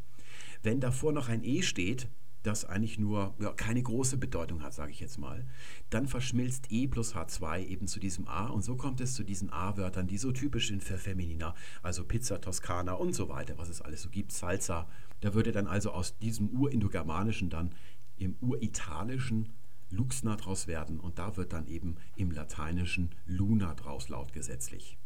Wenn 0.63 0.79
davor 0.79 1.11
noch 1.11 1.27
ein 1.27 1.43
E 1.43 1.61
steht, 1.61 2.07
das 2.43 2.65
eigentlich 2.65 2.97
nur 2.97 3.35
ja, 3.39 3.51
keine 3.51 3.83
große 3.83 4.17
Bedeutung 4.17 4.63
hat, 4.63 4.73
sage 4.73 4.91
ich 4.91 4.99
jetzt 4.99 5.17
mal, 5.17 5.45
dann 5.89 6.07
verschmilzt 6.07 6.71
E 6.71 6.87
plus 6.87 7.15
H2 7.15 7.65
eben 7.65 7.87
zu 7.87 7.99
diesem 7.99 8.27
A 8.27 8.47
und 8.47 8.63
so 8.63 8.75
kommt 8.75 9.01
es 9.01 9.13
zu 9.13 9.23
diesen 9.23 9.51
A-Wörtern, 9.51 10.07
die 10.07 10.17
so 10.17 10.31
typisch 10.31 10.67
sind 10.69 10.83
für 10.83 10.97
Femina, 10.97 11.53
also 11.83 12.03
Pizza 12.03 12.41
Toskana 12.41 12.93
und 12.93 13.13
so 13.13 13.29
weiter, 13.29 13.57
was 13.57 13.69
es 13.69 13.81
alles 13.81 14.01
so 14.01 14.09
gibt, 14.09 14.31
Salsa. 14.31 14.87
Da 15.19 15.33
würde 15.33 15.51
dann 15.51 15.67
also 15.67 15.91
aus 15.91 16.17
diesem 16.17 16.49
Urindogermanischen 16.49 17.49
dann 17.49 17.75
im 18.17 18.35
Uritalischen 18.41 19.49
Luxna 19.91 20.35
draus 20.35 20.67
werden 20.67 20.99
und 20.99 21.19
da 21.19 21.37
wird 21.37 21.53
dann 21.53 21.67
eben 21.67 21.95
im 22.15 22.31
Lateinischen 22.31 23.11
Luna 23.25 23.73
draus 23.75 24.09
laut 24.09 24.33
gesetzlich. 24.33 24.97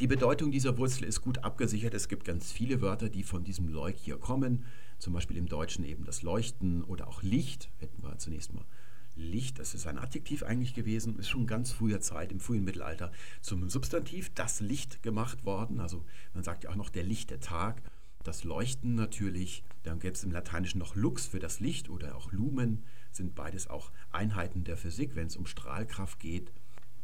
Die 0.00 0.08
Bedeutung 0.08 0.50
dieser 0.50 0.76
Wurzel 0.76 1.04
ist 1.04 1.20
gut 1.20 1.44
abgesichert. 1.44 1.94
Es 1.94 2.08
gibt 2.08 2.24
ganz 2.24 2.50
viele 2.50 2.80
Wörter, 2.80 3.08
die 3.08 3.22
von 3.22 3.44
diesem 3.44 3.68
Leuk 3.68 3.94
hier 3.96 4.18
kommen. 4.18 4.64
Zum 4.98 5.12
Beispiel 5.12 5.36
im 5.36 5.46
Deutschen 5.46 5.84
eben 5.84 6.04
das 6.04 6.22
Leuchten 6.22 6.82
oder 6.82 7.06
auch 7.06 7.22
Licht. 7.22 7.70
Hätten 7.78 8.02
wir 8.02 8.18
zunächst 8.18 8.52
mal 8.52 8.64
Licht, 9.16 9.60
das 9.60 9.74
ist 9.74 9.86
ein 9.86 9.98
Adjektiv 9.98 10.42
eigentlich 10.42 10.74
gewesen, 10.74 11.18
ist 11.18 11.28
schon 11.28 11.46
ganz 11.46 11.70
früher 11.70 12.00
Zeit, 12.00 12.32
im 12.32 12.40
frühen 12.40 12.64
Mittelalter, 12.64 13.12
zum 13.40 13.68
Substantiv 13.68 14.34
das 14.34 14.60
Licht 14.60 15.02
gemacht 15.02 15.44
worden. 15.44 15.78
Also 15.78 16.04
man 16.32 16.42
sagt 16.42 16.64
ja 16.64 16.70
auch 16.70 16.76
noch 16.76 16.90
der 16.90 17.04
lichte 17.04 17.38
Tag. 17.38 17.80
Das 18.24 18.42
Leuchten 18.42 18.94
natürlich, 18.94 19.62
dann 19.82 20.00
gäbe 20.00 20.14
es 20.14 20.24
im 20.24 20.32
Lateinischen 20.32 20.78
noch 20.78 20.96
Lux 20.96 21.26
für 21.26 21.38
das 21.38 21.60
Licht 21.60 21.90
oder 21.90 22.16
auch 22.16 22.32
Lumen, 22.32 22.82
sind 23.16 23.34
beides 23.34 23.68
auch 23.68 23.90
Einheiten 24.10 24.64
der 24.64 24.76
Physik, 24.76 25.14
wenn 25.14 25.26
es 25.26 25.36
um 25.36 25.46
Strahlkraft 25.46 26.18
geht. 26.20 26.52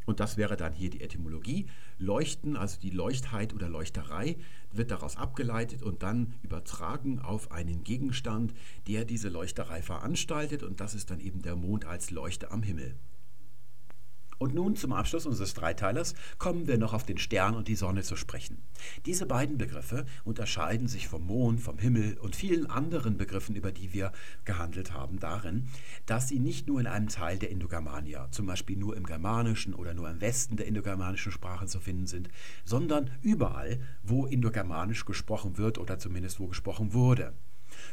Und 0.07 0.19
das 0.19 0.37
wäre 0.37 0.57
dann 0.57 0.73
hier 0.73 0.91
die 0.91 1.03
Etymologie. 1.03 1.67
Leuchten, 1.99 2.57
also 2.57 2.81
die 2.81 2.91
Leuchtheit 2.91 3.55
oder 3.55 3.69
Leuchterei, 3.69 4.37
wird 4.73 4.91
daraus 4.91 5.17
abgeleitet 5.17 5.83
und 5.83 6.03
dann 6.03 6.35
übertragen 6.43 7.21
auf 7.21 7.53
einen 7.53 7.85
Gegenstand, 7.85 8.55
der 8.87 9.05
diese 9.05 9.29
Leuchterei 9.29 9.83
veranstaltet. 9.83 10.63
Und 10.63 10.81
das 10.81 10.95
ist 10.95 11.11
dann 11.11 11.21
eben 11.21 11.43
der 11.43 11.55
Mond 11.55 11.85
als 11.85 12.11
Leuchte 12.11 12.51
am 12.51 12.63
Himmel. 12.63 12.97
Und 14.41 14.55
nun 14.55 14.75
zum 14.75 14.95
Abschluss 14.95 15.27
unseres 15.27 15.53
Dreiteilers 15.53 16.15
kommen 16.39 16.67
wir 16.67 16.79
noch 16.79 16.95
auf 16.95 17.05
den 17.05 17.19
Stern 17.19 17.55
und 17.55 17.69
die 17.69 17.75
Sonne 17.75 18.03
zu 18.03 18.17
sprechen. 18.17 18.63
Diese 19.05 19.27
beiden 19.27 19.59
Begriffe 19.59 20.07
unterscheiden 20.25 20.89
sich 20.89 21.09
vom 21.09 21.27
Mond, 21.27 21.61
vom 21.61 21.79
Himmel 21.79 22.17
und 22.17 22.35
vielen 22.35 22.65
anderen 22.65 23.19
Begriffen, 23.19 23.55
über 23.55 23.71
die 23.71 23.93
wir 23.93 24.13
gehandelt 24.47 24.95
haben, 24.95 25.21
darin, 25.21 25.69
dass 26.07 26.29
sie 26.29 26.39
nicht 26.39 26.67
nur 26.69 26.81
in 26.81 26.87
einem 26.87 27.09
Teil 27.09 27.39
der 27.39 27.51
Indogermania, 27.51 28.31
zum 28.31 28.47
Beispiel 28.47 28.79
nur 28.79 28.97
im 28.97 29.05
Germanischen 29.05 29.75
oder 29.75 29.93
nur 29.93 30.09
im 30.09 30.23
Westen 30.23 30.57
der 30.57 30.67
indogermanischen 30.67 31.33
Sprachen 31.33 31.69
zu 31.69 31.79
finden 31.79 32.07
sind, 32.07 32.31
sondern 32.65 33.11
überall, 33.21 33.79
wo 34.03 34.25
Indogermanisch 34.25 35.05
gesprochen 35.05 35.59
wird 35.59 35.77
oder 35.77 35.99
zumindest 35.99 36.41
wo 36.41 36.47
gesprochen 36.47 36.95
wurde. 36.95 37.35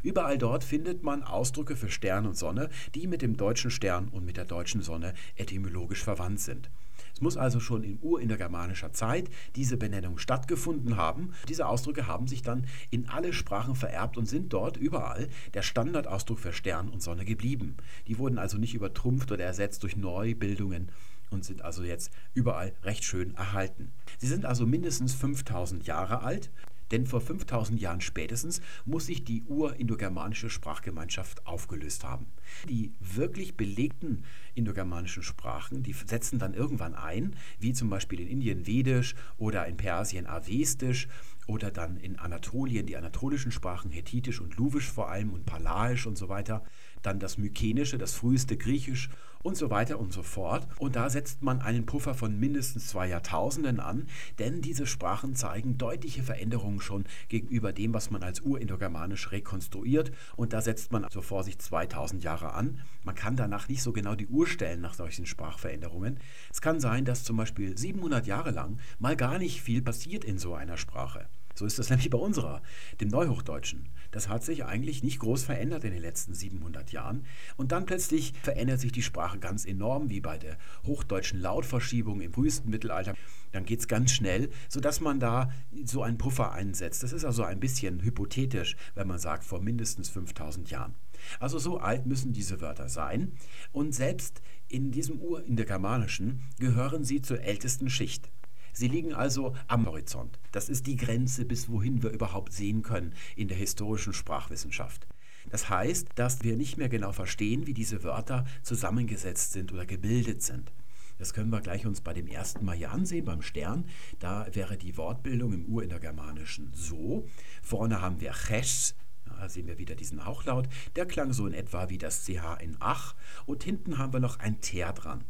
Überall 0.03 0.37
dort 0.37 0.63
findet 0.63 1.03
man 1.03 1.23
Ausdrücke 1.23 1.75
für 1.75 1.89
Stern 1.89 2.25
und 2.25 2.37
Sonne, 2.37 2.69
die 2.95 3.07
mit 3.07 3.21
dem 3.21 3.37
deutschen 3.37 3.71
Stern 3.71 4.09
und 4.09 4.25
mit 4.25 4.37
der 4.37 4.45
deutschen 4.45 4.81
Sonne 4.81 5.13
etymologisch 5.35 6.03
verwandt 6.03 6.39
sind. 6.39 6.69
Es 7.13 7.21
muss 7.21 7.35
also 7.35 7.59
schon 7.59 7.83
in 7.83 7.97
urindogermanischer 8.01 8.93
Zeit 8.93 9.29
diese 9.55 9.75
Benennung 9.77 10.19
stattgefunden 10.19 10.97
haben. 10.97 11.33
Diese 11.49 11.67
Ausdrücke 11.67 12.05
haben 12.05 12.27
sich 12.27 12.43
dann 12.43 12.67
in 12.91 13.09
alle 13.09 13.33
Sprachen 13.33 13.75
vererbt 13.75 14.17
und 14.17 14.27
sind 14.27 14.53
dort 14.53 14.77
überall 14.77 15.27
der 15.55 15.63
Standardausdruck 15.63 16.39
für 16.39 16.53
Stern 16.53 16.89
und 16.89 17.01
Sonne 17.01 17.25
geblieben. 17.25 17.75
Die 18.07 18.19
wurden 18.19 18.37
also 18.37 18.59
nicht 18.59 18.75
übertrumpft 18.75 19.31
oder 19.31 19.45
ersetzt 19.45 19.81
durch 19.81 19.97
Neubildungen 19.97 20.91
und 21.31 21.43
sind 21.43 21.63
also 21.63 21.83
jetzt 21.83 22.11
überall 22.33 22.73
recht 22.83 23.03
schön 23.03 23.33
erhalten. 23.35 23.91
Sie 24.19 24.27
sind 24.27 24.45
also 24.45 24.65
mindestens 24.65 25.15
5000 25.15 25.87
Jahre 25.87 26.21
alt 26.21 26.51
denn 26.91 27.05
vor 27.05 27.21
5000 27.21 27.79
Jahren 27.79 28.01
spätestens 28.01 28.61
muss 28.85 29.07
sich 29.07 29.23
die 29.23 29.43
urindogermanische 29.43 30.49
Sprachgemeinschaft 30.49 31.45
aufgelöst 31.45 32.03
haben. 32.03 32.27
Die 32.69 32.93
wirklich 32.99 33.57
belegten 33.57 34.23
indogermanischen 34.55 35.23
Sprachen, 35.23 35.83
die 35.83 35.93
setzen 35.93 36.39
dann 36.39 36.53
irgendwann 36.53 36.95
ein, 36.95 37.35
wie 37.59 37.73
zum 37.73 37.89
Beispiel 37.89 38.19
in 38.19 38.27
Indien 38.27 38.65
Vedisch 38.65 39.15
oder 39.37 39.67
in 39.67 39.77
Persien 39.77 40.27
Avestisch 40.27 41.07
oder 41.47 41.71
dann 41.71 41.97
in 41.97 42.19
Anatolien 42.19 42.85
die 42.85 42.97
anatolischen 42.97 43.51
Sprachen 43.51 43.89
Hethitisch 43.91 44.41
und 44.41 44.57
Luwisch 44.57 44.89
vor 44.89 45.09
allem 45.09 45.33
und 45.33 45.45
Palaisch 45.45 46.05
und 46.05 46.17
so 46.17 46.29
weiter, 46.29 46.63
dann 47.01 47.19
das 47.19 47.37
Mykenische, 47.37 47.97
das 47.97 48.13
früheste 48.13 48.57
Griechisch 48.57 49.09
und 49.43 49.55
so 49.55 49.69
weiter 49.69 49.99
und 49.99 50.11
so 50.11 50.23
fort. 50.23 50.67
Und 50.77 50.95
da 50.95 51.09
setzt 51.09 51.41
man 51.41 51.61
einen 51.61 51.85
Puffer 51.85 52.13
von 52.13 52.37
mindestens 52.37 52.87
zwei 52.87 53.07
Jahrtausenden 53.07 53.79
an, 53.79 54.07
denn 54.39 54.61
diese 54.61 54.85
Sprachen 54.85 55.35
zeigen 55.35 55.77
deutliche 55.77 56.23
Veränderungen 56.23 56.81
schon 56.81 57.05
gegenüber 57.29 57.71
dem, 57.71 57.93
was 57.93 58.11
man 58.11 58.23
als 58.23 58.41
urindogermanisch 58.41 59.31
rekonstruiert. 59.31 60.11
Und 60.35 60.53
da 60.53 60.61
setzt 60.61 60.91
man 60.91 61.09
zur 61.09 61.23
Vorsicht 61.23 61.61
2000 61.61 62.23
Jahre 62.23 62.53
an. 62.53 62.81
Man 63.03 63.15
kann 63.15 63.35
danach 63.35 63.69
nicht 63.69 63.81
so 63.81 63.93
genau 63.93 64.15
die 64.15 64.27
Uhr 64.27 64.47
stellen 64.47 64.81
nach 64.81 64.93
solchen 64.93 65.25
Sprachveränderungen. 65.25 66.19
Es 66.51 66.61
kann 66.61 66.79
sein, 66.79 67.05
dass 67.05 67.23
zum 67.23 67.37
Beispiel 67.37 67.77
700 67.77 68.27
Jahre 68.27 68.51
lang 68.51 68.79
mal 68.99 69.15
gar 69.15 69.39
nicht 69.39 69.61
viel 69.61 69.81
passiert 69.81 70.25
in 70.25 70.37
so 70.37 70.55
einer 70.55 70.77
Sprache. 70.77 71.27
So 71.57 71.65
ist 71.65 71.79
das 71.79 71.89
nämlich 71.89 72.09
bei 72.09 72.17
unserer, 72.17 72.61
dem 73.01 73.09
Neuhochdeutschen. 73.09 73.89
Das 74.11 74.29
hat 74.29 74.43
sich 74.43 74.63
eigentlich 74.63 75.03
nicht 75.03 75.19
groß 75.19 75.43
verändert 75.43 75.83
in 75.83 75.91
den 75.91 76.01
letzten 76.01 76.33
700 76.33 76.91
Jahren. 76.91 77.25
Und 77.57 77.71
dann 77.71 77.85
plötzlich 77.85 78.33
verändert 78.41 78.79
sich 78.79 78.91
die 78.91 79.01
Sprache 79.01 79.39
ganz 79.39 79.65
enorm, 79.65 80.09
wie 80.09 80.21
bei 80.21 80.37
der 80.37 80.57
hochdeutschen 80.85 81.41
Lautverschiebung 81.41 82.21
im 82.21 82.33
frühesten 82.33 82.69
Mittelalter. 82.69 83.15
Dann 83.51 83.65
geht 83.65 83.79
es 83.79 83.87
ganz 83.87 84.11
schnell, 84.11 84.49
sodass 84.69 85.01
man 85.01 85.19
da 85.19 85.51
so 85.85 86.03
einen 86.03 86.17
Puffer 86.17 86.51
einsetzt. 86.51 87.03
Das 87.03 87.11
ist 87.11 87.25
also 87.25 87.43
ein 87.43 87.59
bisschen 87.59 88.01
hypothetisch, 88.01 88.75
wenn 88.93 89.07
man 89.07 89.19
sagt, 89.19 89.43
vor 89.43 89.61
mindestens 89.61 90.09
5000 90.09 90.69
Jahren. 90.69 90.95
Also 91.39 91.57
so 91.57 91.79
alt 91.79 92.05
müssen 92.05 92.33
diese 92.33 92.61
Wörter 92.61 92.89
sein. 92.89 93.33
Und 93.71 93.95
selbst 93.95 94.41
in 94.67 94.91
diesem 94.91 95.19
Ur-Indogermanischen 95.19 96.41
gehören 96.59 97.03
sie 97.03 97.21
zur 97.21 97.41
ältesten 97.41 97.89
Schicht. 97.89 98.29
Sie 98.77 98.87
liegen 98.87 99.11
also 99.11 99.55
am 99.67 99.87
Horizont. 99.87 100.37
Das 100.51 100.69
ist 100.69 100.85
die 100.85 100.97
Grenze, 100.97 101.45
bis 101.45 101.67
wohin 101.67 102.03
wir 102.03 102.11
überhaupt 102.11 102.53
sehen 102.53 102.83
können 102.83 103.15
in 103.35 103.47
der 103.47 103.57
historischen 103.57 104.13
Sprachwissenschaft. 104.13 105.07
Das 105.49 105.67
heißt, 105.67 106.09
dass 106.13 106.43
wir 106.43 106.55
nicht 106.55 106.77
mehr 106.77 106.87
genau 106.87 107.11
verstehen, 107.11 107.65
wie 107.65 107.73
diese 107.73 108.03
Wörter 108.03 108.45
zusammengesetzt 108.61 109.51
sind 109.51 109.73
oder 109.73 109.87
gebildet 109.87 110.43
sind. 110.43 110.71
Das 111.17 111.33
können 111.33 111.49
wir 111.49 111.61
gleich 111.61 111.87
uns 111.87 112.01
bei 112.01 112.13
dem 112.13 112.27
ersten 112.27 112.63
Mal 112.65 112.75
hier 112.75 112.91
ansehen, 112.91 113.25
beim 113.25 113.41
Stern. 113.41 113.85
Da 114.19 114.45
wäre 114.53 114.77
die 114.77 114.95
Wortbildung 114.95 115.53
im 115.53 115.65
Urindogermanischen 115.65 116.69
so. 116.75 117.27
Vorne 117.63 117.99
haben 117.99 118.21
wir 118.21 118.33
Chesh, 118.33 118.93
da 119.25 119.49
sehen 119.49 119.65
wir 119.65 119.79
wieder 119.79 119.95
diesen 119.95 120.23
Hauchlaut. 120.23 120.67
Der 120.95 121.07
klang 121.07 121.33
so 121.33 121.47
in 121.47 121.55
etwa 121.55 121.89
wie 121.89 121.97
das 121.97 122.25
CH 122.25 122.61
in 122.61 122.77
Ach. 122.79 123.15
Und 123.47 123.63
hinten 123.63 123.97
haben 123.97 124.13
wir 124.13 124.19
noch 124.19 124.37
ein 124.37 124.61
Ter 124.61 124.93
dran. 124.93 125.23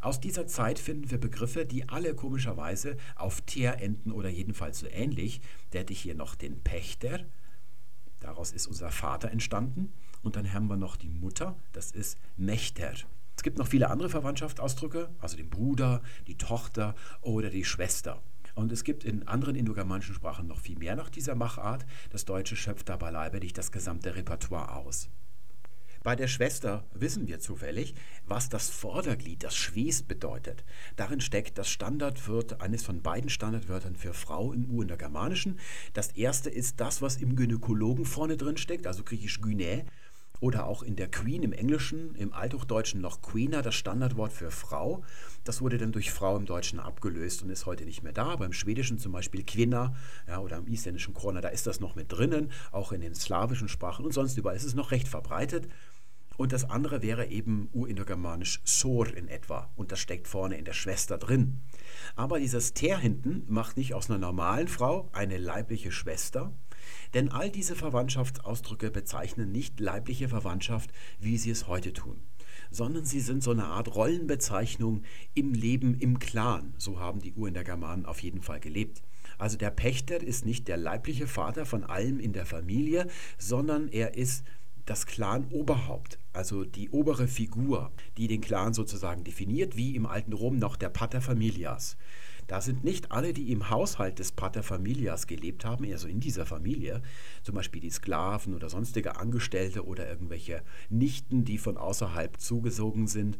Aus 0.00 0.20
dieser 0.20 0.46
Zeit 0.46 0.78
finden 0.78 1.10
wir 1.10 1.18
Begriffe, 1.18 1.66
die 1.66 1.88
alle 1.88 2.14
komischerweise 2.14 2.96
auf 3.16 3.40
Ter 3.42 3.80
enden 3.80 4.12
oder 4.12 4.28
jedenfalls 4.28 4.78
so 4.78 4.86
ähnlich. 4.88 5.40
Da 5.70 5.80
hätte 5.80 5.92
ich 5.92 6.00
hier 6.00 6.14
noch 6.14 6.34
den 6.34 6.60
Pächter, 6.62 7.20
daraus 8.20 8.52
ist 8.52 8.66
unser 8.66 8.90
Vater 8.90 9.30
entstanden. 9.30 9.92
Und 10.22 10.36
dann 10.36 10.52
haben 10.52 10.68
wir 10.68 10.76
noch 10.76 10.96
die 10.96 11.08
Mutter, 11.08 11.56
das 11.72 11.92
ist 11.92 12.18
Mächter. 12.36 12.92
Es 13.36 13.42
gibt 13.44 13.58
noch 13.58 13.68
viele 13.68 13.88
andere 13.88 14.10
Verwandtschaftsausdrücke, 14.10 15.10
also 15.20 15.36
den 15.36 15.48
Bruder, 15.48 16.02
die 16.26 16.36
Tochter 16.36 16.96
oder 17.20 17.50
die 17.50 17.64
Schwester. 17.64 18.20
Und 18.56 18.72
es 18.72 18.82
gibt 18.82 19.04
in 19.04 19.28
anderen 19.28 19.54
indogermanischen 19.54 20.16
Sprachen 20.16 20.48
noch 20.48 20.58
viel 20.58 20.76
mehr 20.76 20.96
nach 20.96 21.10
dieser 21.10 21.36
Machart. 21.36 21.86
Das 22.10 22.24
Deutsche 22.24 22.56
schöpft 22.56 22.88
dabei 22.88 23.10
leiblich 23.12 23.52
das 23.52 23.70
gesamte 23.70 24.16
Repertoire 24.16 24.74
aus. 24.74 25.08
Bei 26.02 26.14
der 26.14 26.28
Schwester 26.28 26.84
wissen 26.94 27.26
wir 27.26 27.40
zufällig, 27.40 27.94
was 28.24 28.48
das 28.48 28.70
Vorderglied, 28.70 29.42
das 29.42 29.56
Schwest, 29.56 30.06
bedeutet. 30.06 30.64
Darin 30.96 31.20
steckt 31.20 31.58
das 31.58 31.68
Standardwort, 31.68 32.60
eines 32.60 32.84
von 32.84 33.02
beiden 33.02 33.30
Standardwörtern 33.30 33.96
für 33.96 34.14
Frau 34.14 34.52
im 34.52 34.70
Ur- 34.70 34.82
und 34.82 34.88
der 34.88 34.96
Germanischen. 34.96 35.58
Das 35.94 36.12
erste 36.12 36.50
ist 36.50 36.80
das, 36.80 37.02
was 37.02 37.16
im 37.16 37.34
Gynäkologen 37.34 38.04
vorne 38.04 38.36
drin 38.36 38.56
steckt, 38.56 38.86
also 38.86 39.02
griechisch 39.02 39.40
Gynä. 39.40 39.84
Oder 40.40 40.66
auch 40.66 40.82
in 40.82 40.96
der 40.96 41.10
Queen 41.10 41.42
im 41.42 41.52
Englischen, 41.52 42.14
im 42.14 42.32
Althochdeutschen 42.32 43.00
noch 43.00 43.22
Queena, 43.22 43.62
das 43.62 43.74
Standardwort 43.74 44.32
für 44.32 44.50
Frau. 44.50 45.02
Das 45.44 45.60
wurde 45.60 45.78
dann 45.78 45.92
durch 45.92 46.12
Frau 46.12 46.36
im 46.36 46.46
Deutschen 46.46 46.78
abgelöst 46.78 47.42
und 47.42 47.50
ist 47.50 47.66
heute 47.66 47.84
nicht 47.84 48.02
mehr 48.02 48.12
da. 48.12 48.36
Beim 48.36 48.52
Schwedischen 48.52 48.98
zum 48.98 49.12
Beispiel 49.12 49.44
Quinna 49.44 49.94
ja, 50.26 50.38
oder 50.38 50.58
im 50.58 50.66
isländischen 50.68 51.14
Krona, 51.14 51.40
da 51.40 51.48
ist 51.48 51.66
das 51.66 51.80
noch 51.80 51.96
mit 51.96 52.12
drinnen. 52.12 52.52
Auch 52.70 52.92
in 52.92 53.00
den 53.00 53.14
slawischen 53.14 53.68
Sprachen 53.68 54.04
und 54.04 54.12
sonst 54.12 54.38
überall 54.38 54.56
ist 54.56 54.64
es 54.64 54.74
noch 54.74 54.90
recht 54.90 55.08
verbreitet. 55.08 55.68
Und 56.38 56.52
das 56.52 56.70
andere 56.70 57.02
wäre 57.02 57.26
eben 57.26 57.68
urindogermanisch 57.72 58.60
Sor 58.62 59.08
in 59.08 59.26
etwa. 59.26 59.72
Und 59.74 59.90
das 59.90 59.98
steckt 59.98 60.28
vorne 60.28 60.56
in 60.56 60.64
der 60.64 60.72
Schwester 60.72 61.18
drin. 61.18 61.62
Aber 62.14 62.38
dieses 62.38 62.74
Ter 62.74 62.96
hinten 62.96 63.42
macht 63.48 63.76
nicht 63.76 63.92
aus 63.92 64.08
einer 64.08 64.20
normalen 64.20 64.68
Frau 64.68 65.10
eine 65.12 65.36
leibliche 65.36 65.90
Schwester. 65.90 66.52
Denn 67.14 67.30
all 67.30 67.50
diese 67.50 67.74
Verwandtschaftsausdrücke 67.74 68.90
bezeichnen 68.90 69.52
nicht 69.52 69.80
leibliche 69.80 70.28
Verwandtschaft, 70.28 70.90
wie 71.18 71.38
sie 71.38 71.50
es 71.50 71.66
heute 71.66 71.92
tun 71.92 72.20
sondern 72.70 73.04
sie 73.04 73.20
sind 73.20 73.42
so 73.42 73.50
eine 73.50 73.64
Art 73.64 73.94
Rollenbezeichnung 73.94 75.02
im 75.34 75.54
Leben 75.54 75.98
im 75.98 76.18
Clan. 76.18 76.74
So 76.78 77.00
haben 77.00 77.20
die 77.20 77.32
Uren 77.32 77.54
der 77.54 77.64
Germanen 77.64 78.06
auf 78.06 78.22
jeden 78.22 78.42
Fall 78.42 78.60
gelebt. 78.60 79.02
Also 79.38 79.56
der 79.56 79.70
Pächter 79.70 80.20
ist 80.22 80.44
nicht 80.44 80.68
der 80.68 80.76
leibliche 80.76 81.26
Vater 81.26 81.64
von 81.64 81.84
allem 81.84 82.18
in 82.18 82.32
der 82.32 82.46
Familie, 82.46 83.06
sondern 83.38 83.88
er 83.88 84.16
ist 84.16 84.44
das 84.84 85.06
Clan-Oberhaupt, 85.06 86.18
also 86.32 86.64
die 86.64 86.88
obere 86.90 87.28
Figur, 87.28 87.92
die 88.16 88.26
den 88.26 88.40
Clan 88.40 88.72
sozusagen 88.72 89.22
definiert, 89.22 89.76
wie 89.76 89.94
im 89.94 90.06
alten 90.06 90.32
Rom 90.32 90.58
noch 90.58 90.76
der 90.76 90.88
Pater 90.88 91.20
Familias. 91.20 91.96
Da 92.48 92.60
sind 92.62 92.82
nicht 92.82 93.12
alle, 93.12 93.32
die 93.32 93.52
im 93.52 93.70
Haushalt 93.70 94.18
des 94.18 94.32
Pater 94.32 94.62
Familias 94.62 95.26
gelebt 95.26 95.64
haben, 95.64 95.84
also 95.92 96.08
in 96.08 96.18
dieser 96.18 96.46
Familie, 96.46 97.02
zum 97.42 97.54
Beispiel 97.54 97.80
die 97.80 97.90
Sklaven 97.90 98.54
oder 98.54 98.70
sonstige 98.70 99.16
Angestellte 99.16 99.86
oder 99.86 100.08
irgendwelche 100.08 100.62
Nichten, 100.88 101.44
die 101.44 101.58
von 101.58 101.76
außerhalb 101.76 102.40
zugesogen 102.40 103.06
sind, 103.06 103.38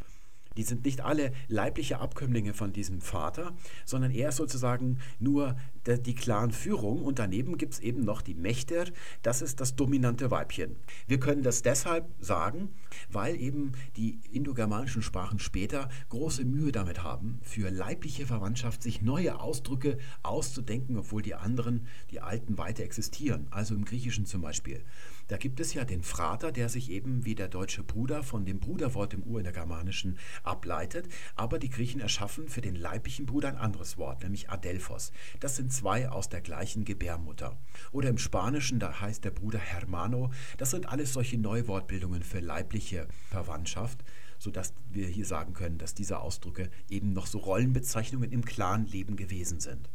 Die 0.58 0.64
sind 0.64 0.84
nicht 0.84 1.02
alle 1.02 1.32
leibliche 1.46 2.00
Abkömmlinge 2.00 2.52
von 2.52 2.72
diesem 2.72 3.00
Vater, 3.00 3.54
sondern 3.84 4.10
er 4.10 4.30
ist 4.30 4.36
sozusagen 4.36 4.98
nur 5.20 5.56
die 5.86 6.14
Clanführung 6.14 7.02
und 7.02 7.18
daneben 7.18 7.56
gibt 7.56 7.74
es 7.74 7.80
eben 7.80 8.04
noch 8.04 8.22
die 8.22 8.34
Mächter, 8.34 8.84
das 9.22 9.42
ist 9.42 9.60
das 9.60 9.76
dominante 9.76 10.30
Weibchen. 10.30 10.76
Wir 11.06 11.20
können 11.20 11.42
das 11.42 11.62
deshalb 11.62 12.06
sagen, 12.20 12.70
weil 13.10 13.40
eben 13.40 13.72
die 13.96 14.20
indogermanischen 14.30 15.02
Sprachen 15.02 15.38
später 15.38 15.88
große 16.08 16.44
Mühe 16.44 16.72
damit 16.72 17.02
haben, 17.02 17.40
für 17.42 17.70
leibliche 17.70 18.26
Verwandtschaft 18.26 18.82
sich 18.82 19.02
neue 19.02 19.40
Ausdrücke 19.40 19.98
auszudenken, 20.22 20.96
obwohl 20.96 21.22
die 21.22 21.34
anderen, 21.34 21.86
die 22.10 22.20
alten, 22.20 22.58
weiter 22.58 22.82
existieren. 22.82 23.46
Also 23.50 23.74
im 23.74 23.84
Griechischen 23.84 24.26
zum 24.26 24.42
Beispiel. 24.42 24.84
Da 25.28 25.36
gibt 25.36 25.60
es 25.60 25.74
ja 25.74 25.84
den 25.84 26.02
Frater, 26.02 26.52
der 26.52 26.70
sich 26.70 26.90
eben 26.90 27.26
wie 27.26 27.34
der 27.34 27.48
deutsche 27.48 27.84
Bruder 27.84 28.22
von 28.22 28.46
dem 28.46 28.60
Bruderwort 28.60 29.12
im 29.12 29.22
Urindogermanischen 29.22 30.18
ableitet, 30.42 31.06
aber 31.36 31.58
die 31.58 31.68
Griechen 31.68 32.00
erschaffen 32.00 32.48
für 32.48 32.62
den 32.62 32.74
leiblichen 32.74 33.26
Bruder 33.26 33.48
ein 33.48 33.58
anderes 33.58 33.98
Wort, 33.98 34.22
nämlich 34.22 34.48
Adelphos. 34.48 35.12
Das 35.40 35.56
sind 35.56 35.67
zwei 35.70 36.08
aus 36.08 36.28
der 36.28 36.40
gleichen 36.40 36.84
Gebärmutter. 36.84 37.56
Oder 37.92 38.08
im 38.08 38.18
Spanischen, 38.18 38.78
da 38.78 39.00
heißt 39.00 39.24
der 39.24 39.30
Bruder 39.30 39.58
Hermano. 39.58 40.30
Das 40.56 40.70
sind 40.70 40.88
alles 40.88 41.12
solche 41.12 41.38
Neuwortbildungen 41.38 42.22
für 42.22 42.40
leibliche 42.40 43.08
Verwandtschaft 43.30 44.04
sodass 44.40 44.72
wir 44.90 45.08
hier 45.08 45.26
sagen 45.26 45.52
können, 45.52 45.78
dass 45.78 45.94
diese 45.94 46.20
Ausdrücke 46.20 46.70
eben 46.88 47.12
noch 47.12 47.26
so 47.26 47.38
Rollenbezeichnungen 47.38 48.30
im 48.30 48.44
Clanleben 48.44 49.16
gewesen 49.16 49.60
sind. 49.60 49.90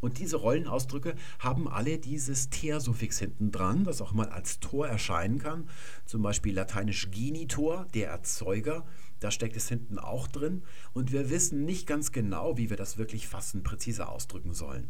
Und 0.00 0.18
diese 0.18 0.36
Rollenausdrücke 0.36 1.14
haben 1.38 1.68
alle 1.68 1.96
dieses 1.96 2.50
Ter-Suffix 2.50 3.20
hinten 3.20 3.52
dran, 3.52 3.84
das 3.84 4.02
auch 4.02 4.12
mal 4.12 4.28
als 4.30 4.58
Tor 4.58 4.88
erscheinen 4.88 5.38
kann. 5.38 5.68
Zum 6.06 6.22
Beispiel 6.22 6.54
lateinisch 6.54 7.12
Genitor, 7.12 7.86
der 7.94 8.08
Erzeuger. 8.08 8.84
Da 9.22 9.30
steckt 9.30 9.56
es 9.56 9.68
hinten 9.68 9.98
auch 9.98 10.26
drin. 10.26 10.62
Und 10.92 11.12
wir 11.12 11.30
wissen 11.30 11.64
nicht 11.64 11.86
ganz 11.86 12.12
genau, 12.12 12.56
wie 12.56 12.70
wir 12.70 12.76
das 12.76 12.98
wirklich 12.98 13.28
fassen, 13.28 13.62
präziser 13.62 14.08
ausdrücken 14.08 14.52
sollen 14.52 14.88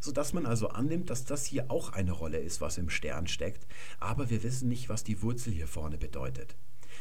sodass 0.00 0.32
man 0.32 0.46
also 0.46 0.68
annimmt, 0.68 1.10
dass 1.10 1.26
das 1.26 1.44
hier 1.44 1.70
auch 1.70 1.92
eine 1.92 2.12
Rolle 2.12 2.38
ist, 2.38 2.62
was 2.62 2.78
im 2.78 2.88
Stern 2.88 3.26
steckt, 3.26 3.66
aber 4.00 4.30
wir 4.30 4.42
wissen 4.42 4.68
nicht, 4.68 4.88
was 4.88 5.04
die 5.04 5.20
Wurzel 5.22 5.52
hier 5.52 5.68
vorne 5.68 5.98
bedeutet. 5.98 6.56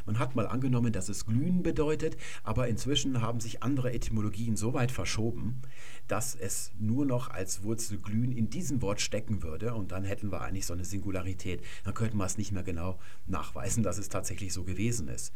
Man 0.05 0.19
hat 0.19 0.35
mal 0.35 0.45
angenommen, 0.45 0.91
dass 0.91 1.09
es 1.09 1.25
glühen 1.25 1.63
bedeutet, 1.63 2.17
aber 2.43 2.67
inzwischen 2.67 3.21
haben 3.21 3.39
sich 3.39 3.63
andere 3.63 3.93
Etymologien 3.93 4.57
so 4.57 4.73
weit 4.73 4.91
verschoben, 4.91 5.61
dass 6.07 6.35
es 6.35 6.71
nur 6.77 7.05
noch 7.05 7.29
als 7.29 7.63
Wurzel 7.63 7.97
glühen 7.97 8.31
in 8.31 8.49
diesem 8.49 8.81
Wort 8.81 9.01
stecken 9.01 9.41
würde 9.41 9.73
und 9.73 9.91
dann 9.91 10.03
hätten 10.03 10.31
wir 10.31 10.41
eigentlich 10.41 10.65
so 10.65 10.73
eine 10.73 10.85
Singularität. 10.85 11.63
Dann 11.85 11.93
könnten 11.93 12.17
wir 12.17 12.25
es 12.25 12.37
nicht 12.37 12.51
mehr 12.51 12.63
genau 12.63 12.99
nachweisen, 13.25 13.83
dass 13.83 13.97
es 13.97 14.09
tatsächlich 14.09 14.53
so 14.53 14.63
gewesen 14.63 15.07
ist. 15.07 15.33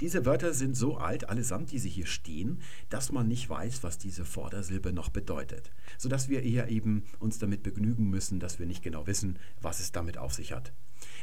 Diese 0.00 0.26
Wörter 0.26 0.54
sind 0.54 0.76
so 0.76 0.96
alt, 0.96 1.28
allesamt, 1.28 1.70
die 1.70 1.78
sie 1.78 1.88
hier 1.88 2.06
stehen, 2.06 2.60
dass 2.88 3.12
man 3.12 3.28
nicht 3.28 3.48
weiß, 3.48 3.82
was 3.82 3.98
diese 3.98 4.24
Vordersilbe 4.24 4.92
noch 4.92 5.10
bedeutet. 5.10 5.70
Sodass 5.98 6.28
wir 6.28 6.42
eher 6.42 6.68
eben 6.68 7.04
uns 7.20 7.38
damit 7.38 7.62
begnügen 7.62 8.10
müssen, 8.10 8.40
dass 8.40 8.58
wir 8.58 8.66
nicht 8.66 8.82
genau 8.82 9.06
wissen, 9.06 9.38
was 9.60 9.80
es 9.80 9.92
damit 9.92 10.18
auf 10.18 10.34
sich 10.34 10.52
hat. 10.52 10.72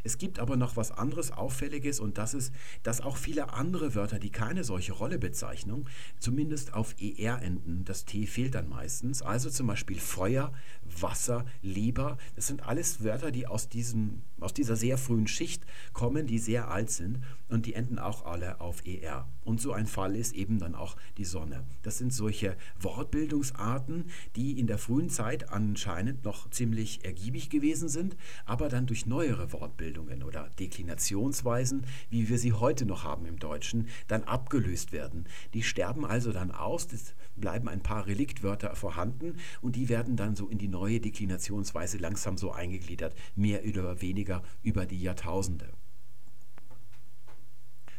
Es 0.03 0.17
gibt 0.17 0.39
aber 0.39 0.55
noch 0.55 0.75
was 0.75 0.91
anderes 0.91 1.31
Auffälliges 1.31 1.99
und 1.99 2.17
das 2.17 2.33
ist, 2.33 2.53
dass 2.83 3.01
auch 3.01 3.17
viele 3.17 3.53
andere 3.53 3.95
Wörter, 3.95 4.19
die 4.19 4.31
keine 4.31 4.63
solche 4.63 4.93
Rolle 4.93 5.19
bezeichnen, 5.19 5.85
zumindest 6.19 6.73
auf 6.73 6.95
ER 6.99 7.41
enden. 7.41 7.83
Das 7.85 8.05
T 8.05 8.25
fehlt 8.25 8.55
dann 8.55 8.69
meistens. 8.69 9.21
Also 9.21 9.49
zum 9.49 9.67
Beispiel 9.67 9.99
Feuer, 9.99 10.53
Wasser, 10.99 11.45
Leber. 11.61 12.17
Das 12.35 12.47
sind 12.47 12.63
alles 12.63 13.03
Wörter, 13.03 13.31
die 13.31 13.47
aus, 13.47 13.69
diesem, 13.69 14.21
aus 14.39 14.53
dieser 14.53 14.75
sehr 14.75 14.97
frühen 14.97 15.27
Schicht 15.27 15.65
kommen, 15.93 16.27
die 16.27 16.39
sehr 16.39 16.69
alt 16.69 16.91
sind 16.91 17.23
und 17.49 17.65
die 17.65 17.73
enden 17.73 17.99
auch 17.99 18.25
alle 18.25 18.61
auf 18.61 18.85
ER. 18.85 19.27
Und 19.43 19.59
so 19.59 19.73
ein 19.73 19.87
Fall 19.87 20.15
ist 20.15 20.33
eben 20.33 20.59
dann 20.59 20.75
auch 20.75 20.95
die 21.17 21.25
Sonne. 21.25 21.65
Das 21.81 21.97
sind 21.97 22.13
solche 22.13 22.55
Wortbildungsarten, 22.79 24.05
die 24.35 24.59
in 24.59 24.67
der 24.67 24.77
frühen 24.77 25.09
Zeit 25.09 25.49
anscheinend 25.49 26.23
noch 26.23 26.49
ziemlich 26.49 27.03
ergiebig 27.03 27.49
gewesen 27.49 27.89
sind, 27.89 28.15
aber 28.45 28.69
dann 28.69 28.85
durch 28.85 29.05
neuere 29.05 29.51
Wortbildungen 29.51 30.23
oder 30.23 30.49
Deklinationsweisen, 30.59 31.85
wie 32.09 32.29
wir 32.29 32.37
sie 32.37 32.53
heute 32.53 32.85
noch 32.85 33.03
haben 33.03 33.25
im 33.25 33.39
Deutschen, 33.39 33.87
dann 34.07 34.23
abgelöst 34.23 34.91
werden. 34.91 35.25
Die 35.53 35.63
sterben 35.63 36.05
also 36.05 36.31
dann 36.31 36.51
aus, 36.51 36.87
es 36.93 37.15
bleiben 37.35 37.67
ein 37.67 37.81
paar 37.81 38.07
Reliktwörter 38.07 38.75
vorhanden 38.75 39.37
und 39.61 39.75
die 39.75 39.89
werden 39.89 40.15
dann 40.15 40.35
so 40.35 40.47
in 40.47 40.57
die 40.57 40.67
neue 40.67 40.99
Deklinationsweise 40.99 41.97
langsam 41.97 42.37
so 42.37 42.51
eingegliedert, 42.51 43.15
mehr 43.35 43.63
oder 43.65 44.01
weniger 44.01 44.43
über 44.63 44.85
die 44.85 45.01
Jahrtausende. 45.01 45.69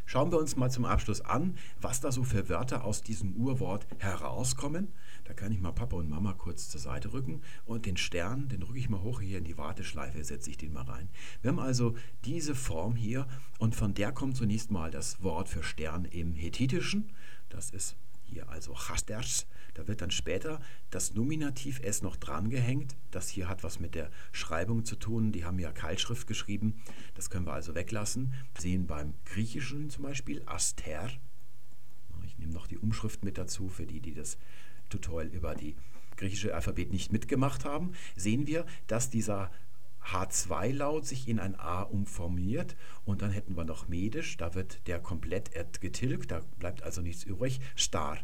Schauen 0.04 0.30
wir 0.30 0.38
uns 0.38 0.56
mal 0.56 0.70
zum 0.70 0.84
Abschluss 0.84 1.20
an, 1.20 1.56
was 1.80 2.00
da 2.00 2.12
so 2.12 2.24
für 2.24 2.48
Wörter 2.48 2.84
aus 2.84 3.02
diesem 3.02 3.34
Urwort 3.34 3.86
herauskommen. 3.98 4.88
Da 5.24 5.32
kann 5.32 5.52
ich 5.52 5.60
mal 5.60 5.72
Papa 5.72 5.96
und 5.96 6.10
Mama 6.10 6.34
kurz 6.34 6.68
zur 6.68 6.80
Seite 6.80 7.12
rücken 7.12 7.42
und 7.64 7.86
den 7.86 7.96
Stern, 7.96 8.48
den 8.48 8.62
rücke 8.62 8.78
ich 8.78 8.88
mal 8.88 9.02
hoch 9.02 9.20
hier 9.20 9.38
in 9.38 9.44
die 9.44 9.56
Warteschleife, 9.56 10.22
setze 10.24 10.50
ich 10.50 10.58
den 10.58 10.72
mal 10.72 10.84
rein. 10.84 11.08
Wir 11.40 11.50
haben 11.50 11.58
also 11.58 11.94
diese 12.24 12.54
Form 12.54 12.96
hier 12.96 13.26
und 13.58 13.74
von 13.74 13.94
der 13.94 14.12
kommt 14.12 14.36
zunächst 14.36 14.70
mal 14.70 14.90
das 14.90 15.22
Wort 15.22 15.48
für 15.48 15.62
Stern 15.62 16.04
im 16.04 16.34
Hethitischen. 16.34 17.12
Das 17.48 17.70
ist 17.70 17.96
hier 18.32 18.48
also 18.48 18.74
Chasters. 18.74 19.46
Da 19.74 19.86
wird 19.88 20.02
dann 20.02 20.10
später 20.10 20.60
das 20.90 21.14
Nominativ 21.14 21.80
S 21.80 22.02
noch 22.02 22.16
drangehängt. 22.16 22.96
Das 23.10 23.28
hier 23.28 23.48
hat 23.48 23.62
was 23.62 23.80
mit 23.80 23.94
der 23.94 24.10
Schreibung 24.32 24.84
zu 24.84 24.96
tun. 24.96 25.32
Die 25.32 25.44
haben 25.44 25.58
ja 25.58 25.72
Keilschrift 25.72 26.26
geschrieben. 26.26 26.82
Das 27.14 27.30
können 27.30 27.46
wir 27.46 27.52
also 27.52 27.74
weglassen. 27.74 28.34
Wir 28.54 28.62
sehen 28.62 28.86
beim 28.86 29.14
Griechischen 29.24 29.90
zum 29.90 30.04
Beispiel 30.04 30.42
Aster. 30.46 31.10
Ich 32.24 32.38
nehme 32.38 32.52
noch 32.52 32.66
die 32.66 32.78
Umschrift 32.78 33.24
mit 33.24 33.38
dazu 33.38 33.68
für 33.68 33.86
die, 33.86 34.00
die 34.00 34.14
das 34.14 34.38
Tutorial 34.88 35.28
über 35.28 35.54
die 35.54 35.76
griechische 36.16 36.54
Alphabet 36.54 36.92
nicht 36.92 37.12
mitgemacht 37.12 37.64
haben. 37.64 37.92
Sehen 38.16 38.46
wir, 38.46 38.66
dass 38.86 39.10
dieser 39.10 39.50
H2-Laut 40.04 41.06
sich 41.06 41.28
in 41.28 41.38
ein 41.38 41.58
A 41.58 41.82
umformiert 41.82 42.76
und 43.04 43.22
dann 43.22 43.30
hätten 43.30 43.56
wir 43.56 43.64
noch 43.64 43.88
Medisch, 43.88 44.36
da 44.36 44.54
wird 44.54 44.86
der 44.86 45.00
komplett 45.00 45.80
getilgt, 45.80 46.30
da 46.30 46.40
bleibt 46.58 46.82
also 46.82 47.02
nichts 47.02 47.24
übrig, 47.24 47.60
Star. 47.76 48.18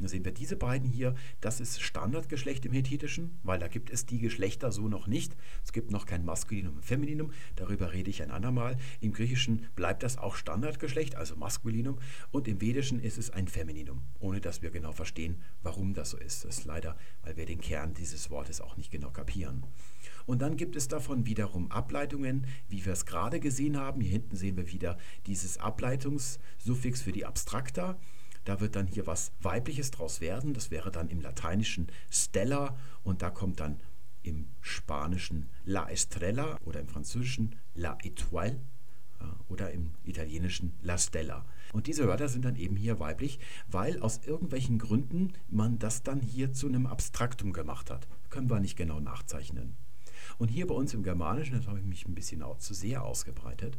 Da 0.00 0.08
sehen 0.08 0.24
wir 0.24 0.32
diese 0.32 0.56
beiden 0.56 0.88
hier, 0.88 1.14
das 1.42 1.60
ist 1.60 1.82
Standardgeschlecht 1.82 2.64
im 2.64 2.72
Hethitischen, 2.72 3.38
weil 3.42 3.58
da 3.58 3.68
gibt 3.68 3.90
es 3.90 4.06
die 4.06 4.18
Geschlechter 4.18 4.72
so 4.72 4.88
noch 4.88 5.06
nicht. 5.06 5.36
Es 5.62 5.72
gibt 5.72 5.90
noch 5.90 6.06
kein 6.06 6.24
Maskulinum 6.24 6.76
und 6.76 6.84
Femininum, 6.84 7.32
darüber 7.56 7.92
rede 7.92 8.08
ich 8.08 8.22
ein 8.22 8.30
andermal. 8.30 8.78
Im 9.00 9.12
Griechischen 9.12 9.66
bleibt 9.76 10.02
das 10.02 10.16
auch 10.16 10.36
Standardgeschlecht, 10.36 11.16
also 11.16 11.36
Maskulinum, 11.36 11.98
und 12.30 12.48
im 12.48 12.62
Vedischen 12.62 12.98
ist 12.98 13.18
es 13.18 13.30
ein 13.30 13.46
Femininum, 13.46 14.00
ohne 14.20 14.40
dass 14.40 14.62
wir 14.62 14.70
genau 14.70 14.92
verstehen, 14.92 15.42
warum 15.62 15.92
das 15.92 16.10
so 16.10 16.16
ist. 16.16 16.44
Das 16.44 16.58
ist 16.58 16.64
leider, 16.64 16.96
weil 17.22 17.36
wir 17.36 17.44
den 17.44 17.60
Kern 17.60 17.92
dieses 17.92 18.30
Wortes 18.30 18.62
auch 18.62 18.78
nicht 18.78 18.90
genau 18.90 19.10
kapieren. 19.10 19.64
Und 20.30 20.42
dann 20.42 20.56
gibt 20.56 20.76
es 20.76 20.86
davon 20.86 21.26
wiederum 21.26 21.72
Ableitungen, 21.72 22.46
wie 22.68 22.86
wir 22.86 22.92
es 22.92 23.04
gerade 23.04 23.40
gesehen 23.40 23.76
haben. 23.76 24.00
Hier 24.00 24.12
hinten 24.12 24.36
sehen 24.36 24.56
wir 24.56 24.70
wieder 24.70 24.96
dieses 25.26 25.58
Ableitungssuffix 25.58 27.02
für 27.02 27.10
die 27.10 27.26
Abstrakta. 27.26 27.98
Da 28.44 28.60
wird 28.60 28.76
dann 28.76 28.86
hier 28.86 29.08
was 29.08 29.32
Weibliches 29.42 29.90
draus 29.90 30.20
werden. 30.20 30.54
Das 30.54 30.70
wäre 30.70 30.92
dann 30.92 31.08
im 31.08 31.20
Lateinischen 31.20 31.88
Stella 32.10 32.76
und 33.02 33.22
da 33.22 33.30
kommt 33.30 33.58
dann 33.58 33.80
im 34.22 34.46
Spanischen 34.60 35.48
La 35.64 35.90
Estrella 35.90 36.58
oder 36.64 36.78
im 36.78 36.86
Französischen 36.86 37.56
La 37.74 37.98
Étoile 38.04 38.60
oder 39.48 39.72
im 39.72 39.90
Italienischen 40.04 40.74
La 40.80 40.96
Stella. 40.96 41.44
Und 41.72 41.88
diese 41.88 42.06
Wörter 42.06 42.28
sind 42.28 42.44
dann 42.44 42.54
eben 42.54 42.76
hier 42.76 43.00
weiblich, 43.00 43.40
weil 43.66 43.98
aus 43.98 44.20
irgendwelchen 44.24 44.78
Gründen 44.78 45.32
man 45.48 45.80
das 45.80 46.04
dann 46.04 46.20
hier 46.20 46.52
zu 46.52 46.68
einem 46.68 46.86
Abstraktum 46.86 47.52
gemacht 47.52 47.90
hat. 47.90 48.06
Können 48.28 48.48
wir 48.48 48.60
nicht 48.60 48.76
genau 48.76 49.00
nachzeichnen. 49.00 49.74
Und 50.40 50.48
hier 50.48 50.66
bei 50.66 50.74
uns 50.74 50.94
im 50.94 51.02
Germanischen, 51.02 51.58
das 51.58 51.66
habe 51.66 51.80
ich 51.80 51.84
mich 51.84 52.08
ein 52.08 52.14
bisschen 52.14 52.42
auch 52.42 52.56
zu 52.56 52.72
sehr 52.72 53.04
ausgebreitet, 53.04 53.76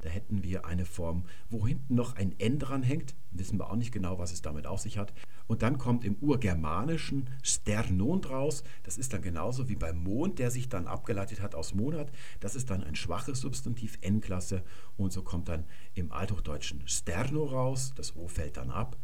da 0.00 0.08
hätten 0.08 0.42
wir 0.42 0.64
eine 0.64 0.84
Form, 0.84 1.22
wo 1.50 1.68
hinten 1.68 1.94
noch 1.94 2.16
ein 2.16 2.34
N 2.40 2.58
dran 2.58 2.82
hängt. 2.82 3.14
Wissen 3.30 3.60
wir 3.60 3.70
auch 3.70 3.76
nicht 3.76 3.92
genau, 3.92 4.18
was 4.18 4.32
es 4.32 4.42
damit 4.42 4.66
auf 4.66 4.80
sich 4.80 4.98
hat. 4.98 5.12
Und 5.46 5.62
dann 5.62 5.78
kommt 5.78 6.04
im 6.04 6.16
Urgermanischen 6.16 7.30
Sternon 7.44 8.22
draus. 8.22 8.64
Das 8.82 8.98
ist 8.98 9.12
dann 9.12 9.22
genauso 9.22 9.68
wie 9.68 9.76
beim 9.76 10.02
Mond, 10.02 10.40
der 10.40 10.50
sich 10.50 10.68
dann 10.68 10.88
abgeleitet 10.88 11.40
hat 11.40 11.54
aus 11.54 11.74
Monat. 11.74 12.10
Das 12.40 12.56
ist 12.56 12.70
dann 12.70 12.82
ein 12.82 12.96
schwaches 12.96 13.40
Substantiv 13.40 13.96
N-Klasse. 14.00 14.64
Und 14.96 15.12
so 15.12 15.22
kommt 15.22 15.48
dann 15.48 15.64
im 15.94 16.10
Althochdeutschen 16.10 16.82
Sterno 16.88 17.44
raus. 17.44 17.92
Das 17.94 18.16
O 18.16 18.26
fällt 18.26 18.56
dann 18.56 18.70
ab. 18.70 18.96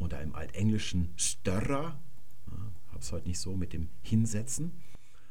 Oder 0.00 0.22
im 0.22 0.34
Altenglischen 0.34 1.12
Störra. 1.16 2.00
Habe 2.88 3.00
es 3.00 3.12
heute 3.12 3.28
nicht 3.28 3.38
so 3.38 3.54
mit 3.54 3.72
dem 3.72 3.90
Hinsetzen. 4.02 4.72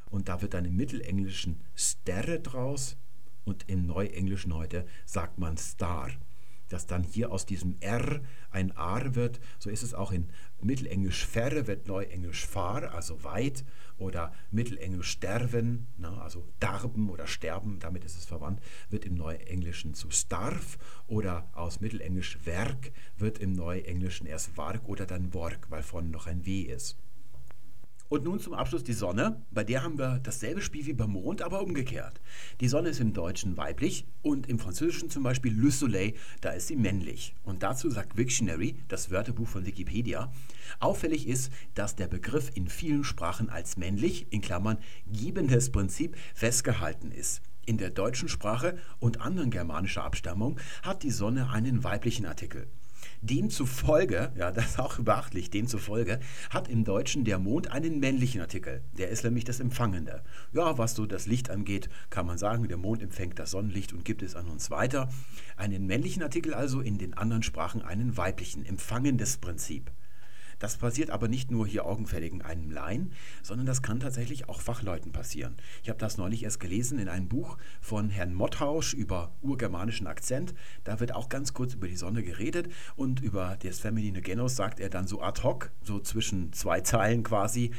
Und 0.10 0.30
da 0.30 0.42
wird 0.42 0.54
dann 0.54 0.66
im 0.66 0.76
Mittelenglischen 0.76 1.62
Sterre 1.76 2.40
draus 2.40 2.98
und 3.46 3.70
im 3.70 3.86
Neuenglischen 3.86 4.54
heute 4.54 4.86
sagt 5.06 5.38
man 5.38 5.58
Star. 5.58 6.10
dass 6.70 6.86
dann 6.86 7.04
hier 7.04 7.32
aus 7.32 7.46
diesem 7.46 7.76
R 7.80 8.22
ein 8.52 8.72
R 8.72 9.16
wird. 9.16 9.40
So 9.60 9.70
ist 9.70 9.84
es 9.84 9.94
auch 9.94 10.12
in 10.12 10.30
Mittelenglisch 10.62 11.26
Ferre, 11.26 11.68
wird 11.68 11.88
Neuenglisch 11.88 12.46
Fahr, 12.46 12.94
also 12.94 13.24
weit, 13.24 13.64
oder 13.98 14.34
Mittelenglisch 14.52 15.10
sterven, 15.10 15.88
na, 15.98 16.22
also 16.22 16.48
darben 16.60 17.10
oder 17.10 17.26
sterben, 17.26 17.80
damit 17.80 18.04
ist 18.04 18.18
es 18.18 18.26
verwandt, 18.26 18.62
wird 18.90 19.06
im 19.06 19.16
Neuenglischen 19.16 19.94
zu 19.94 20.12
starf, 20.12 20.78
oder 21.08 21.50
aus 21.54 21.80
Mittelenglisch 21.80 22.38
Werk 22.46 22.92
wird 23.18 23.40
im 23.40 23.54
Neuenglischen 23.54 24.28
erst 24.28 24.58
Wark 24.58 24.88
oder 24.88 25.06
dann 25.06 25.34
Work, 25.34 25.70
weil 25.70 25.84
vorne 25.84 26.10
noch 26.10 26.28
ein 26.28 26.46
W 26.46 26.62
ist. 26.62 26.98
Und 28.10 28.24
nun 28.24 28.40
zum 28.40 28.54
Abschluss 28.54 28.84
die 28.84 28.94
Sonne. 28.94 29.42
Bei 29.52 29.64
der 29.64 29.84
haben 29.84 29.98
wir 29.98 30.20
dasselbe 30.24 30.62
Spiel 30.62 30.86
wie 30.86 30.94
beim 30.94 31.12
Mond, 31.12 31.42
aber 31.42 31.62
umgekehrt. 31.62 32.22
Die 32.62 32.70
Sonne 32.70 32.90
ist 32.90 33.02
im 33.02 33.14
Deutschen 33.14 33.58
weiblich 33.58 34.06
und 34.22 34.48
im 34.48 34.60
Französischen 34.60 35.10
zum 35.10 35.24
Beispiel 35.24 35.54
Le 35.54 35.72
Soleil, 35.72 36.14
da 36.40 36.52
ist 36.52 36.68
sie 36.68 36.78
männlich. 36.78 37.36
Und 37.44 37.64
dazu 37.64 37.90
sagt 37.90 38.16
Wiktionary, 38.16 38.76
das 38.88 39.12
Wörterbuch 39.12 39.48
von 39.48 39.66
Wikipedia, 39.66 40.32
auffällig 40.80 41.28
ist, 41.28 41.52
dass 41.74 41.96
der 41.96 42.08
Begriff 42.08 42.52
in 42.56 42.68
vielen 42.68 43.04
Sprachen 43.04 43.50
als 43.50 43.76
männlich, 43.76 44.28
in 44.32 44.42
Klammern 44.42 44.78
gebendes 45.06 45.72
Prinzip, 45.72 46.16
festgehalten 46.34 47.12
ist. 47.12 47.42
In 47.66 47.78
der 47.78 47.90
deutschen 47.90 48.30
Sprache 48.30 48.78
und 49.00 49.20
anderen 49.20 49.52
germanischer 49.52 50.06
Abstammung 50.06 50.58
hat 50.84 51.04
die 51.04 51.12
Sonne 51.12 51.50
einen 51.50 51.84
weiblichen 51.84 52.26
Artikel. 52.26 52.68
Demzufolge, 53.22 54.32
ja, 54.36 54.52
das 54.52 54.66
ist 54.66 54.80
auch 54.80 55.00
beachtlich, 55.00 55.50
demzufolge 55.50 56.20
hat 56.50 56.68
im 56.68 56.84
Deutschen 56.84 57.24
der 57.24 57.40
Mond 57.40 57.72
einen 57.72 58.00
männlichen 58.00 58.42
Artikel. 58.42 58.82
Der 58.98 59.10
ist 59.10 59.24
nämlich 59.24 59.44
das 59.44 59.60
Empfangende. 59.60 60.24
Ja, 60.54 60.78
was 60.78 60.96
so 60.96 61.06
das 61.06 61.26
Licht 61.26 61.50
angeht, 61.50 61.90
kann 62.10 62.26
man 62.26 62.38
sagen, 62.38 62.68
der 62.68 62.78
Mond 62.78 63.02
empfängt 63.02 63.40
das 63.40 63.52
Sonnenlicht 63.52 63.94
und 63.94 64.06
gibt 64.06 64.22
es 64.22 64.36
an 64.36 64.48
uns 64.48 64.70
weiter. 64.70 65.10
Einen 65.56 65.88
männlichen 65.88 66.22
Artikel 66.22 66.54
also, 66.54 66.82
in 66.82 66.98
den 66.98 67.16
anderen 67.16 67.44
Sprachen 67.44 67.82
einen 67.82 68.18
weiblichen, 68.18 68.66
empfangendes 68.66 69.38
Prinzip. 69.38 69.92
Das 70.60 70.78
passiert 70.78 71.10
aber 71.10 71.28
nicht 71.28 71.52
nur 71.52 71.68
hier 71.68 71.86
augenfälligen 71.86 72.42
einem 72.42 72.72
Laien, 72.72 73.12
sondern 73.44 73.66
das 73.66 73.82
kann 73.82 74.00
tatsächlich 74.00 74.50
auch 74.50 74.62
Fachleuten 74.62 75.12
passieren. 75.12 75.56
Ich 75.84 75.90
habe 75.90 76.00
das 76.00 76.18
neulich 76.18 76.44
erst 76.44 76.60
gelesen 76.60 77.00
in 77.00 77.10
einem 77.10 77.28
Buch 77.28 77.58
von 77.82 78.10
Herrn 78.10 78.34
Mottausch 78.34 78.94
über 78.94 79.34
urgermanischen 79.42 80.08
Akzent. 80.08 80.54
Da 80.84 81.00
wird 81.00 81.14
auch 81.14 81.30
ganz 81.30 81.54
kurz 81.54 81.74
über 81.74 81.88
die 81.88 81.96
Sonne 81.96 82.24
geredet 82.24 82.70
und 82.96 83.20
über 83.20 83.58
das 83.62 83.80
feminine 83.80 84.22
Genus 84.22 84.56
sagt 84.56 84.80
er 84.80 84.90
dann 84.90 85.08
so 85.08 85.22
ad 85.22 85.44
hoc, 85.44 85.72
so 85.84 86.00
zwischen 86.00 86.54
zwei 86.54 86.82
Zeilen 86.82 87.24
quasi 87.24 87.72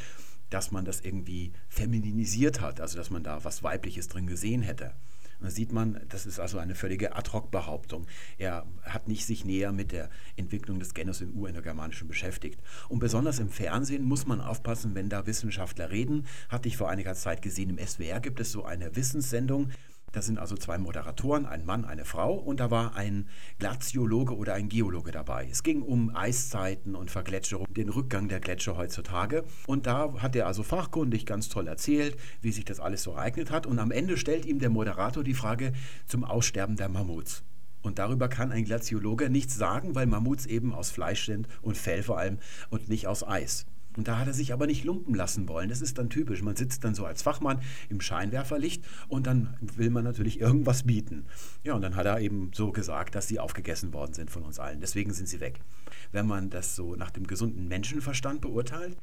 dass 0.50 0.70
man 0.70 0.84
das 0.84 1.00
irgendwie 1.02 1.52
femininisiert 1.68 2.60
hat, 2.60 2.80
also 2.80 2.96
dass 2.96 3.10
man 3.10 3.22
da 3.22 3.44
was 3.44 3.62
Weibliches 3.62 4.08
drin 4.08 4.26
gesehen 4.26 4.62
hätte. 4.62 4.94
Da 5.40 5.50
sieht 5.50 5.72
man, 5.72 6.00
das 6.08 6.26
ist 6.26 6.40
also 6.40 6.58
eine 6.58 6.74
völlige 6.74 7.14
Ad-Hoc-Behauptung. 7.14 8.06
Er 8.38 8.66
hat 8.82 9.06
nicht 9.06 9.24
sich 9.24 9.44
näher 9.44 9.72
mit 9.72 9.92
der 9.92 10.10
Entwicklung 10.36 10.80
des 10.80 10.94
Genus 10.94 11.20
im 11.20 11.32
Urindogermanischen 11.34 12.08
beschäftigt. 12.08 12.60
Und 12.88 12.98
besonders 12.98 13.38
im 13.38 13.48
Fernsehen 13.48 14.04
muss 14.04 14.26
man 14.26 14.40
aufpassen, 14.40 14.94
wenn 14.94 15.08
da 15.08 15.26
Wissenschaftler 15.26 15.90
reden. 15.90 16.26
Hatte 16.48 16.68
ich 16.68 16.76
vor 16.76 16.90
einiger 16.90 17.14
Zeit 17.14 17.42
gesehen, 17.42 17.70
im 17.70 17.78
SWR 17.78 18.20
gibt 18.20 18.40
es 18.40 18.50
so 18.50 18.64
eine 18.64 18.96
Wissenssendung, 18.96 19.70
da 20.12 20.22
sind 20.22 20.38
also 20.38 20.56
zwei 20.56 20.78
Moderatoren, 20.78 21.44
ein 21.44 21.66
Mann, 21.66 21.84
eine 21.84 22.04
Frau 22.04 22.34
und 22.34 22.60
da 22.60 22.70
war 22.70 22.96
ein 22.96 23.28
Glaziologe 23.58 24.36
oder 24.36 24.54
ein 24.54 24.68
Geologe 24.68 25.12
dabei. 25.12 25.48
Es 25.50 25.62
ging 25.62 25.82
um 25.82 26.14
Eiszeiten 26.14 26.94
und 26.94 27.10
Vergletscherung, 27.10 27.66
den 27.74 27.90
Rückgang 27.90 28.28
der 28.28 28.40
Gletscher 28.40 28.76
heutzutage. 28.76 29.44
Und 29.66 29.86
da 29.86 30.14
hat 30.18 30.34
er 30.34 30.46
also 30.46 30.62
fachkundig 30.62 31.26
ganz 31.26 31.48
toll 31.48 31.68
erzählt, 31.68 32.16
wie 32.40 32.52
sich 32.52 32.64
das 32.64 32.80
alles 32.80 33.02
so 33.02 33.12
ereignet 33.12 33.50
hat. 33.50 33.66
Und 33.66 33.78
am 33.78 33.90
Ende 33.90 34.16
stellt 34.16 34.46
ihm 34.46 34.60
der 34.60 34.70
Moderator 34.70 35.22
die 35.22 35.34
Frage 35.34 35.72
zum 36.06 36.24
Aussterben 36.24 36.76
der 36.76 36.88
Mammuts. 36.88 37.42
Und 37.82 37.98
darüber 37.98 38.28
kann 38.28 38.50
ein 38.50 38.64
Glaziologe 38.64 39.30
nichts 39.30 39.56
sagen, 39.56 39.94
weil 39.94 40.06
Mammuts 40.06 40.46
eben 40.46 40.74
aus 40.74 40.90
Fleisch 40.90 41.26
sind 41.26 41.48
und 41.62 41.76
Fell 41.76 42.02
vor 42.02 42.18
allem 42.18 42.38
und 42.70 42.88
nicht 42.88 43.06
aus 43.06 43.26
Eis. 43.26 43.66
Und 43.98 44.06
da 44.06 44.16
hat 44.16 44.28
er 44.28 44.32
sich 44.32 44.52
aber 44.52 44.68
nicht 44.68 44.84
lumpen 44.84 45.12
lassen 45.12 45.48
wollen. 45.48 45.68
Das 45.68 45.82
ist 45.82 45.98
dann 45.98 46.08
typisch. 46.08 46.40
Man 46.40 46.54
sitzt 46.54 46.84
dann 46.84 46.94
so 46.94 47.04
als 47.04 47.20
Fachmann 47.20 47.60
im 47.88 48.00
Scheinwerferlicht 48.00 48.84
und 49.08 49.26
dann 49.26 49.56
will 49.60 49.90
man 49.90 50.04
natürlich 50.04 50.40
irgendwas 50.40 50.84
bieten. 50.84 51.26
Ja, 51.64 51.74
und 51.74 51.82
dann 51.82 51.96
hat 51.96 52.06
er 52.06 52.20
eben 52.20 52.52
so 52.54 52.70
gesagt, 52.70 53.16
dass 53.16 53.26
sie 53.26 53.40
aufgegessen 53.40 53.92
worden 53.92 54.14
sind 54.14 54.30
von 54.30 54.44
uns 54.44 54.60
allen. 54.60 54.80
Deswegen 54.80 55.12
sind 55.12 55.28
sie 55.28 55.40
weg. 55.40 55.58
Wenn 56.12 56.28
man 56.28 56.48
das 56.48 56.76
so 56.76 56.94
nach 56.94 57.10
dem 57.10 57.26
gesunden 57.26 57.66
Menschenverstand 57.66 58.40
beurteilt, 58.40 58.96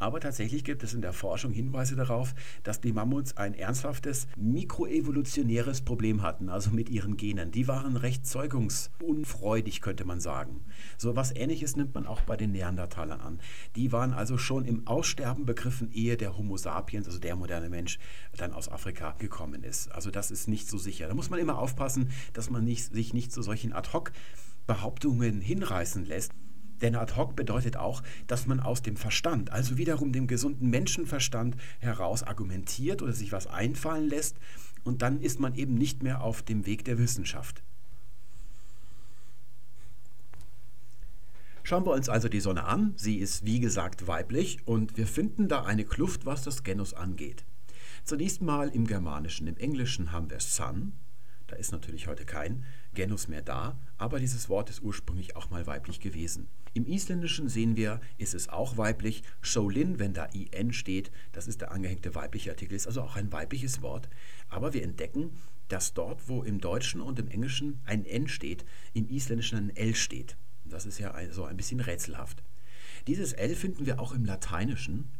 aber 0.00 0.18
tatsächlich 0.18 0.64
gibt 0.64 0.82
es 0.82 0.94
in 0.94 1.02
der 1.02 1.12
Forschung 1.12 1.52
Hinweise 1.52 1.94
darauf, 1.94 2.34
dass 2.62 2.80
die 2.80 2.92
Mammuts 2.92 3.36
ein 3.36 3.54
ernsthaftes 3.54 4.26
mikroevolutionäres 4.36 5.82
Problem 5.82 6.22
hatten, 6.22 6.48
also 6.48 6.70
mit 6.70 6.88
ihren 6.88 7.18
Genen. 7.18 7.50
Die 7.50 7.68
waren 7.68 7.96
recht 7.96 8.26
zeugungsunfreudig, 8.26 9.82
könnte 9.82 10.06
man 10.06 10.18
sagen. 10.18 10.64
So 10.96 11.16
was 11.16 11.36
ähnliches 11.36 11.76
nimmt 11.76 11.94
man 11.94 12.06
auch 12.06 12.22
bei 12.22 12.38
den 12.38 12.52
Neandertalern 12.52 13.20
an. 13.20 13.40
Die 13.76 13.92
waren 13.92 14.14
also 14.14 14.38
schon 14.38 14.64
im 14.64 14.86
Aussterben 14.86 15.44
begriffen, 15.44 15.92
ehe 15.92 16.16
der 16.16 16.36
Homo 16.36 16.56
sapiens, 16.56 17.06
also 17.06 17.18
der 17.18 17.36
moderne 17.36 17.68
Mensch, 17.68 17.98
dann 18.36 18.54
aus 18.54 18.70
Afrika 18.70 19.14
gekommen 19.18 19.62
ist. 19.62 19.92
Also 19.92 20.10
das 20.10 20.30
ist 20.30 20.48
nicht 20.48 20.66
so 20.66 20.78
sicher. 20.78 21.08
Da 21.08 21.14
muss 21.14 21.28
man 21.28 21.38
immer 21.38 21.58
aufpassen, 21.58 22.08
dass 22.32 22.48
man 22.48 22.64
nicht, 22.64 22.94
sich 22.94 23.12
nicht 23.12 23.32
zu 23.32 23.42
solchen 23.42 23.74
Ad-Hoc-Behauptungen 23.74 25.42
hinreißen 25.42 26.06
lässt. 26.06 26.32
Denn 26.82 26.96
ad 26.96 27.14
hoc 27.16 27.36
bedeutet 27.36 27.76
auch, 27.76 28.02
dass 28.26 28.46
man 28.46 28.60
aus 28.60 28.82
dem 28.82 28.96
Verstand, 28.96 29.50
also 29.50 29.76
wiederum 29.76 30.12
dem 30.12 30.26
gesunden 30.26 30.70
Menschenverstand 30.70 31.56
heraus 31.78 32.22
argumentiert 32.22 33.02
oder 33.02 33.12
sich 33.12 33.32
was 33.32 33.46
einfallen 33.46 34.08
lässt 34.08 34.36
und 34.84 35.02
dann 35.02 35.20
ist 35.20 35.40
man 35.40 35.54
eben 35.54 35.74
nicht 35.74 36.02
mehr 36.02 36.22
auf 36.22 36.42
dem 36.42 36.66
Weg 36.66 36.84
der 36.84 36.98
Wissenschaft. 36.98 37.62
Schauen 41.62 41.86
wir 41.86 41.92
uns 41.92 42.08
also 42.08 42.28
die 42.28 42.40
Sonne 42.40 42.64
an. 42.64 42.94
Sie 42.96 43.18
ist 43.18 43.44
wie 43.44 43.60
gesagt 43.60 44.08
weiblich 44.08 44.66
und 44.66 44.96
wir 44.96 45.06
finden 45.06 45.46
da 45.46 45.62
eine 45.62 45.84
Kluft, 45.84 46.26
was 46.26 46.42
das 46.42 46.64
Genus 46.64 46.94
angeht. 46.94 47.44
Zunächst 48.04 48.42
mal 48.42 48.70
im 48.70 48.86
Germanischen. 48.86 49.46
Im 49.46 49.56
Englischen 49.56 50.10
haben 50.10 50.30
wir 50.30 50.40
Sun. 50.40 50.94
Da 51.46 51.56
ist 51.56 51.70
natürlich 51.70 52.08
heute 52.08 52.24
kein 52.24 52.64
Genus 52.94 53.28
mehr 53.28 53.42
da, 53.42 53.78
aber 53.98 54.18
dieses 54.18 54.48
Wort 54.48 54.68
ist 54.68 54.82
ursprünglich 54.82 55.36
auch 55.36 55.50
mal 55.50 55.66
weiblich 55.66 56.00
gewesen. 56.00 56.48
Im 56.72 56.86
Isländischen 56.86 57.48
sehen 57.48 57.76
wir, 57.76 58.00
ist 58.18 58.34
es 58.34 58.48
auch 58.48 58.76
weiblich. 58.76 59.22
Sholin, 59.40 59.98
wenn 59.98 60.12
da 60.12 60.26
IN 60.26 60.72
steht, 60.72 61.10
das 61.32 61.48
ist 61.48 61.60
der 61.60 61.72
angehängte 61.72 62.14
weibliche 62.14 62.50
Artikel, 62.50 62.74
ist 62.74 62.86
also 62.86 63.02
auch 63.02 63.16
ein 63.16 63.32
weibliches 63.32 63.82
Wort. 63.82 64.08
Aber 64.48 64.72
wir 64.72 64.82
entdecken, 64.82 65.30
dass 65.68 65.94
dort, 65.94 66.28
wo 66.28 66.42
im 66.42 66.60
Deutschen 66.60 67.00
und 67.00 67.18
im 67.18 67.28
Englischen 67.28 67.80
ein 67.84 68.04
N 68.04 68.28
steht, 68.28 68.64
im 68.92 69.08
Isländischen 69.08 69.58
ein 69.58 69.76
L 69.76 69.94
steht. 69.94 70.36
Das 70.64 70.86
ist 70.86 70.98
ja 70.98 71.14
so 71.30 71.44
ein 71.44 71.56
bisschen 71.56 71.80
rätselhaft. 71.80 72.42
Dieses 73.06 73.32
L 73.32 73.54
finden 73.54 73.86
wir 73.86 74.00
auch 74.00 74.12
im 74.12 74.24
Lateinischen. 74.24 75.10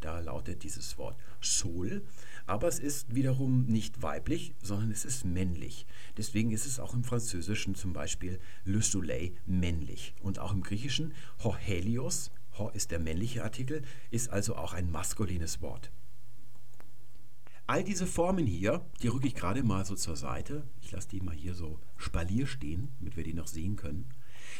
Da 0.00 0.20
lautet 0.20 0.62
dieses 0.62 0.98
Wort 0.98 1.16
Sol 1.40 2.02
aber 2.50 2.66
es 2.66 2.80
ist 2.80 3.14
wiederum 3.14 3.66
nicht 3.66 4.02
weiblich, 4.02 4.54
sondern 4.60 4.90
es 4.90 5.04
ist 5.04 5.24
männlich. 5.24 5.86
Deswegen 6.16 6.50
ist 6.50 6.66
es 6.66 6.80
auch 6.80 6.94
im 6.94 7.04
Französischen 7.04 7.76
zum 7.76 7.92
Beispiel 7.92 8.40
Le 8.64 8.82
Soleil 8.82 9.30
männlich. 9.46 10.14
Und 10.20 10.40
auch 10.40 10.52
im 10.52 10.62
Griechischen 10.62 11.14
Ho 11.44 11.54
Helios, 11.56 12.32
Ho 12.58 12.68
ist 12.70 12.90
der 12.90 12.98
männliche 12.98 13.44
Artikel, 13.44 13.82
ist 14.10 14.30
also 14.30 14.56
auch 14.56 14.72
ein 14.72 14.90
maskulines 14.90 15.62
Wort. 15.62 15.92
All 17.68 17.84
diese 17.84 18.08
Formen 18.08 18.46
hier, 18.46 18.84
die 19.00 19.06
rücke 19.06 19.28
ich 19.28 19.36
gerade 19.36 19.62
mal 19.62 19.84
so 19.84 19.94
zur 19.94 20.16
Seite. 20.16 20.64
Ich 20.80 20.90
lasse 20.90 21.08
die 21.08 21.20
mal 21.20 21.36
hier 21.36 21.54
so 21.54 21.78
spalier 21.96 22.48
stehen, 22.48 22.88
damit 22.98 23.16
wir 23.16 23.22
die 23.22 23.34
noch 23.34 23.46
sehen 23.46 23.76
können. 23.76 24.08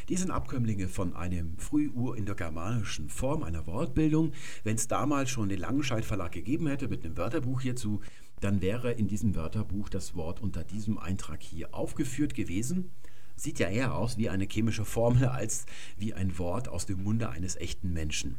Die 0.09 0.15
sind 0.15 0.31
Abkömmlinge 0.31 0.87
von 0.87 1.15
einem 1.15 1.57
frühurindogermanischen 1.57 3.09
Form 3.09 3.43
einer 3.43 3.67
Wortbildung. 3.67 4.33
Wenn 4.63 4.75
es 4.75 4.87
damals 4.87 5.29
schon 5.29 5.49
den 5.49 5.59
Langenscheidt 5.59 6.05
Verlag 6.05 6.31
gegeben 6.31 6.67
hätte 6.67 6.87
mit 6.87 7.05
einem 7.05 7.17
Wörterbuch 7.17 7.61
hierzu, 7.61 8.01
dann 8.39 8.61
wäre 8.61 8.91
in 8.91 9.07
diesem 9.07 9.35
Wörterbuch 9.35 9.89
das 9.89 10.15
Wort 10.15 10.41
unter 10.41 10.63
diesem 10.63 10.97
Eintrag 10.97 11.41
hier 11.43 11.73
aufgeführt 11.73 12.33
gewesen. 12.33 12.91
Sieht 13.35 13.59
ja 13.59 13.69
eher 13.69 13.95
aus 13.95 14.17
wie 14.17 14.29
eine 14.29 14.45
chemische 14.45 14.85
Formel 14.85 15.25
als 15.25 15.65
wie 15.97 16.13
ein 16.13 16.37
Wort 16.37 16.67
aus 16.67 16.85
dem 16.85 17.03
Munde 17.03 17.29
eines 17.29 17.55
echten 17.55 17.93
Menschen. 17.93 18.37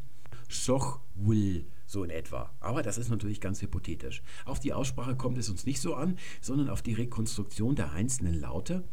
Soch 0.49 1.01
will, 1.15 1.65
so 1.87 2.05
in 2.05 2.11
etwa. 2.11 2.51
Aber 2.61 2.83
das 2.83 2.99
ist 2.99 3.09
natürlich 3.09 3.41
ganz 3.41 3.63
hypothetisch. 3.63 4.23
Auf 4.45 4.61
die 4.61 4.73
Aussprache 4.73 5.17
kommt 5.17 5.39
es 5.39 5.49
uns 5.49 5.67
nicht 5.67 5.81
so 5.81 5.95
an, 5.95 6.19
sondern 6.41 6.69
auf 6.69 6.83
die 6.83 6.95
Rekonstruktion 6.95 7.75
der 7.75 7.93
einzelnen 7.93 8.39
Laute. 8.39 8.85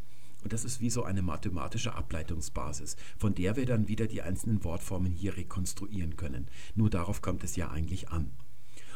Und 0.44 0.54
das 0.54 0.66
ist 0.66 0.80
wie 0.80 0.90
so 0.90 1.04
eine 1.04 1.22
mathematische 1.22 1.94
Ableitungsbasis, 1.94 2.96
von 3.18 3.36
der 3.36 3.56
wir 3.56 3.66
dann 3.66 3.88
wieder 3.88 4.08
die 4.08 4.22
einzelnen 4.22 4.64
Wortformen 4.64 5.12
hier 5.12 5.36
rekonstruieren 5.36 6.16
können. 6.16 6.48
Nur 6.76 6.90
darauf 6.90 7.22
kommt 7.22 7.44
es 7.44 7.56
ja 7.56 7.70
eigentlich 7.70 8.10
an. 8.10 8.32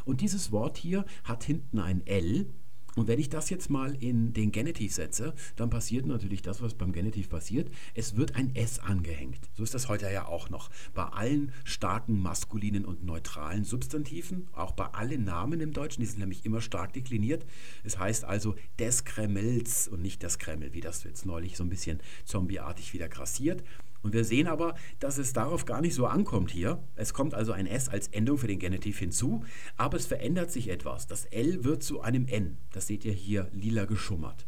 Und 0.06 0.22
dieses 0.22 0.52
Wort 0.52 0.78
hier 0.78 1.06
hat 1.24 1.44
hinten 1.44 1.80
ein 1.80 2.06
L 2.06 2.48
Und 2.96 3.08
wenn 3.08 3.20
ich 3.20 3.30
das 3.30 3.50
jetzt 3.50 3.70
mal 3.70 3.96
in 3.96 4.34
den 4.34 4.52
Genitiv 4.52 4.94
setze, 4.94 5.34
dann 5.56 5.70
passiert 5.70 6.06
natürlich 6.06 6.42
das, 6.42 6.62
was 6.62 6.76
beim 6.76 6.92
Genitiv 6.92 7.30
passiert. 7.30 7.70
Es 7.94 8.16
wird 8.16 8.36
ein 8.36 8.56
S 8.56 8.80
angehängt. 8.80 9.50
So 9.54 9.64
ist 9.64 9.74
das 9.74 9.90
heute 9.90 10.12
ja 10.12 10.28
auch 10.28 10.50
noch. 10.50 10.70
Bei 10.94 11.06
allen 11.06 11.52
starken 11.64 12.22
maskulinen 12.22 12.86
und 12.86 13.04
neutralen 13.04 13.64
Substantiven, 13.64 14.48
auch 14.54 14.74
bei 14.74 14.86
allen 14.86 15.24
Namen 15.24 15.60
im 15.60 15.74
Deutschen, 15.74 16.02
die 16.02 16.08
sind 16.08 16.20
nämlich 16.20 16.46
immer 16.46 16.62
stark 16.62 16.94
dekliniert. 16.94 17.46
Es 17.84 17.98
heißt 17.98 18.26
also 18.26 18.56
des 18.80 19.06
Kremls 19.06 19.88
und 19.88 20.02
nicht 20.02 20.24
das 20.24 20.38
Kreml, 20.38 20.74
wie 20.74 20.82
das 20.82 21.04
jetzt 21.04 21.26
neulich 21.26 21.58
so 21.58 21.64
ein 21.64 21.70
bisschen 21.70 22.00
zombieartig 22.26 22.94
wieder 22.94 23.10
grassiert. 23.10 23.64
Und 24.04 24.14
wir 24.14 24.26
sehen 24.26 24.48
aber, 24.48 24.76
dass 25.00 25.18
es 25.18 25.34
darauf 25.34 25.66
gar 25.66 25.82
nicht 25.82 25.96
so 25.96 26.06
ankommt 26.06 26.52
hier. 26.52 26.84
Es 26.96 27.14
kommt 27.14 27.34
also 27.34 27.54
ein 27.54 27.66
S 27.66 27.90
als 27.90 28.10
Endung 28.10 28.38
für 28.38 28.48
den 28.48 28.60
Genitiv 28.60 29.00
hinzu, 29.00 29.44
aber 29.78 29.98
es 29.98 30.06
verändert 30.06 30.52
sich 30.52 30.70
etwas. 30.70 31.08
Das 31.08 31.26
L 31.26 31.64
wird 31.64 31.82
zu 31.82 32.02
einem 32.02 32.28
N. 32.28 32.58
Das 32.72 32.88
seht 32.88 33.06
ihr 33.06 33.14
hier 33.14 33.50
lila 33.54 33.86
geschummert. 33.86 34.46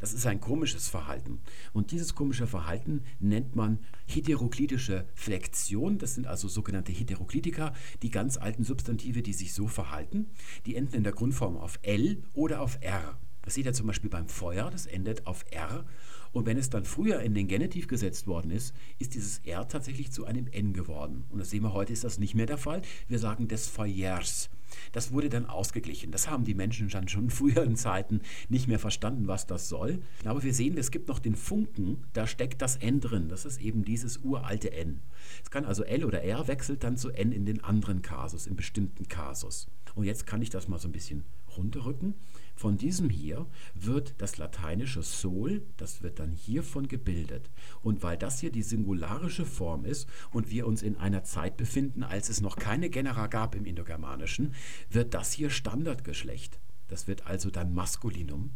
Das 0.00 0.14
ist 0.14 0.26
ein 0.26 0.40
komisches 0.40 0.88
Verhalten. 0.88 1.40
Und 1.72 1.90
dieses 1.90 2.14
komische 2.14 2.46
Verhalten 2.46 3.02
nennt 3.18 3.54
man 3.54 3.78
heteroklitische 4.06 5.06
Flexion. 5.14 5.98
Das 5.98 6.14
sind 6.14 6.26
also 6.26 6.48
sogenannte 6.48 6.90
Heteroklitika, 6.90 7.74
die 8.02 8.10
ganz 8.10 8.38
alten 8.38 8.64
Substantive, 8.64 9.22
die 9.22 9.34
sich 9.34 9.52
so 9.52 9.68
verhalten. 9.68 10.30
Die 10.64 10.74
enden 10.74 10.96
in 10.96 11.04
der 11.04 11.12
Grundform 11.12 11.56
auf 11.56 11.78
L 11.82 12.22
oder 12.32 12.62
auf 12.62 12.78
R. 12.80 13.18
Das 13.42 13.54
seht 13.54 13.66
ihr 13.66 13.72
zum 13.72 13.86
Beispiel 13.86 14.10
beim 14.10 14.28
Feuer, 14.28 14.70
das 14.70 14.86
endet 14.86 15.26
auf 15.26 15.44
R. 15.50 15.84
Und 16.32 16.46
wenn 16.46 16.58
es 16.58 16.70
dann 16.70 16.84
früher 16.84 17.20
in 17.20 17.34
den 17.34 17.48
Genitiv 17.48 17.88
gesetzt 17.88 18.26
worden 18.26 18.50
ist, 18.50 18.74
ist 18.98 19.14
dieses 19.14 19.38
R 19.44 19.66
tatsächlich 19.66 20.12
zu 20.12 20.24
einem 20.24 20.46
N 20.48 20.72
geworden. 20.72 21.24
Und 21.30 21.38
das 21.38 21.50
sehen 21.50 21.62
wir 21.62 21.72
heute, 21.72 21.92
ist 21.92 22.04
das 22.04 22.18
nicht 22.18 22.34
mehr 22.34 22.46
der 22.46 22.58
Fall. 22.58 22.82
Wir 23.08 23.18
sagen 23.18 23.48
des 23.48 23.66
Feuers. 23.66 24.50
Das 24.92 25.12
wurde 25.12 25.28
dann 25.28 25.46
ausgeglichen. 25.46 26.12
Das 26.12 26.28
haben 26.28 26.44
die 26.44 26.54
Menschen 26.54 26.88
dann 26.88 27.08
schon 27.08 27.24
in 27.24 27.30
früheren 27.30 27.76
Zeiten 27.76 28.20
nicht 28.48 28.68
mehr 28.68 28.78
verstanden, 28.78 29.26
was 29.26 29.46
das 29.46 29.68
soll. 29.68 30.00
Aber 30.24 30.42
wir 30.42 30.54
sehen, 30.54 30.78
es 30.78 30.90
gibt 30.90 31.08
noch 31.08 31.18
den 31.18 31.34
Funken, 31.34 32.04
da 32.12 32.26
steckt 32.26 32.62
das 32.62 32.76
N 32.76 33.00
drin. 33.00 33.28
Das 33.28 33.44
ist 33.44 33.60
eben 33.60 33.84
dieses 33.84 34.18
uralte 34.18 34.72
N. 34.72 35.00
Es 35.42 35.50
kann 35.50 35.64
also 35.64 35.82
L 35.82 36.04
oder 36.04 36.22
R 36.22 36.46
wechselt 36.48 36.84
dann 36.84 36.96
zu 36.96 37.10
N 37.10 37.32
in 37.32 37.46
den 37.46 37.64
anderen 37.64 38.02
Kasus, 38.02 38.46
im 38.46 38.56
bestimmten 38.56 39.08
Kasus. 39.08 39.66
Und 39.94 40.04
jetzt 40.04 40.26
kann 40.26 40.42
ich 40.42 40.50
das 40.50 40.68
mal 40.68 40.78
so 40.78 40.88
ein 40.88 40.92
bisschen 40.92 41.24
runterrücken. 41.56 42.14
Von 42.60 42.76
diesem 42.76 43.08
hier 43.08 43.46
wird 43.72 44.16
das 44.18 44.36
lateinische 44.36 45.02
Sol, 45.02 45.62
das 45.78 46.02
wird 46.02 46.18
dann 46.18 46.30
hiervon 46.30 46.88
gebildet. 46.88 47.48
Und 47.80 48.02
weil 48.02 48.18
das 48.18 48.38
hier 48.38 48.52
die 48.52 48.62
singularische 48.62 49.46
Form 49.46 49.86
ist 49.86 50.06
und 50.30 50.50
wir 50.50 50.66
uns 50.66 50.82
in 50.82 50.98
einer 50.98 51.24
Zeit 51.24 51.56
befinden, 51.56 52.02
als 52.02 52.28
es 52.28 52.42
noch 52.42 52.56
keine 52.56 52.90
Genera 52.90 53.28
gab 53.28 53.54
im 53.54 53.64
Indogermanischen, 53.64 54.54
wird 54.90 55.14
das 55.14 55.32
hier 55.32 55.48
Standardgeschlecht. 55.48 56.60
Das 56.88 57.08
wird 57.08 57.26
also 57.26 57.48
dann 57.48 57.72
Maskulinum. 57.72 58.50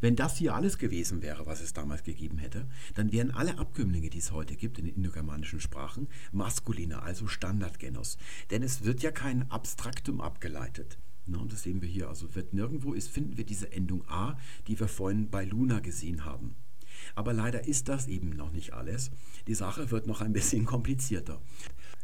Wenn 0.00 0.16
das 0.16 0.38
hier 0.38 0.54
alles 0.54 0.78
gewesen 0.78 1.20
wäre, 1.20 1.44
was 1.44 1.60
es 1.60 1.74
damals 1.74 2.02
gegeben 2.02 2.38
hätte, 2.38 2.66
dann 2.94 3.12
wären 3.12 3.30
alle 3.30 3.58
Abkömmlinge, 3.58 4.08
die 4.08 4.20
es 4.20 4.32
heute 4.32 4.56
gibt 4.56 4.78
in 4.78 4.86
den 4.86 4.94
indogermanischen 4.94 5.60
Sprachen, 5.60 6.08
maskuline, 6.32 7.02
also 7.02 7.26
Standardgenus. 7.26 8.16
Denn 8.50 8.62
es 8.62 8.84
wird 8.84 9.02
ja 9.02 9.10
kein 9.10 9.50
Abstraktum 9.50 10.22
abgeleitet. 10.22 10.96
Na, 11.26 11.38
und 11.38 11.52
das 11.52 11.62
sehen 11.62 11.82
wir 11.82 11.88
hier. 11.88 12.08
Also 12.08 12.34
wird 12.34 12.52
nirgendwo 12.54 12.92
ist, 12.92 13.08
finden 13.08 13.36
wir 13.36 13.44
diese 13.44 13.72
Endung 13.72 14.06
A, 14.08 14.36
die 14.66 14.78
wir 14.78 14.88
vorhin 14.88 15.30
bei 15.30 15.44
Luna 15.44 15.80
gesehen 15.80 16.24
haben. 16.24 16.56
Aber 17.14 17.32
leider 17.32 17.66
ist 17.66 17.88
das 17.88 18.06
eben 18.08 18.30
noch 18.30 18.52
nicht 18.52 18.72
alles. 18.72 19.10
Die 19.46 19.54
Sache 19.54 19.90
wird 19.90 20.06
noch 20.06 20.20
ein 20.20 20.32
bisschen 20.32 20.64
komplizierter. 20.66 21.40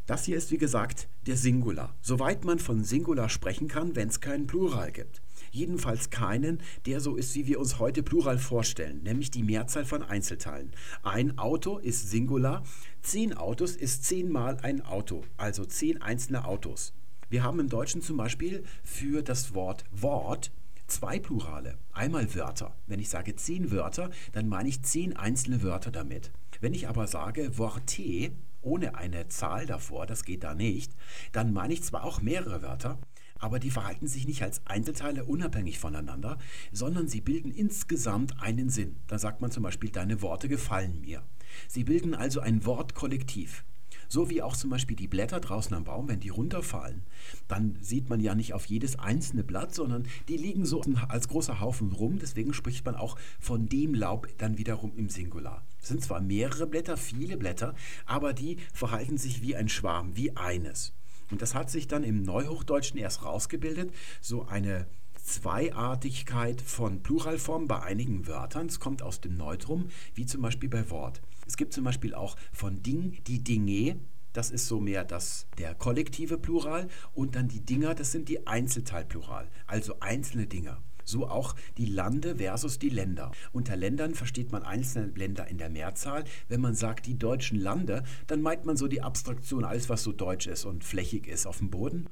Das 0.06 0.24
hier 0.24 0.36
ist 0.36 0.52
wie 0.52 0.58
gesagt 0.58 1.08
der 1.26 1.36
Singular. 1.36 1.96
Soweit 2.00 2.44
man 2.44 2.60
von 2.60 2.84
Singular 2.84 3.28
sprechen 3.28 3.66
kann, 3.66 3.96
wenn 3.96 4.08
es 4.08 4.20
keinen 4.20 4.46
Plural 4.46 4.92
gibt. 4.92 5.20
Jedenfalls 5.50 6.10
keinen, 6.10 6.60
der 6.86 7.00
so 7.00 7.16
ist, 7.16 7.34
wie 7.34 7.46
wir 7.46 7.58
uns 7.58 7.80
heute 7.80 8.04
Plural 8.04 8.38
vorstellen, 8.38 9.02
nämlich 9.02 9.32
die 9.32 9.42
Mehrzahl 9.42 9.84
von 9.84 10.02
Einzelteilen. 10.02 10.70
Ein 11.02 11.38
Auto 11.38 11.78
ist 11.78 12.08
Singular, 12.08 12.62
zehn 13.02 13.34
Autos 13.34 13.74
ist 13.74 14.04
zehnmal 14.04 14.58
ein 14.58 14.80
Auto, 14.82 15.24
also 15.36 15.64
zehn 15.64 16.00
einzelne 16.00 16.44
Autos. 16.44 16.92
Wir 17.28 17.42
haben 17.42 17.58
im 17.58 17.68
Deutschen 17.68 18.02
zum 18.02 18.16
Beispiel 18.16 18.62
für 18.84 19.22
das 19.22 19.52
Wort 19.52 19.84
Wort 19.90 20.52
zwei 20.86 21.18
Plurale. 21.18 21.76
Einmal 21.92 22.32
Wörter. 22.36 22.76
Wenn 22.86 23.00
ich 23.00 23.08
sage 23.08 23.34
zehn 23.34 23.72
Wörter, 23.72 24.10
dann 24.30 24.48
meine 24.48 24.68
ich 24.68 24.82
zehn 24.82 25.16
einzelne 25.16 25.62
Wörter 25.64 25.90
damit. 25.90 26.30
Wenn 26.60 26.72
ich 26.72 26.86
aber 26.88 27.08
sage 27.08 27.58
Worte 27.58 28.30
ohne 28.62 28.94
eine 28.94 29.26
Zahl 29.26 29.66
davor, 29.66 30.06
das 30.06 30.24
geht 30.24 30.44
da 30.44 30.54
nicht, 30.54 30.92
dann 31.32 31.52
meine 31.52 31.74
ich 31.74 31.82
zwar 31.82 32.04
auch 32.04 32.22
mehrere 32.22 32.62
Wörter, 32.62 32.98
aber 33.40 33.58
die 33.58 33.70
verhalten 33.70 34.06
sich 34.06 34.26
nicht 34.26 34.42
als 34.42 34.64
Einzelteile 34.64 35.24
unabhängig 35.24 35.80
voneinander, 35.80 36.38
sondern 36.70 37.08
sie 37.08 37.20
bilden 37.20 37.50
insgesamt 37.50 38.40
einen 38.40 38.70
Sinn. 38.70 38.96
Da 39.08 39.18
sagt 39.18 39.40
man 39.40 39.50
zum 39.50 39.64
Beispiel, 39.64 39.90
deine 39.90 40.22
Worte 40.22 40.48
gefallen 40.48 41.00
mir. 41.00 41.22
Sie 41.66 41.82
bilden 41.82 42.14
also 42.14 42.40
ein 42.40 42.64
Wortkollektiv. 42.64 43.64
So 44.08 44.30
wie 44.30 44.42
auch 44.42 44.56
zum 44.56 44.70
Beispiel 44.70 44.96
die 44.96 45.08
Blätter 45.08 45.40
draußen 45.40 45.74
am 45.74 45.84
Baum, 45.84 46.08
wenn 46.08 46.20
die 46.20 46.28
runterfallen, 46.28 47.02
dann 47.48 47.76
sieht 47.80 48.08
man 48.08 48.20
ja 48.20 48.34
nicht 48.34 48.54
auf 48.54 48.66
jedes 48.66 48.98
einzelne 48.98 49.44
Blatt, 49.44 49.74
sondern 49.74 50.06
die 50.28 50.36
liegen 50.36 50.64
so 50.64 50.82
als 51.08 51.28
großer 51.28 51.60
Haufen 51.60 51.92
rum. 51.92 52.18
Deswegen 52.20 52.52
spricht 52.52 52.84
man 52.84 52.94
auch 52.94 53.16
von 53.40 53.68
dem 53.68 53.94
Laub 53.94 54.28
dann 54.38 54.58
wiederum 54.58 54.92
im 54.96 55.08
Singular. 55.08 55.64
Es 55.80 55.88
sind 55.88 56.02
zwar 56.02 56.20
mehrere 56.20 56.66
Blätter, 56.66 56.96
viele 56.96 57.36
Blätter, 57.36 57.74
aber 58.04 58.32
die 58.32 58.58
verhalten 58.72 59.18
sich 59.18 59.42
wie 59.42 59.56
ein 59.56 59.68
Schwarm, 59.68 60.16
wie 60.16 60.36
eines. 60.36 60.92
Und 61.30 61.42
das 61.42 61.54
hat 61.54 61.70
sich 61.70 61.88
dann 61.88 62.04
im 62.04 62.22
Neuhochdeutschen 62.22 62.98
erst 62.98 63.24
rausgebildet, 63.24 63.92
so 64.20 64.46
eine 64.46 64.86
Zweiartigkeit 65.26 66.62
von 66.62 67.02
Pluralformen 67.02 67.66
bei 67.66 67.82
einigen 67.82 68.28
Wörtern. 68.28 68.66
Es 68.66 68.78
kommt 68.78 69.02
aus 69.02 69.20
dem 69.20 69.36
Neutrum, 69.36 69.88
wie 70.14 70.24
zum 70.24 70.40
Beispiel 70.40 70.68
bei 70.68 70.88
Wort. 70.88 71.20
Es 71.46 71.56
gibt 71.56 71.72
zum 71.72 71.82
Beispiel 71.82 72.14
auch 72.14 72.36
von 72.52 72.82
Ding 72.82 73.18
die 73.26 73.42
Dinge. 73.42 73.98
Das 74.32 74.50
ist 74.50 74.68
so 74.68 74.80
mehr 74.80 75.04
das, 75.04 75.46
der 75.58 75.74
kollektive 75.74 76.38
Plural. 76.38 76.88
Und 77.12 77.34
dann 77.34 77.48
die 77.48 77.60
Dinger, 77.60 77.94
das 77.94 78.12
sind 78.12 78.28
die 78.28 78.46
Einzelteilplural, 78.46 79.48
also 79.66 79.98
einzelne 79.98 80.46
Dinger. 80.46 80.80
So 81.04 81.28
auch 81.28 81.54
die 81.76 81.86
Lande 81.86 82.36
versus 82.36 82.78
die 82.78 82.88
Länder. 82.88 83.32
Unter 83.52 83.76
Ländern 83.76 84.14
versteht 84.14 84.52
man 84.52 84.62
einzelne 84.62 85.12
Länder 85.14 85.48
in 85.48 85.58
der 85.58 85.70
Mehrzahl. 85.70 86.24
Wenn 86.48 86.60
man 86.60 86.74
sagt 86.74 87.06
die 87.06 87.18
deutschen 87.18 87.58
Lande, 87.58 88.04
dann 88.26 88.42
meint 88.42 88.64
man 88.64 88.76
so 88.76 88.86
die 88.86 89.02
Abstraktion, 89.02 89.64
alles 89.64 89.88
was 89.88 90.02
so 90.02 90.12
deutsch 90.12 90.46
ist 90.46 90.64
und 90.64 90.84
flächig 90.84 91.26
ist 91.26 91.46
auf 91.46 91.58
dem 91.58 91.70
Boden. 91.70 92.08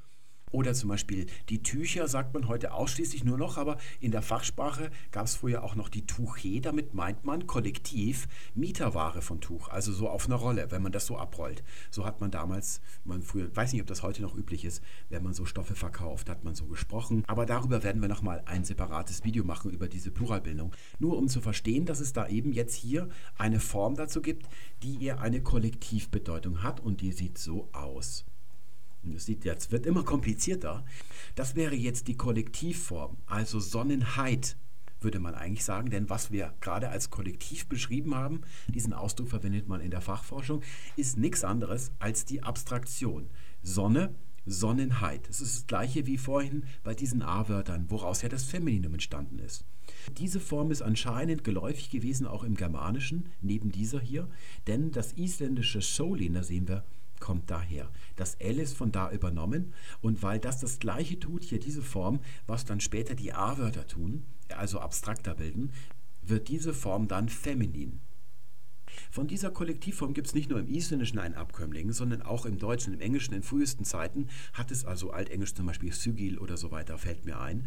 Oder 0.54 0.72
zum 0.72 0.88
Beispiel 0.88 1.26
die 1.48 1.64
Tücher 1.64 2.06
sagt 2.06 2.32
man 2.32 2.46
heute 2.46 2.74
ausschließlich 2.74 3.24
nur 3.24 3.36
noch, 3.36 3.58
aber 3.58 3.76
in 3.98 4.12
der 4.12 4.22
Fachsprache 4.22 4.92
gab 5.10 5.26
es 5.26 5.34
früher 5.34 5.64
auch 5.64 5.74
noch 5.74 5.88
die 5.88 6.06
Tuche. 6.06 6.60
Damit 6.60 6.94
meint 6.94 7.24
man 7.24 7.48
kollektiv 7.48 8.28
Mieterware 8.54 9.20
von 9.20 9.40
Tuch, 9.40 9.68
also 9.68 9.92
so 9.92 10.08
auf 10.08 10.26
einer 10.26 10.36
Rolle, 10.36 10.70
wenn 10.70 10.80
man 10.80 10.92
das 10.92 11.06
so 11.06 11.18
abrollt. 11.18 11.64
So 11.90 12.04
hat 12.04 12.20
man 12.20 12.30
damals, 12.30 12.80
man 13.04 13.20
früher, 13.22 13.48
weiß 13.54 13.72
nicht, 13.72 13.82
ob 13.82 13.88
das 13.88 14.04
heute 14.04 14.22
noch 14.22 14.36
üblich 14.36 14.64
ist, 14.64 14.80
wenn 15.08 15.24
man 15.24 15.34
so 15.34 15.44
Stoffe 15.44 15.74
verkauft, 15.74 16.30
hat 16.30 16.44
man 16.44 16.54
so 16.54 16.66
gesprochen. 16.66 17.24
Aber 17.26 17.46
darüber 17.46 17.82
werden 17.82 18.00
wir 18.00 18.08
nochmal 18.08 18.40
ein 18.46 18.62
separates 18.62 19.24
Video 19.24 19.42
machen, 19.42 19.72
über 19.72 19.88
diese 19.88 20.12
Pluralbildung. 20.12 20.70
Nur 21.00 21.18
um 21.18 21.26
zu 21.26 21.40
verstehen, 21.40 21.84
dass 21.84 21.98
es 21.98 22.12
da 22.12 22.28
eben 22.28 22.52
jetzt 22.52 22.76
hier 22.76 23.08
eine 23.36 23.58
Form 23.58 23.96
dazu 23.96 24.22
gibt, 24.22 24.46
die 24.84 25.04
eher 25.04 25.20
eine 25.20 25.42
Kollektivbedeutung 25.42 26.62
hat 26.62 26.78
und 26.78 27.00
die 27.00 27.10
sieht 27.10 27.38
so 27.38 27.68
aus. 27.72 28.24
Es 29.12 29.26
sieht 29.26 29.44
jetzt, 29.44 29.72
wird 29.72 29.86
immer 29.86 30.04
komplizierter. 30.04 30.84
Das 31.34 31.56
wäre 31.56 31.74
jetzt 31.74 32.08
die 32.08 32.16
Kollektivform, 32.16 33.16
also 33.26 33.60
Sonnenheit, 33.60 34.56
würde 35.00 35.20
man 35.20 35.34
eigentlich 35.34 35.64
sagen. 35.64 35.90
Denn 35.90 36.08
was 36.08 36.30
wir 36.30 36.54
gerade 36.60 36.88
als 36.88 37.10
Kollektiv 37.10 37.68
beschrieben 37.68 38.14
haben, 38.14 38.40
diesen 38.68 38.92
Ausdruck 38.92 39.28
verwendet 39.28 39.68
man 39.68 39.80
in 39.80 39.90
der 39.90 40.00
Fachforschung, 40.00 40.62
ist 40.96 41.18
nichts 41.18 41.44
anderes 41.44 41.92
als 41.98 42.24
die 42.24 42.42
Abstraktion. 42.42 43.28
Sonne, 43.62 44.14
Sonnenheit. 44.46 45.28
Das 45.28 45.40
ist 45.40 45.56
das 45.56 45.66
gleiche 45.66 46.06
wie 46.06 46.18
vorhin 46.18 46.64
bei 46.82 46.94
diesen 46.94 47.22
A-Wörtern, 47.22 47.86
woraus 47.88 48.22
ja 48.22 48.28
das 48.28 48.44
Femininum 48.44 48.94
entstanden 48.94 49.38
ist. 49.38 49.64
Diese 50.18 50.40
Form 50.40 50.70
ist 50.70 50.82
anscheinend 50.82 51.44
geläufig 51.44 51.90
gewesen 51.90 52.26
auch 52.26 52.44
im 52.44 52.56
Germanischen, 52.56 53.30
neben 53.40 53.72
dieser 53.72 54.00
hier, 54.00 54.28
denn 54.66 54.90
das 54.90 55.12
isländische 55.14 55.80
Solin, 55.80 56.34
da 56.34 56.42
sehen 56.42 56.68
wir, 56.68 56.84
kommt 57.24 57.50
daher. 57.50 57.90
Das 58.16 58.34
L 58.34 58.58
ist 58.58 58.76
von 58.76 58.92
da 58.92 59.10
übernommen 59.10 59.72
und 60.02 60.22
weil 60.22 60.38
das 60.38 60.60
das 60.60 60.78
gleiche 60.78 61.18
tut, 61.18 61.42
hier 61.42 61.58
diese 61.58 61.80
Form, 61.80 62.20
was 62.46 62.66
dann 62.66 62.80
später 62.80 63.14
die 63.14 63.32
A-Wörter 63.32 63.86
tun, 63.86 64.26
also 64.54 64.78
abstrakter 64.78 65.34
bilden, 65.34 65.72
wird 66.20 66.48
diese 66.48 66.74
Form 66.74 67.08
dann 67.08 67.30
feminin. 67.30 68.00
Von 69.10 69.26
dieser 69.26 69.50
Kollektivform 69.50 70.12
gibt 70.12 70.26
es 70.26 70.34
nicht 70.34 70.50
nur 70.50 70.60
im 70.60 70.68
Isländischen 70.68 71.18
einen 71.18 71.34
Abkömmling, 71.34 71.92
sondern 71.92 72.20
auch 72.20 72.44
im 72.44 72.58
Deutschen, 72.58 72.92
im 72.92 73.00
Englischen 73.00 73.32
in 73.32 73.42
frühesten 73.42 73.86
Zeiten 73.86 74.28
hat 74.52 74.70
es 74.70 74.84
also 74.84 75.10
Altenglisch 75.10 75.54
zum 75.54 75.64
Beispiel 75.64 75.94
Sygil 75.94 76.38
oder 76.38 76.58
so 76.58 76.72
weiter, 76.72 76.98
fällt 76.98 77.24
mir 77.24 77.40
ein. 77.40 77.66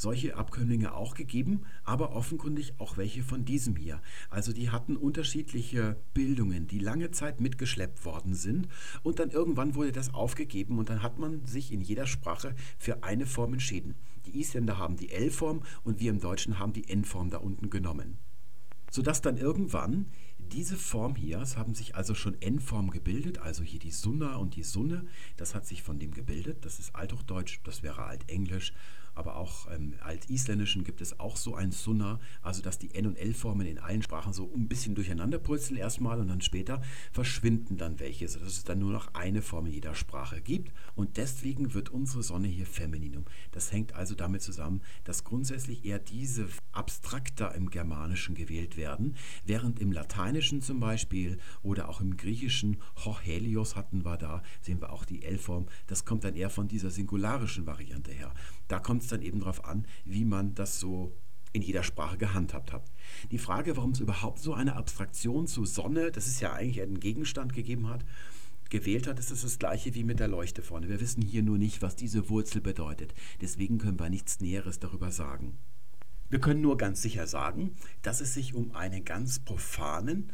Solche 0.00 0.36
Abkömmlinge 0.36 0.94
auch 0.94 1.14
gegeben, 1.14 1.62
aber 1.84 2.14
offenkundig 2.14 2.74
auch 2.78 2.96
welche 2.96 3.22
von 3.22 3.44
diesem 3.44 3.76
hier. 3.76 4.00
Also 4.30 4.52
die 4.52 4.70
hatten 4.70 4.96
unterschiedliche 4.96 5.96
Bildungen, 6.14 6.66
die 6.66 6.78
lange 6.78 7.10
Zeit 7.10 7.40
mitgeschleppt 7.40 8.04
worden 8.04 8.34
sind 8.34 8.68
und 9.02 9.18
dann 9.18 9.30
irgendwann 9.30 9.74
wurde 9.74 9.92
das 9.92 10.14
aufgegeben 10.14 10.78
und 10.78 10.88
dann 10.88 11.02
hat 11.02 11.18
man 11.18 11.44
sich 11.44 11.72
in 11.72 11.80
jeder 11.80 12.06
Sprache 12.06 12.54
für 12.78 13.02
eine 13.02 13.26
Form 13.26 13.54
entschieden. 13.54 13.94
Die 14.26 14.38
Isländer 14.40 14.78
haben 14.78 14.96
die 14.96 15.10
L-Form 15.10 15.62
und 15.84 16.00
wir 16.00 16.10
im 16.10 16.20
Deutschen 16.20 16.58
haben 16.58 16.72
die 16.72 16.88
N-Form 16.88 17.30
da 17.30 17.38
unten 17.38 17.70
genommen. 17.70 18.18
Sodass 18.90 19.20
dann 19.20 19.36
irgendwann 19.36 20.06
diese 20.38 20.76
Form 20.76 21.14
hier, 21.14 21.40
es 21.40 21.56
haben 21.56 21.74
sich 21.74 21.94
also 21.94 22.14
schon 22.14 22.40
N-Form 22.40 22.90
gebildet, 22.90 23.38
also 23.38 23.62
hier 23.62 23.78
die 23.78 23.90
Sunna 23.90 24.36
und 24.36 24.56
die 24.56 24.62
Sunne, 24.62 25.06
das 25.36 25.54
hat 25.54 25.66
sich 25.66 25.82
von 25.82 25.98
dem 25.98 26.12
gebildet, 26.12 26.64
das 26.64 26.78
ist 26.78 26.94
Althochdeutsch, 26.94 27.60
das 27.64 27.82
wäre 27.82 28.04
Altenglisch 28.04 28.72
aber 29.18 29.36
auch 29.36 29.70
ähm, 29.70 29.94
Altisländischen 30.00 30.84
gibt 30.84 31.00
es 31.00 31.18
auch 31.18 31.36
so 31.36 31.54
ein 31.54 31.72
Sunna, 31.72 32.20
also 32.40 32.62
dass 32.62 32.78
die 32.78 32.94
N- 32.94 33.06
und 33.06 33.16
L-Formen 33.16 33.66
in 33.66 33.78
allen 33.78 34.02
Sprachen 34.02 34.32
so 34.32 34.50
ein 34.54 34.68
bisschen 34.68 34.94
durcheinander 34.94 35.38
purzeln 35.38 35.76
erstmal 35.76 36.20
und 36.20 36.28
dann 36.28 36.40
später 36.40 36.80
verschwinden 37.12 37.76
dann 37.76 37.98
welche, 37.98 38.28
sodass 38.28 38.52
es 38.52 38.64
dann 38.64 38.78
nur 38.78 38.92
noch 38.92 39.14
eine 39.14 39.42
Form 39.42 39.66
in 39.66 39.72
jeder 39.72 39.94
Sprache 39.94 40.40
gibt. 40.40 40.72
Und 40.94 41.16
deswegen 41.16 41.74
wird 41.74 41.90
unsere 41.90 42.22
Sonne 42.22 42.46
hier 42.48 42.66
Femininum. 42.66 43.24
Das 43.50 43.72
hängt 43.72 43.94
also 43.94 44.14
damit 44.14 44.42
zusammen, 44.42 44.82
dass 45.04 45.24
grundsätzlich 45.24 45.84
eher 45.84 45.98
diese 45.98 46.48
abstrakter 46.72 47.54
im 47.54 47.70
Germanischen 47.70 48.36
gewählt 48.36 48.76
werden, 48.76 49.16
während 49.44 49.80
im 49.80 49.90
Lateinischen 49.90 50.62
zum 50.62 50.78
Beispiel 50.78 51.38
oder 51.62 51.88
auch 51.88 52.00
im 52.00 52.16
Griechischen 52.16 52.76
Hohelios 53.04 53.74
hatten 53.74 54.04
wir 54.04 54.16
da, 54.16 54.42
sehen 54.60 54.80
wir 54.80 54.92
auch 54.92 55.04
die 55.04 55.24
L-Form, 55.24 55.66
das 55.88 56.04
kommt 56.04 56.22
dann 56.22 56.36
eher 56.36 56.50
von 56.50 56.68
dieser 56.68 56.90
singularischen 56.90 57.66
Variante 57.66 58.12
her. 58.12 58.32
Da 58.68 58.78
kommt 58.78 59.02
es 59.08 59.10
dann 59.10 59.22
eben 59.22 59.40
darauf 59.40 59.64
an, 59.64 59.86
wie 60.04 60.24
man 60.24 60.54
das 60.54 60.78
so 60.78 61.16
in 61.52 61.62
jeder 61.62 61.82
Sprache 61.82 62.18
gehandhabt 62.18 62.72
hat. 62.72 62.84
Die 63.30 63.38
Frage, 63.38 63.76
warum 63.76 63.92
es 63.92 64.00
überhaupt 64.00 64.38
so 64.38 64.52
eine 64.52 64.76
Abstraktion 64.76 65.46
zu 65.46 65.64
Sonne, 65.64 66.12
das 66.12 66.26
ist 66.26 66.40
ja 66.40 66.52
eigentlich 66.52 66.82
ein 66.82 67.00
Gegenstand 67.00 67.54
gegeben 67.54 67.88
hat, 67.88 68.04
gewählt 68.68 69.06
hat, 69.06 69.18
ist 69.18 69.30
es 69.30 69.42
das 69.42 69.58
gleiche 69.58 69.94
wie 69.94 70.04
mit 70.04 70.20
der 70.20 70.28
Leuchte 70.28 70.62
vorne. 70.62 70.90
Wir 70.90 71.00
wissen 71.00 71.22
hier 71.22 71.42
nur 71.42 71.56
nicht, 71.56 71.80
was 71.80 71.96
diese 71.96 72.28
Wurzel 72.28 72.60
bedeutet. 72.60 73.14
Deswegen 73.40 73.78
können 73.78 73.98
wir 73.98 74.10
nichts 74.10 74.40
Näheres 74.40 74.78
darüber 74.78 75.10
sagen. 75.10 75.56
Wir 76.28 76.40
können 76.40 76.60
nur 76.60 76.76
ganz 76.76 77.00
sicher 77.00 77.26
sagen, 77.26 77.76
dass 78.02 78.20
es 78.20 78.34
sich 78.34 78.54
um 78.54 78.72
einen 78.72 79.06
ganz 79.06 79.38
profanen, 79.38 80.30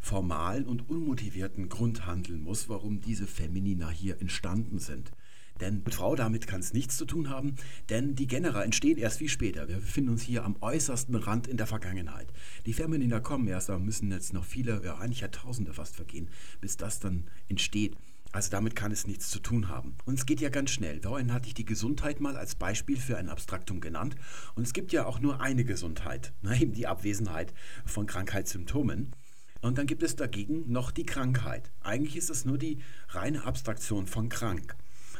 formalen 0.00 0.66
und 0.66 0.88
unmotivierten 0.88 1.68
Grund 1.68 2.06
handeln 2.06 2.42
muss, 2.42 2.68
warum 2.68 3.00
diese 3.00 3.28
Feminina 3.28 3.88
hier 3.88 4.20
entstanden 4.20 4.80
sind. 4.80 5.12
Denn 5.60 5.82
mit 5.84 5.94
Frau 5.94 6.14
damit 6.14 6.46
kann 6.46 6.60
es 6.60 6.72
nichts 6.72 6.96
zu 6.96 7.04
tun 7.04 7.30
haben, 7.30 7.54
denn 7.88 8.14
die 8.14 8.26
Genera 8.26 8.62
entstehen 8.62 8.98
erst 8.98 9.18
viel 9.18 9.28
später. 9.28 9.68
Wir 9.68 9.76
befinden 9.76 10.10
uns 10.10 10.22
hier 10.22 10.44
am 10.44 10.56
äußersten 10.60 11.14
Rand 11.14 11.46
in 11.46 11.56
der 11.56 11.66
Vergangenheit. 11.66 12.28
Die 12.66 12.72
Feminina 12.72 13.20
kommen 13.20 13.48
erst, 13.48 13.68
da 13.68 13.78
müssen 13.78 14.10
jetzt 14.10 14.32
noch 14.32 14.44
viele, 14.44 14.84
ja 14.84 14.98
eigentlich 14.98 15.20
Jahrtausende 15.20 15.72
fast 15.72 15.96
vergehen, 15.96 16.28
bis 16.60 16.76
das 16.76 17.00
dann 17.00 17.24
entsteht. 17.48 17.96
Also 18.32 18.50
damit 18.50 18.76
kann 18.76 18.92
es 18.92 19.06
nichts 19.06 19.30
zu 19.30 19.38
tun 19.38 19.68
haben. 19.68 19.96
Und 20.04 20.18
es 20.18 20.26
geht 20.26 20.42
ja 20.42 20.50
ganz 20.50 20.70
schnell. 20.70 21.00
Vorhin 21.00 21.32
hatte 21.32 21.48
ich 21.48 21.54
die 21.54 21.64
Gesundheit 21.64 22.20
mal 22.20 22.36
als 22.36 22.54
Beispiel 22.54 22.98
für 22.98 23.16
ein 23.16 23.30
Abstraktum 23.30 23.80
genannt. 23.80 24.16
Und 24.54 24.64
es 24.64 24.74
gibt 24.74 24.92
ja 24.92 25.06
auch 25.06 25.20
nur 25.20 25.40
eine 25.40 25.64
Gesundheit, 25.64 26.34
ne? 26.42 26.60
eben 26.60 26.74
die 26.74 26.86
Abwesenheit 26.86 27.54
von 27.86 28.06
Krankheitssymptomen. 28.06 29.14
Und 29.62 29.78
dann 29.78 29.86
gibt 29.86 30.02
es 30.02 30.16
dagegen 30.16 30.70
noch 30.70 30.90
die 30.90 31.06
Krankheit. 31.06 31.72
Eigentlich 31.80 32.16
ist 32.16 32.28
das 32.28 32.44
nur 32.44 32.58
die 32.58 32.78
reine 33.08 33.44
Abstraktion 33.44 34.06
von 34.06 34.28
krank. 34.28 34.76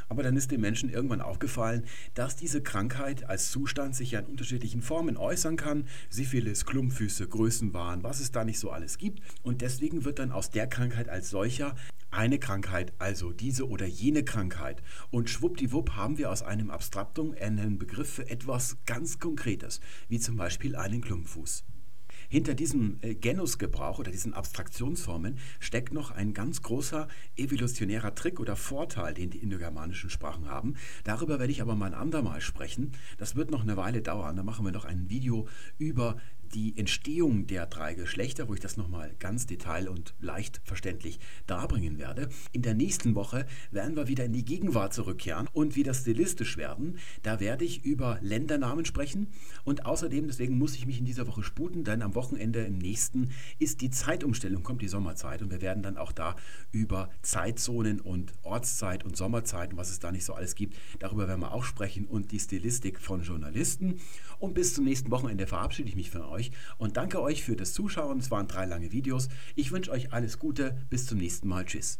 Aber 0.09 0.23
dann 0.23 0.37
ist 0.37 0.51
den 0.51 0.61
Menschen 0.61 0.89
irgendwann 0.89 1.21
aufgefallen, 1.21 1.85
dass 2.15 2.37
diese 2.37 2.63
Krankheit 2.63 3.29
als 3.29 3.51
Zustand 3.51 3.95
sich 3.95 4.13
ja 4.13 4.21
in 4.21 4.27
unterschiedlichen 4.27 4.83
Formen 4.83 5.17
äußern 5.17 5.57
kann. 5.57 5.87
Syphilis, 6.11 6.65
Klumpfüße, 6.65 7.27
Größenwahn, 7.27 8.03
was 8.03 8.21
es 8.21 8.31
da 8.31 8.45
nicht 8.45 8.59
so 8.59 8.71
alles 8.71 8.99
gibt. 8.99 9.21
Und 9.43 9.63
deswegen 9.63 10.05
wird 10.05 10.19
dann 10.19 10.33
aus 10.33 10.51
der 10.51 10.67
Krankheit 10.67 11.09
als 11.09 11.31
solcher 11.31 11.75
eine 12.11 12.39
Krankheit, 12.39 12.93
also 12.99 13.33
diese 13.33 13.69
oder 13.69 13.87
jene 13.87 14.25
Krankheit. 14.25 14.83
Und 15.11 15.29
schwuppdiwupp 15.29 15.97
haben 15.97 16.19
wir 16.19 16.31
aus 16.31 16.43
einem 16.43 16.71
Abstraktum 16.71 17.35
einen 17.41 17.79
Begriff 17.79 18.11
für 18.15 18.31
etwas 18.31 18.79
ganz 18.87 19.19
Konkretes, 19.19 19.81
wie 20.09 20.21
zum 20.21 20.37
Beispiel 20.37 20.77
einen 20.77 21.03
Klumpfuß. 21.03 21.65
Hinter 22.29 22.55
diesem 22.55 22.99
äh, 23.03 23.15
Genusgebrauch 23.15 23.99
oder 23.99 24.11
diesen 24.11 24.35
Abstraktionsformen 24.35 25.39
steckt 25.61 25.93
noch 25.93 26.11
ein 26.11 26.35
ganz 26.35 26.63
großer 26.63 27.09
evolutionärer 27.37 28.15
Trick 28.15 28.41
oder 28.41 28.57
Vorteil, 28.57 29.15
den 29.15 29.31
die 29.31 29.39
indogermanischen 29.39 30.11
Sprachen 30.11 30.49
haben. 30.49 30.75
Darüber 31.05 31.39
werde 31.39 31.53
ich 31.53 31.63
aber 31.63 31.75
mal 31.75 31.87
ein 31.87 31.95
andermal 31.95 32.41
sprechen. 32.41 32.93
Das 33.19 33.37
wird 33.37 33.51
noch 33.51 33.63
eine 33.63 33.77
Weile 33.77 34.03
dauern. 34.03 34.37
Da 34.37 34.43
machen 34.43 34.65
wir 34.65 34.73
noch 34.73 34.85
ein 34.85 35.09
Video 35.09 35.49
über 35.79 36.17
die 36.55 36.77
Entstehung 36.77 37.47
der 37.47 37.67
drei 37.67 37.95
Geschlechter, 37.95 38.49
wo 38.49 38.55
ich 38.55 38.61
das 38.61 38.77
nochmal 38.77 39.15
ganz 39.19 39.47
detail 39.47 39.89
und 39.89 40.15
leicht 40.21 40.61
verständlich 40.65 41.19
darbringen 41.47 41.99
werde. 41.99 42.29
In 42.53 42.63
der 42.63 42.75
nächsten 42.75 43.15
Woche 43.15 43.47
werden 43.71 43.97
wir 43.97 44.09
wieder 44.09 44.25
in 44.25 44.33
die 44.33 44.45
Gegenwart 44.45 44.95
zurückkehren 44.95 45.49
und 45.53 45.77
wieder 45.77 45.95
stilistisch 45.95 46.57
werden. 46.57 46.99
Da 47.23 47.41
werde 47.41 47.65
ich 47.65 47.85
über 47.85 48.19
Ländernamen 48.23 48.85
sprechen 48.85 49.29
und 49.65 49.87
außerdem, 49.87 50.27
deswegen 50.27 50.59
muss 50.59 50.75
ich 50.75 50.87
mich 50.87 50.99
in 50.99 51.05
dieser 51.05 51.27
Woche 51.27 51.43
sputen, 51.43 51.85
denn 51.85 52.03
am 52.03 52.15
Wochenende 52.15 52.61
im 52.61 52.79
nächsten 52.79 53.31
ist 53.59 53.81
die 53.81 53.91
Zeitumstellung, 53.91 54.63
kommt 54.63 54.83
die 54.83 54.89
Sommerzeit 54.89 55.43
und 55.43 55.51
wir 55.51 55.61
werden 55.61 55.83
dann 55.83 55.97
auch 55.97 56.13
da 56.13 56.37
über 56.73 57.11
Zeitzonen 57.23 58.01
und 58.01 58.33
Ortszeit 58.43 59.05
und 59.05 59.17
Sommerzeit 59.17 59.73
und 59.73 59.79
was 59.79 59.91
es 59.91 59.99
da 59.99 60.13
nicht 60.13 60.25
so 60.25 60.35
alles 60.35 60.55
gibt, 60.55 60.77
darüber 60.99 61.29
werden 61.29 61.41
wir 61.41 61.53
auch 61.53 61.65
sprechen 61.65 62.07
und 62.07 62.33
die 62.33 62.41
Stilistik 62.41 63.01
von 63.01 63.23
Journalisten. 63.23 64.01
Und 64.39 64.55
bis 64.55 64.75
zum 64.75 64.85
nächsten 64.85 65.11
Wochenende 65.11 65.47
verabschiede 65.47 65.89
ich 65.89 65.97
mich 65.97 66.11
von 66.11 66.23
euch 66.23 66.36
euch 66.37 66.53
und 66.79 66.97
danke 66.97 67.21
euch 67.21 67.43
für 67.43 67.57
das 67.57 67.73
Zuschauen. 67.73 68.19
Es 68.19 68.31
waren 68.31 68.47
drei 68.47 68.67
lange 68.67 68.93
Videos. 68.93 69.29
Ich 69.55 69.73
wünsche 69.73 69.91
euch 69.91 70.13
alles 70.13 70.39
Gute. 70.39 70.77
Bis 70.91 71.07
zum 71.07 71.19
nächsten 71.19 71.49
Mal. 71.49 71.65
Tschüss. 71.65 71.99